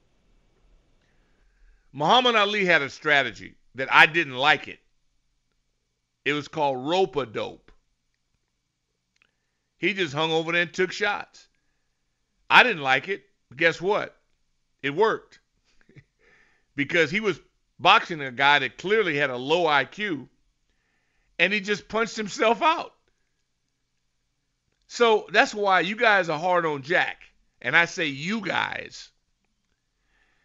Muhammad 1.94 2.34
Ali 2.34 2.66
had 2.66 2.82
a 2.82 2.90
strategy 2.90 3.54
that 3.76 3.94
I 3.94 4.08
didn't 4.08 4.34
like 4.34 4.68
it. 4.68 4.80
It 6.26 6.34
was 6.34 6.48
called 6.48 6.84
rope 6.84 7.16
a 7.16 7.28
dope. 7.28 7.72
He 9.78 9.94
just 9.94 10.16
hung 10.16 10.32
over 10.32 10.52
there 10.52 10.64
and 10.64 10.74
took 10.74 10.92
shots. 10.92 11.48
I 12.50 12.64
didn't 12.64 12.82
like 12.82 13.08
it. 13.08 13.24
Guess 13.56 13.80
what? 13.80 14.18
It 14.82 14.96
worked. 14.96 15.38
because 16.76 17.12
he 17.12 17.20
was 17.20 17.40
boxing 17.80 18.20
a 18.22 18.32
guy 18.32 18.58
that 18.58 18.80
clearly 18.80 19.16
had 19.16 19.30
a 19.30 19.38
low 19.38 19.66
IQ 19.66 20.28
and 21.40 21.52
he 21.54 21.60
just 21.60 21.88
punched 21.88 22.16
himself 22.16 22.62
out. 22.62 22.94
So 24.88 25.28
that's 25.32 25.54
why 25.54 25.82
you 25.82 25.96
guys 25.96 26.30
are 26.30 26.40
hard 26.40 26.66
on 26.66 26.82
Jack. 26.82 27.18
And 27.62 27.76
I 27.76 27.86
say 27.86 28.06
you 28.06 28.42
guys 28.42 29.10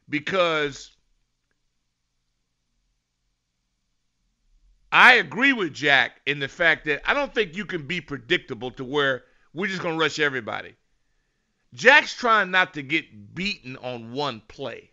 because 0.09 0.91
I 4.93 5.15
agree 5.15 5.53
with 5.53 5.73
Jack 5.73 6.21
in 6.27 6.41
the 6.41 6.49
fact 6.49 6.87
that 6.87 7.03
I 7.09 7.15
don't 7.15 7.33
think 7.33 7.57
you 7.57 7.65
can 7.65 7.87
be 7.87 8.01
predictable 8.01 8.73
to 8.73 8.85
where 8.85 9.23
we're 9.53 9.69
just 9.69 9.83
going 9.83 9.97
to 9.97 10.01
rush 10.01 10.19
everybody. 10.19 10.75
Jack's 11.73 12.15
trying 12.15 12.51
not 12.51 12.75
to 12.75 12.83
get 12.83 13.35
beaten 13.35 13.77
on 13.77 14.13
one 14.13 14.43
play. 14.49 14.91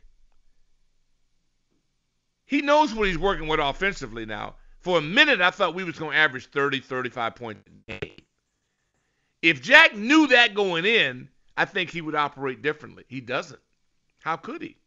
He 2.45 2.61
knows 2.61 2.93
what 2.93 3.07
he's 3.07 3.17
working 3.17 3.47
with 3.47 3.59
offensively 3.59 4.25
now. 4.25 4.55
For 4.87 4.99
a 4.99 5.01
minute, 5.01 5.41
I 5.41 5.51
thought 5.51 5.75
we 5.75 5.83
was 5.83 5.99
going 5.99 6.13
to 6.13 6.17
average 6.17 6.45
30, 6.45 6.79
35 6.79 7.35
points 7.35 7.61
a 7.67 7.91
game. 7.91 8.15
If 9.41 9.61
Jack 9.61 9.97
knew 9.97 10.27
that 10.27 10.53
going 10.53 10.85
in, 10.85 11.27
I 11.57 11.65
think 11.65 11.89
he 11.89 11.99
would 11.99 12.15
operate 12.15 12.61
differently. 12.61 13.03
He 13.09 13.19
doesn't. 13.19 13.59
How 14.21 14.37
could 14.37 14.61
he? 14.61 14.77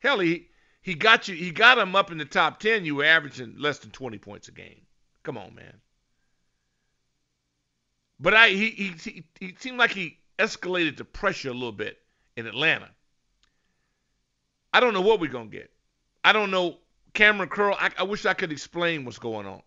Hell, 0.00 0.18
he 0.18 0.48
he 0.82 0.92
got 0.92 1.28
you. 1.28 1.34
He 1.34 1.50
got 1.50 1.78
him 1.78 1.96
up 1.96 2.12
in 2.12 2.18
the 2.18 2.26
top 2.26 2.60
ten. 2.60 2.84
You 2.84 2.96
were 2.96 3.06
averaging 3.06 3.54
less 3.56 3.78
than 3.78 3.90
20 3.90 4.18
points 4.18 4.48
a 4.48 4.52
game. 4.52 4.82
Come 5.22 5.38
on, 5.38 5.54
man. 5.54 5.80
But 8.20 8.34
I 8.34 8.50
he 8.50 8.68
he 8.68 9.24
he 9.40 9.54
seemed 9.58 9.78
like 9.78 9.92
he 9.92 10.18
escalated 10.38 10.98
the 10.98 11.06
pressure 11.06 11.48
a 11.48 11.54
little 11.54 11.72
bit 11.72 11.96
in 12.36 12.46
Atlanta. 12.46 12.90
I 14.74 14.80
don't 14.80 14.92
know 14.92 15.00
what 15.00 15.20
we're 15.20 15.30
gonna 15.30 15.48
get. 15.48 15.70
I 16.22 16.34
don't 16.34 16.50
know 16.50 16.76
Kamren 17.18 17.50
Curl. 17.50 17.74
I, 17.78 17.90
I 17.98 18.02
wish 18.04 18.24
I 18.24 18.34
could 18.34 18.52
explain 18.52 19.04
what's 19.04 19.18
going 19.18 19.46
on. 19.46 19.60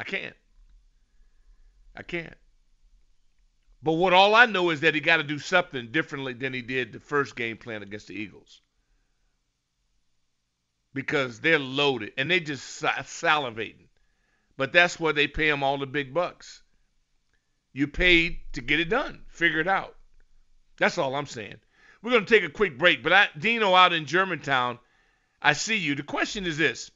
I 0.00 0.04
can't. 0.04 0.34
I 1.94 2.02
can't. 2.02 2.34
But 3.84 3.92
what 3.92 4.12
all 4.12 4.34
I 4.34 4.46
know 4.46 4.70
is 4.70 4.80
that 4.80 4.94
he 4.94 5.00
got 5.00 5.18
to 5.18 5.22
do 5.22 5.38
something 5.38 5.92
differently 5.92 6.32
than 6.32 6.52
he 6.52 6.62
did 6.62 6.92
the 6.92 6.98
first 6.98 7.36
game 7.36 7.56
plan 7.56 7.82
against 7.82 8.08
the 8.08 8.14
Eagles. 8.14 8.60
Because 10.92 11.40
they're 11.40 11.58
loaded 11.58 12.12
and 12.18 12.30
they 12.30 12.40
just 12.40 12.82
salivating. 12.82 13.88
But 14.56 14.72
that's 14.72 14.98
where 14.98 15.12
they 15.12 15.28
pay 15.28 15.48
him 15.48 15.62
all 15.62 15.78
the 15.78 15.86
big 15.86 16.12
bucks. 16.12 16.62
You 17.72 17.86
paid 17.86 18.38
to 18.54 18.60
get 18.60 18.80
it 18.80 18.88
done. 18.88 19.22
Figure 19.28 19.60
it 19.60 19.68
out. 19.68 19.96
That's 20.78 20.98
all 20.98 21.14
I'm 21.14 21.26
saying. 21.26 21.56
We're 22.02 22.10
going 22.10 22.24
to 22.24 22.34
take 22.34 22.44
a 22.44 22.52
quick 22.52 22.76
break. 22.76 23.02
But 23.02 23.12
I, 23.12 23.28
Dino 23.38 23.74
out 23.74 23.92
in 23.92 24.04
Germantown, 24.04 24.78
I 25.42 25.52
see 25.54 25.76
you. 25.76 25.94
The 25.96 26.04
question 26.04 26.46
is 26.46 26.56
this. 26.56 26.90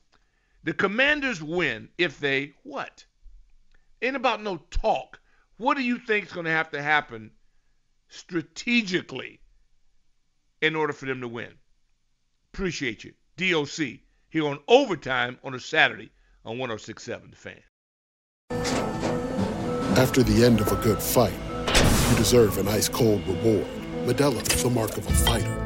The 0.63 0.73
commanders 0.73 1.43
win 1.43 1.89
if 1.99 2.19
they 2.21 2.55
what? 2.63 3.05
Ain't 4.01 4.17
about 4.17 4.43
no 4.43 4.59
talk. 4.71 5.21
What 5.59 5.77
do 5.77 5.83
you 5.83 5.99
think 5.99 6.27
is 6.27 6.33
going 6.33 6.47
to 6.47 6.53
have 6.53 6.71
to 6.71 6.83
happen 6.83 7.33
strategically 8.09 9.41
in 10.63 10.77
order 10.77 10.93
for 10.93 11.07
them 11.07 11.21
to 11.21 11.29
win? 11.29 11.53
Appreciate 12.53 13.05
you. 13.05 13.13
DOC 13.37 14.01
here 14.31 14.47
on 14.47 14.59
Overtime 14.69 15.39
on 15.43 15.55
a 15.55 15.61
Saturday 15.61 16.11
on 16.45 16.59
1067 16.59 17.31
The 17.31 17.37
Fan. 17.37 17.63
After 19.99 20.23
the 20.23 20.45
end 20.45 20.61
of 20.61 20.71
a 20.71 20.77
good 20.77 21.03
fight, 21.03 21.33
you 22.11 22.17
deserve 22.17 22.59
an 22.59 22.69
ice 22.69 22.89
cold 22.89 23.27
reward. 23.27 23.67
Modelo 24.05 24.41
is 24.55 24.63
the 24.63 24.71
mark 24.71 24.97
of 24.97 25.07
a 25.07 25.13
fighter. 25.13 25.66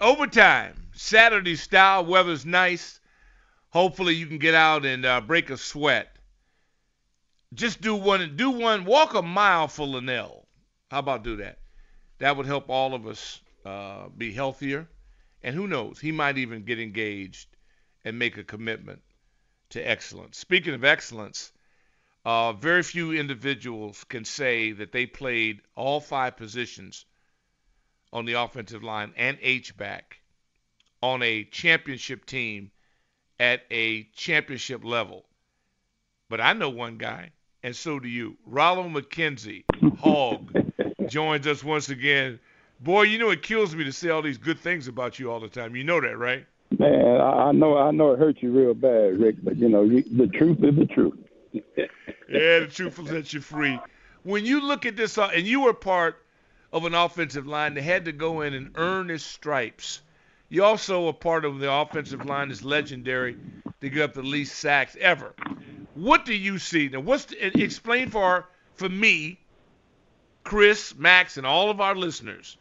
Overtime, 0.00 0.74
Saturday 0.94 1.56
style. 1.56 2.04
Weather's 2.04 2.44
nice. 2.44 3.00
Hopefully, 3.70 4.14
you 4.14 4.26
can 4.26 4.38
get 4.38 4.54
out 4.54 4.84
and 4.84 5.06
uh, 5.06 5.22
break 5.22 5.48
a 5.48 5.56
sweat. 5.56 6.14
Just 7.54 7.80
do 7.80 7.94
one. 7.94 8.36
Do 8.36 8.50
one. 8.50 8.84
Walk 8.84 9.14
a 9.14 9.22
mile 9.22 9.68
for 9.68 9.86
Linnell. 9.86 10.46
How 10.90 10.98
about 10.98 11.24
do 11.24 11.36
that? 11.36 11.60
That 12.18 12.36
would 12.36 12.46
help 12.46 12.68
all 12.68 12.94
of 12.94 13.06
us 13.06 13.40
uh, 13.64 14.08
be 14.16 14.32
healthier, 14.32 14.86
and 15.42 15.54
who 15.54 15.66
knows, 15.66 15.98
he 15.98 16.12
might 16.12 16.38
even 16.38 16.64
get 16.64 16.78
engaged 16.78 17.48
and 18.04 18.18
make 18.18 18.36
a 18.36 18.44
commitment 18.44 19.02
to 19.70 19.80
excellence. 19.80 20.38
Speaking 20.38 20.74
of 20.74 20.84
excellence, 20.84 21.52
uh, 22.24 22.52
very 22.52 22.82
few 22.82 23.12
individuals 23.12 24.04
can 24.04 24.24
say 24.24 24.72
that 24.72 24.92
they 24.92 25.06
played 25.06 25.62
all 25.74 26.00
five 26.00 26.36
positions 26.36 27.06
on 28.12 28.24
the 28.24 28.34
offensive 28.34 28.82
line 28.82 29.12
and 29.16 29.38
H 29.40 29.76
back 29.76 30.18
on 31.02 31.22
a 31.22 31.44
championship 31.44 32.26
team 32.26 32.70
at 33.38 33.62
a 33.70 34.04
championship 34.14 34.84
level. 34.84 35.24
But 36.28 36.40
I 36.40 36.52
know 36.52 36.70
one 36.70 36.98
guy, 36.98 37.30
and 37.62 37.76
so 37.76 38.00
do 38.00 38.08
you. 38.08 38.36
Raleigh 38.46 38.88
McKenzie, 38.88 39.64
Hog, 39.98 40.52
joins 41.08 41.46
us 41.46 41.62
once 41.62 41.88
again 41.88 42.40
Boy, 42.80 43.02
you 43.02 43.18
know 43.18 43.30
it 43.30 43.42
kills 43.42 43.74
me 43.74 43.84
to 43.84 43.92
say 43.92 44.10
all 44.10 44.22
these 44.22 44.38
good 44.38 44.58
things 44.58 44.86
about 44.86 45.18
you 45.18 45.30
all 45.30 45.40
the 45.40 45.48
time. 45.48 45.74
You 45.76 45.84
know 45.84 46.00
that, 46.00 46.18
right? 46.18 46.46
Man, 46.78 47.20
I 47.20 47.52
know, 47.52 47.78
I 47.78 47.90
know 47.90 48.12
it 48.12 48.18
hurts 48.18 48.42
you 48.42 48.52
real 48.52 48.74
bad, 48.74 49.18
Rick. 49.18 49.36
But 49.42 49.56
you 49.56 49.68
know, 49.68 49.82
you, 49.82 50.02
the 50.02 50.26
truth 50.26 50.58
is 50.62 50.76
the 50.76 50.86
truth. 50.86 51.18
yeah, 51.52 51.86
the 52.28 52.68
truth 52.70 52.98
will 52.98 53.06
set 53.06 53.32
you 53.32 53.40
free. 53.40 53.80
When 54.24 54.44
you 54.44 54.60
look 54.60 54.84
at 54.84 54.96
this, 54.96 55.16
uh, 55.16 55.30
and 55.34 55.46
you 55.46 55.60
were 55.60 55.72
part 55.72 56.22
of 56.76 56.84
an 56.84 56.94
offensive 56.94 57.46
line 57.46 57.74
that 57.74 57.82
had 57.82 58.04
to 58.04 58.12
go 58.12 58.42
in 58.42 58.54
and 58.54 58.70
earn 58.76 59.08
his 59.08 59.24
stripes. 59.24 60.02
You 60.48 60.62
also 60.62 61.08
a 61.08 61.12
part 61.12 61.44
of 61.44 61.58
the 61.58 61.72
offensive 61.72 62.24
line 62.24 62.48
that's 62.48 62.62
legendary 62.62 63.36
to 63.80 63.88
get 63.88 64.02
up 64.02 64.14
the 64.14 64.22
least 64.22 64.58
sacks 64.58 64.96
ever. 65.00 65.34
What 65.94 66.24
do 66.26 66.34
you 66.34 66.58
see 66.58 66.88
now? 66.88 67.00
What's 67.00 67.24
the, 67.24 67.62
explain 67.62 68.10
for 68.10 68.46
for 68.74 68.88
me, 68.88 69.40
Chris, 70.44 70.94
Max, 70.94 71.38
and 71.38 71.46
all 71.46 71.70
of 71.70 71.80
our 71.80 71.96
listeners 71.96 72.58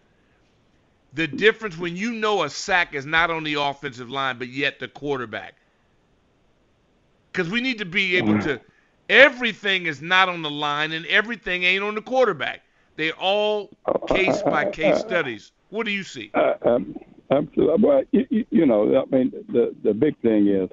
the 1.16 1.28
difference 1.28 1.78
when 1.78 1.96
you 1.96 2.12
know 2.12 2.44
a 2.44 2.50
sack 2.50 2.94
is 2.94 3.06
not 3.06 3.32
on 3.32 3.44
the 3.44 3.54
offensive 3.54 4.10
line, 4.10 4.38
but 4.38 4.50
yet 4.50 4.80
the 4.80 4.88
quarterback. 4.88 5.56
Because 7.32 7.50
we 7.50 7.62
need 7.62 7.80
to 7.80 7.86
be 7.86 8.18
able 8.18 8.40
to. 8.42 8.60
Everything 9.08 9.86
is 9.86 10.02
not 10.02 10.30
on 10.30 10.42
the 10.42 10.50
line, 10.50 10.92
and 10.92 11.06
everything 11.06 11.64
ain't 11.64 11.84
on 11.84 11.96
the 11.96 12.02
quarterback. 12.02 12.65
They're 12.96 13.14
all 13.14 13.70
case 14.08 14.42
by 14.44 14.70
case 14.70 15.00
studies. 15.08 15.52
What 15.70 15.86
do 15.86 15.92
you 15.92 16.04
see? 16.04 16.32
Uh, 16.34 16.54
um, 16.66 16.96
absolutely. 17.32 17.84
Well, 17.84 18.04
you, 18.12 18.46
you, 18.50 18.66
know, 18.66 19.04
I 19.04 19.16
mean, 19.16 19.32
the 19.50 19.76
the 19.84 19.94
big 19.94 20.20
thing 20.22 20.48
is, 20.48 20.70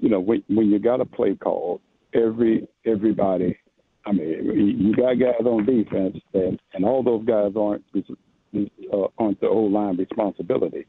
you 0.00 0.08
know, 0.08 0.20
when 0.20 0.42
when 0.48 0.70
you 0.70 0.78
got 0.78 1.00
a 1.00 1.04
play 1.04 1.34
call, 1.34 1.80
every 2.14 2.66
everybody. 2.84 3.58
I 4.06 4.12
mean, 4.12 4.76
you 4.78 4.94
got 4.94 5.18
guys 5.18 5.44
on 5.44 5.66
defense, 5.66 6.18
and 6.32 6.60
and 6.72 6.84
all 6.84 7.02
those 7.02 7.24
guys 7.24 7.52
aren't 7.56 7.84
uh, 7.96 8.96
on 9.18 9.36
the 9.40 9.48
old 9.48 9.72
line 9.72 9.96
responsibility. 9.96 10.86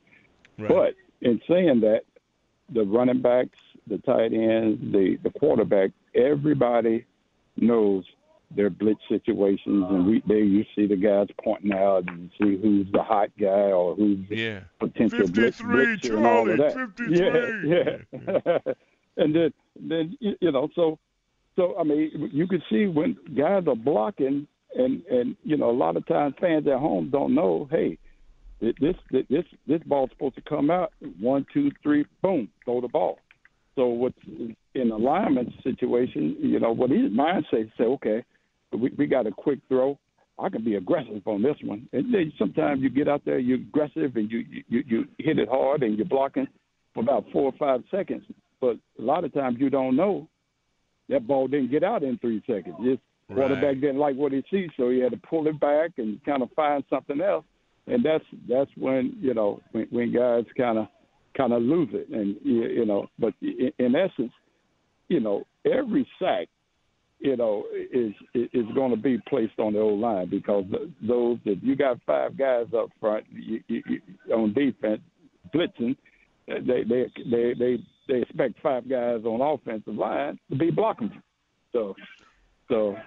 Right. 0.59 0.69
But 0.69 0.93
in 1.21 1.41
saying 1.49 1.81
that, 1.81 2.01
the 2.73 2.83
running 2.83 3.21
backs, 3.21 3.57
the 3.87 3.97
tight 3.99 4.33
ends, 4.33 4.79
the 4.91 5.17
the 5.23 5.31
quarterback, 5.39 5.91
everybody 6.15 7.05
knows 7.55 8.05
their 8.51 8.69
blitz 8.69 9.01
situations, 9.09 9.85
and 9.89 10.07
we 10.07 10.23
there 10.25 10.39
you 10.39 10.63
see 10.75 10.87
the 10.87 10.95
guys 10.95 11.27
pointing 11.43 11.73
out 11.73 12.03
and 12.07 12.31
see 12.41 12.57
who's 12.57 12.87
the 12.91 13.03
hot 13.03 13.29
guy 13.39 13.71
or 13.71 13.95
who's 13.95 14.19
yeah. 14.29 14.61
potential 14.79 15.27
blitz, 15.27 15.61
blitzer 15.61 16.17
and 16.17 16.25
all 16.25 16.49
of 16.49 16.57
that. 16.57 16.73
53. 16.73 17.19
Yeah, 17.19 17.97
yeah. 18.15 18.73
and 19.17 19.35
then 19.35 19.53
then 19.79 20.17
you 20.19 20.51
know 20.51 20.69
so 20.75 20.97
so 21.55 21.75
I 21.77 21.83
mean 21.83 22.29
you 22.31 22.47
can 22.47 22.63
see 22.69 22.85
when 22.85 23.17
guys 23.35 23.63
are 23.67 23.75
blocking 23.75 24.47
and 24.75 25.03
and 25.05 25.35
you 25.43 25.57
know 25.57 25.69
a 25.69 25.71
lot 25.71 25.97
of 25.97 26.05
times 26.07 26.35
fans 26.39 26.67
at 26.67 26.79
home 26.79 27.09
don't 27.09 27.35
know. 27.35 27.67
Hey, 27.69 27.97
this 28.61 28.95
this 29.11 29.45
this 29.67 29.81
ball's 29.85 30.09
supposed 30.11 30.35
to 30.35 30.41
come 30.41 30.71
out 30.71 30.93
one 31.19 31.45
two 31.53 31.71
three 31.83 32.05
boom 32.21 32.49
throw 32.63 32.81
the 32.81 32.87
ball. 32.87 33.19
So 33.75 33.85
what's 33.85 34.17
in 34.73 34.91
alignment 34.91 35.53
situation, 35.63 36.35
you 36.39 36.59
know, 36.59 36.71
what 36.71 36.89
his 36.89 37.11
mindset 37.11 37.71
say, 37.77 37.83
okay, 37.83 38.23
we 38.71 38.91
we 38.97 39.07
got 39.07 39.27
a 39.27 39.31
quick 39.31 39.59
throw. 39.67 39.97
I 40.39 40.49
can 40.49 40.63
be 40.63 40.75
aggressive 40.75 41.23
on 41.25 41.41
this 41.41 41.55
one. 41.63 41.89
And 41.93 42.13
then 42.13 42.31
sometimes 42.37 42.81
you 42.83 42.89
get 42.89 43.07
out 43.07 43.23
there, 43.25 43.39
you're 43.39 43.57
aggressive, 43.57 44.15
and 44.15 44.29
you 44.29 44.43
you 44.67 44.83
you 44.87 45.05
hit 45.17 45.39
it 45.39 45.49
hard, 45.49 45.83
and 45.83 45.97
you're 45.97 46.05
blocking 46.07 46.47
for 46.93 47.01
about 47.01 47.25
four 47.31 47.43
or 47.43 47.53
five 47.57 47.83
seconds. 47.89 48.23
But 48.61 48.77
a 48.99 49.01
lot 49.01 49.23
of 49.23 49.33
times 49.33 49.57
you 49.59 49.69
don't 49.69 49.95
know 49.95 50.27
that 51.09 51.27
ball 51.27 51.47
didn't 51.47 51.71
get 51.71 51.83
out 51.83 52.03
in 52.03 52.17
three 52.17 52.41
seconds. 52.45 52.75
Just 52.83 53.01
Right. 53.29 53.35
quarterback 53.35 53.81
didn't 53.81 53.97
like 53.97 54.15
what 54.15 54.31
he 54.31 54.41
sees, 54.49 54.69
so 54.77 54.89
he 54.89 54.99
had 54.99 55.11
to 55.11 55.17
pull 55.17 55.47
it 55.47 55.59
back 55.59 55.91
and 55.97 56.23
kind 56.23 56.41
of 56.41 56.49
find 56.55 56.83
something 56.89 57.19
else. 57.19 57.43
And 57.85 58.03
that's 58.03 58.23
that's 58.47 58.71
when 58.77 59.17
you 59.19 59.33
know 59.33 59.61
when, 59.73 59.87
when 59.89 60.13
guys 60.13 60.45
kind 60.57 60.77
of 60.77 60.87
kind 61.35 61.51
of 61.51 61.61
lose 61.61 61.89
it, 61.91 62.07
and 62.09 62.37
you, 62.41 62.67
you 62.67 62.85
know. 62.85 63.07
But 63.19 63.33
in, 63.41 63.71
in 63.79 63.95
essence, 63.95 64.31
you 65.09 65.19
know, 65.19 65.45
every 65.65 66.07
sack, 66.19 66.47
you 67.19 67.35
know, 67.35 67.65
is 67.73 68.13
is 68.33 68.65
going 68.75 68.91
to 68.91 68.97
be 68.97 69.17
placed 69.27 69.59
on 69.59 69.73
the 69.73 69.79
old 69.79 69.99
line 69.99 70.29
because 70.29 70.65
those 71.01 71.37
if 71.45 71.59
you 71.61 71.75
got 71.75 71.99
five 72.05 72.37
guys 72.37 72.67
up 72.77 72.89
front 72.99 73.25
you, 73.31 73.61
you, 73.67 73.83
you, 73.87 74.01
on 74.33 74.53
defense 74.53 75.01
blitzing, 75.53 75.95
they 76.47 76.83
they 76.83 77.11
they 77.29 77.53
they 77.57 77.83
they 78.07 78.21
expect 78.21 78.61
five 78.61 78.87
guys 78.87 79.21
on 79.25 79.41
offensive 79.41 79.95
line 79.95 80.39
to 80.49 80.55
be 80.55 80.69
blocking. 80.69 81.21
So 81.73 81.95
so 82.69 82.97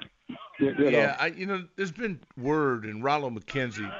you, 0.58 0.74
yeah, 0.78 1.16
I, 1.18 1.28
you 1.28 1.46
know, 1.46 1.64
there's 1.76 1.92
been 1.92 2.20
word, 2.36 2.84
and 2.84 3.02
Raleigh 3.02 3.30
McKenzie, 3.30 3.92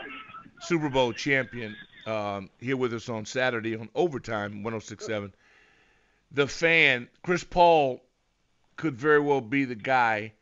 Super 0.60 0.88
Bowl 0.88 1.12
champion, 1.12 1.76
um, 2.06 2.50
here 2.58 2.76
with 2.76 2.92
us 2.94 3.08
on 3.08 3.24
Saturday 3.24 3.76
on 3.76 3.88
Overtime 3.94 4.62
1067. 4.62 5.34
The 6.32 6.46
fan, 6.46 7.08
Chris 7.22 7.44
Paul, 7.44 8.00
could 8.80 8.96
very 8.96 9.20
well 9.20 9.42
be 9.42 9.66
the 9.66 9.74
guy 9.74 10.32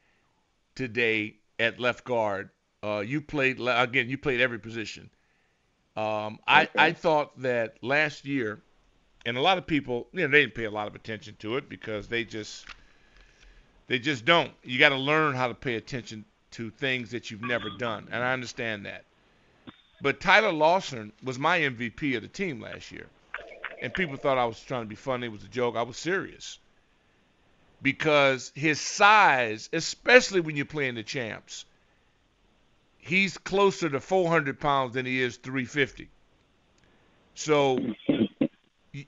today 0.77 1.35
at 1.59 1.81
left 1.81 2.05
guard. 2.05 2.51
Uh, 2.85 3.03
you 3.05 3.21
played 3.21 3.59
again. 3.61 4.09
You 4.09 4.17
played 4.17 4.41
every 4.41 4.61
position. 4.61 5.11
Um, 5.97 6.39
I 6.47 6.69
I 6.79 6.93
thought 6.93 7.37
that 7.43 7.83
last 7.83 8.25
year, 8.25 8.61
and 9.27 9.37
a 9.37 9.41
lot 9.41 9.59
of 9.59 9.67
people, 9.67 10.07
you 10.13 10.21
know, 10.21 10.29
they 10.29 10.43
didn't 10.43 10.55
pay 10.55 10.67
a 10.67 10.71
lot 10.71 10.87
of 10.87 10.95
attention 10.95 11.35
to 11.41 11.57
it 11.57 11.69
because 11.69 12.07
they 12.07 12.23
just 12.23 12.65
they 13.89 13.99
just 13.99 14.25
don't. 14.25 14.53
You 14.63 14.79
got 14.79 14.91
to 14.91 14.97
learn 14.97 15.35
how 15.35 15.49
to 15.49 15.55
pay 15.55 15.75
attention 15.75 16.25
to 16.53 16.71
things 16.71 17.11
that 17.11 17.33
you've 17.33 17.43
never 17.43 17.71
done, 17.71 18.07
and 18.13 18.23
I 18.23 18.33
understand 18.33 18.87
that. 18.87 19.05
But 20.01 20.21
Tyler 20.21 20.53
Larsen 20.53 21.13
was 21.25 21.41
my 21.41 21.59
MVP 21.59 22.15
of 22.15 22.23
the 22.23 22.29
team 22.29 22.61
last 22.61 22.93
year, 22.93 23.09
and 23.83 23.93
people 23.93 24.17
thought 24.17 24.39
I 24.39 24.45
was 24.45 24.61
trying 24.61 24.85
to 24.85 24.89
be 24.89 24.95
funny. 24.95 25.27
It 25.27 25.33
was 25.33 25.43
a 25.43 25.49
joke. 25.49 25.75
I 25.75 25.83
was 25.83 25.97
serious 25.97 26.61
because 27.81 28.53
his 28.55 28.81
size, 28.81 29.69
especially 29.73 30.41
when 30.41 30.57
you're 30.57 30.67
playing 30.67 30.95
the 30.95 31.03
champs, 31.03 31.65
he's 32.99 33.39
closer 33.39 33.89
to 33.89 34.01
400 34.01 34.59
pounds 34.59 34.95
than 34.95 35.07
he 35.07 35.21
is 35.21 35.37
350. 35.37 36.09
So, 37.35 37.79
and 37.79 37.97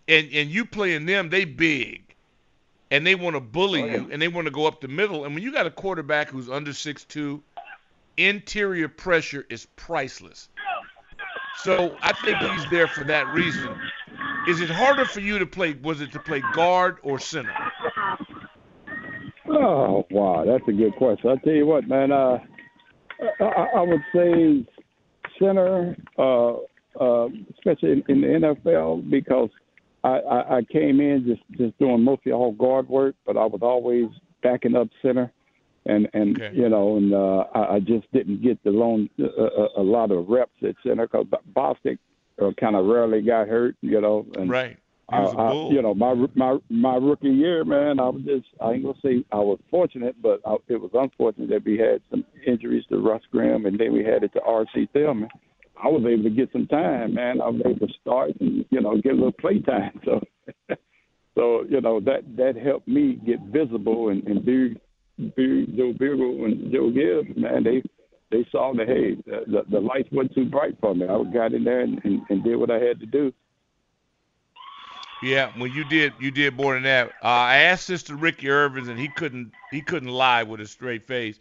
and 0.09 0.51
you 0.51 0.65
playing 0.65 1.07
them, 1.07 1.31
they 1.31 1.45
big 1.45 2.11
and 2.91 3.07
they 3.07 3.15
want 3.15 3.37
to 3.37 3.41
bully 3.41 3.83
oh, 3.83 3.87
you 3.87 4.09
and 4.11 4.21
they 4.21 4.29
want 4.29 4.47
to 4.47 4.51
go 4.51 4.67
up 4.67 4.81
the 4.81 4.89
middle. 4.89 5.25
And 5.25 5.35
when 5.35 5.43
you 5.43 5.53
got 5.53 5.67
a 5.67 5.71
quarterback 5.71 6.29
who's 6.29 6.49
under 6.49 6.73
6'2", 6.73 7.41
interior 8.17 8.89
pressure 8.89 9.47
is 9.49 9.67
priceless. 9.77 10.49
So 11.59 11.97
I 12.03 12.13
think 12.13 12.39
he's 12.39 12.71
there 12.71 12.89
for 12.89 13.05
that 13.05 13.29
reason. 13.35 13.79
Is 14.49 14.61
it 14.61 14.71
harder 14.71 15.05
for 15.05 15.21
you 15.21 15.39
to 15.39 15.47
play? 15.47 15.77
Was 15.83 16.01
it 16.01 16.13
to 16.13 16.21
play 16.21 16.43
guard 16.55 16.99
or 17.03 17.19
center? 17.19 17.55
Oh 19.53 20.07
wow, 20.11 20.45
that's 20.47 20.67
a 20.69 20.73
good 20.73 20.95
question. 20.97 21.31
I 21.31 21.37
tell 21.45 21.53
you 21.53 21.67
what, 21.67 21.89
man. 21.89 22.13
Uh, 22.13 22.39
I, 23.41 23.67
I 23.77 23.81
would 23.83 24.01
say 24.15 24.67
center, 25.39 25.97
uh, 26.19 26.55
uh, 27.01 27.29
especially 27.57 27.93
in, 27.93 28.03
in 28.09 28.21
the 28.21 28.27
NFL, 28.67 29.11
because 29.11 29.51
I, 30.05 30.19
I, 30.19 30.57
I 30.59 30.63
came 30.71 31.01
in 31.01 31.25
just 31.27 31.59
just 31.59 31.79
doing 31.79 32.03
mostly 32.03 32.33
all 32.33 32.53
guard 32.53 32.89
work, 32.89 33.17
but 33.27 33.37
I 33.37 33.45
was 33.45 33.61
always 33.63 34.07
backing 34.43 34.77
up 34.77 34.89
center, 35.03 35.33
and 35.87 36.09
and 36.15 36.41
Okay. 36.41 36.57
you 36.57 36.69
know, 36.69 36.97
and 36.97 37.13
uh, 37.13 37.45
I, 37.55 37.75
I 37.77 37.81
just 37.81 38.11
didn't 38.13 38.43
get 38.43 38.63
the 38.65 38.71
long 38.71 39.09
a, 39.19 39.25
a, 39.25 39.69
a 39.79 39.83
lot 39.83 40.11
of 40.11 40.29
reps 40.29 40.53
at 40.63 40.77
center 40.87 41.07
because 41.07 41.27
Bostic 41.55 41.99
uh, 42.41 42.51
kind 42.59 42.77
of 42.77 42.87
rarely 42.87 43.21
got 43.21 43.49
hurt, 43.49 43.77
you 43.83 44.01
know, 44.01 44.27
and 44.37 44.49
Right. 44.51 44.79
I, 45.11 45.17
I- 45.43 45.53
you 45.71 45.83
know, 45.83 45.95
my 45.95 46.15
my 46.35 46.59
my 46.69 46.97
rookie 46.97 47.29
year, 47.29 47.65
man, 47.65 47.99
I 48.01 48.09
was 48.09 48.23
just 48.25 48.47
I 48.61 48.73
ain't 48.73 48.85
gonna 48.85 48.95
say 49.03 49.25
I 49.33 49.37
was 49.37 49.59
fortunate, 49.71 50.17
but 50.23 50.41
I, 50.47 50.57
it 50.69 50.81
was 50.81 50.91
unfortunate 50.95 51.51
that 51.51 51.65
we 51.65 51.79
had 51.79 52.01
some 52.11 52.25
injuries 52.47 52.85
to 52.91 52.99
Russ 52.99 53.23
Grimm, 53.31 53.67
and 53.67 53.79
then 53.79 53.93
we 53.93 54.05
had 54.05 54.23
it 54.23 54.33
to 54.35 54.41
R.C. 54.43 54.89
Thielemann. 54.95 55.29
I 55.83 55.89
was 55.89 56.05
able 56.07 56.25
to 56.25 56.31
get 56.31 56.53
some 56.53 56.67
time, 56.67 57.15
man. 57.15 57.41
I 57.41 57.49
was 57.49 57.63
able 57.65 57.87
to 57.87 57.93
start 58.01 58.33
and 58.41 58.65
you 58.71 58.81
know 58.81 58.97
get 59.01 59.13
a 59.13 59.15
little 59.15 59.33
play 59.33 59.61
time. 59.61 59.99
So, 60.05 60.21
so 61.35 61.65
you 61.69 61.81
know 61.81 62.01
that 62.01 62.23
that 62.37 62.57
helped 62.57 62.89
me 62.89 63.19
get 63.27 63.41
visible 63.41 64.11
and, 64.11 64.23
and 64.27 64.45
Big, 64.45 64.79
Big 65.37 65.77
Joe 65.77 65.93
Bugel 65.99 66.45
and 66.45 66.73
Joe 66.73 66.91
Gibbs, 66.91 67.37
man. 67.37 67.65
They 67.65 67.83
they 68.31 68.47
saw 68.53 68.73
that 68.77 68.87
hey, 68.87 69.17
the, 69.27 69.45
the, 69.47 69.63
the 69.71 69.81
lights 69.81 70.09
weren't 70.13 70.35
too 70.35 70.45
bright 70.45 70.77
for 70.81 70.95
me. 70.95 71.05
I 71.07 71.23
got 71.33 71.53
in 71.53 71.65
there 71.65 71.81
and, 71.81 72.01
and, 72.05 72.21
and 72.29 72.45
did 72.45 72.57
what 72.57 72.71
I 72.71 72.79
had 72.79 73.01
to 73.01 73.07
do. 73.07 73.33
Yeah, 75.23 75.53
well, 75.59 75.67
you 75.67 75.85
did 75.85 76.15
you 76.19 76.31
did 76.31 76.57
more 76.57 76.75
than 76.75 76.85
that. 76.85 77.09
Uh, 77.23 77.27
I 77.27 77.57
asked 77.57 77.87
Sister 77.87 78.15
Ricky 78.15 78.47
Ervins, 78.47 78.89
and 78.89 78.99
he 78.99 79.09
couldn't 79.09 79.53
he 79.71 79.83
couldn't 79.83 80.09
lie 80.09 80.43
with 80.43 80.61
a 80.61 80.67
straight 80.67 81.05
face. 81.07 81.39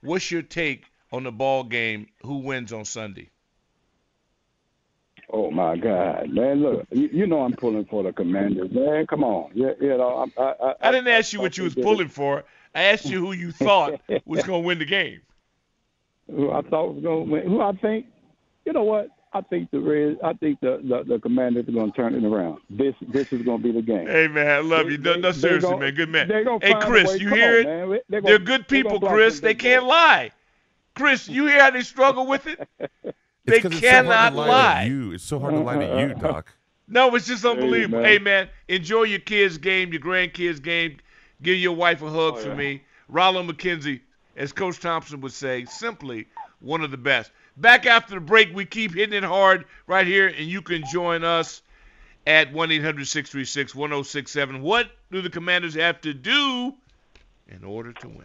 What's 0.00 0.30
your 0.30 0.42
take 0.42 0.86
on 1.12 1.24
the 1.24 1.32
ball 1.32 1.64
game? 1.64 2.08
Who 2.22 2.38
wins 2.38 2.72
on 2.72 2.84
Sunday? 2.84 3.30
Oh 5.32 5.50
my 5.50 5.76
God, 5.76 6.30
man! 6.30 6.62
Look, 6.62 6.86
you, 6.90 7.08
you 7.12 7.26
know 7.26 7.42
I'm 7.42 7.52
pulling 7.52 7.84
for 7.84 8.02
the 8.02 8.12
Commanders, 8.12 8.70
man. 8.72 9.06
Come 9.06 9.22
on, 9.22 9.50
yeah, 9.54 9.72
you 9.80 9.96
know 9.96 10.28
I 10.36 10.42
I, 10.42 10.54
I, 10.70 10.74
I 10.80 10.90
didn't 10.90 11.08
ask 11.08 11.32
you 11.32 11.40
what 11.40 11.56
you 11.56 11.64
was 11.64 11.74
pulling 11.74 12.08
for. 12.08 12.44
I 12.74 12.84
asked 12.84 13.04
you 13.04 13.18
who 13.18 13.32
you 13.32 13.52
thought 13.52 14.00
was 14.24 14.44
going 14.44 14.62
to 14.62 14.66
win 14.66 14.78
the 14.78 14.84
game. 14.84 15.20
who 16.30 16.50
I 16.50 16.62
thought 16.62 16.94
was 16.94 17.02
going 17.02 17.26
to 17.26 17.32
win. 17.32 17.48
Who 17.48 17.60
I 17.60 17.72
think, 17.72 18.06
you 18.64 18.72
know 18.72 18.84
what? 18.84 19.08
I 19.32 19.40
think 19.42 19.70
the 19.70 19.78
Reds. 19.80 20.18
I 20.24 20.32
think 20.34 20.60
the 20.60 20.80
the, 20.82 21.04
the 21.14 21.18
Commanders 21.20 21.68
are 21.68 21.72
going 21.72 21.92
to 21.92 21.96
turn 21.96 22.14
it 22.14 22.24
around. 22.24 22.58
This 22.68 22.94
this 23.08 23.32
is 23.32 23.42
going 23.42 23.62
to 23.62 23.64
be 23.64 23.72
the 23.72 23.82
game. 23.82 24.06
Hey 24.06 24.26
man, 24.28 24.48
I 24.48 24.58
love 24.58 24.90
you. 24.90 24.98
No, 24.98 25.14
no 25.14 25.30
they 25.32 25.38
seriously, 25.38 25.70
gon- 25.70 25.80
man, 25.80 25.94
good 25.94 26.08
man. 26.08 26.28
Hey 26.62 26.74
Chris, 26.80 27.20
you 27.20 27.28
Come 27.28 27.38
hear 27.38 27.60
on, 27.60 27.92
it? 27.94 28.04
They- 28.08 28.20
they 28.20 28.20
They're 28.20 28.38
gonna- 28.38 28.44
good 28.44 28.64
they 28.68 28.82
gonna 28.82 28.84
people, 28.84 29.00
block 29.00 29.12
Chris. 29.12 29.40
They 29.40 29.54
can't 29.54 29.82
boys. 29.82 29.90
lie. 29.90 30.30
Chris, 30.96 31.28
you 31.28 31.46
hear 31.46 31.60
how 31.60 31.70
they 31.70 31.82
struggle 31.82 32.26
with 32.26 32.46
it? 32.48 32.68
they 32.78 33.56
It's 33.56 33.62
'cause 33.62 33.72
it's 33.72 33.80
so 33.80 33.88
hard 33.92 34.04
to 34.06 34.10
cannot 34.10 34.34
lie 34.34 34.46
lie. 34.48 34.84
to 34.84 34.90
you. 34.90 35.12
It's 35.12 35.24
so 35.24 35.38
hard 35.38 35.54
to 35.54 35.60
lie 35.60 35.76
to 35.76 36.00
you, 36.08 36.14
Doc. 36.20 36.52
No, 36.88 37.14
it's 37.14 37.26
just 37.28 37.44
unbelievable. 37.44 37.98
man. 38.00 38.08
Hey 38.08 38.18
man, 38.18 38.48
enjoy 38.68 39.04
your 39.04 39.20
kids' 39.20 39.58
game, 39.58 39.92
your 39.92 40.02
grandkids' 40.02 40.60
game. 40.60 40.96
Give 41.42 41.56
your 41.56 41.72
wife 41.76 42.02
a 42.02 42.10
hug 42.10 42.34
Oh, 42.34 42.36
for 42.36 42.48
yeah. 42.48 42.54
me. 42.54 42.82
Raleigh 43.08 43.46
McKenzie, 43.46 44.00
as 44.36 44.52
Coach 44.52 44.80
Thompson 44.80 45.20
would 45.20 45.32
say, 45.32 45.64
simply 45.66 46.26
one 46.60 46.82
of 46.82 46.90
the 46.90 46.96
best. 46.98 47.30
Back 47.60 47.84
after 47.84 48.14
the 48.14 48.20
break, 48.20 48.54
we 48.54 48.64
keep 48.64 48.94
hitting 48.94 49.14
it 49.14 49.22
hard 49.22 49.66
right 49.86 50.06
here, 50.06 50.28
and 50.28 50.46
you 50.46 50.62
can 50.62 50.82
join 50.90 51.24
us 51.24 51.60
at 52.26 52.54
1-800-636-1067. 52.54 54.62
What 54.62 54.92
do 55.10 55.20
the 55.20 55.28
Commanders 55.28 55.74
have 55.74 56.00
to 56.00 56.14
do 56.14 56.72
in 57.48 57.62
order 57.62 57.92
to 57.92 58.08
win? 58.08 58.24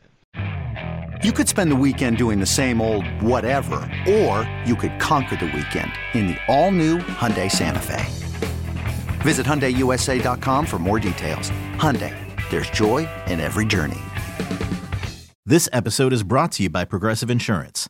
You 1.22 1.34
could 1.34 1.50
spend 1.50 1.70
the 1.70 1.76
weekend 1.76 2.18
doing 2.18 2.40
the 2.40 2.46
same 2.46 2.80
old 2.80 3.06
whatever, 3.22 3.76
or 4.08 4.50
you 4.66 4.78
could 4.78 4.98
conquer 5.02 5.36
the 5.36 5.48
weekend 5.48 5.92
in 6.14 6.28
the 6.28 6.38
all-new 6.48 7.00
Hyundai 7.00 7.52
Santa 7.52 7.80
Fe. 7.80 8.06
Visit 9.22 9.46
HyundaiUSA.com 9.46 10.66
for 10.66 10.80
more 10.80 11.00
details. 11.00 11.50
Hyundai, 11.76 12.16
there's 12.50 12.70
joy 12.70 13.06
in 13.28 13.42
every 13.42 13.66
journey. 13.66 14.00
This 15.46 15.68
episode 15.74 16.14
is 16.14 16.24
brought 16.24 16.54
to 16.54 16.64
you 16.64 16.70
by 16.70 16.86
Progressive 16.86 17.30
Insurance. 17.30 17.90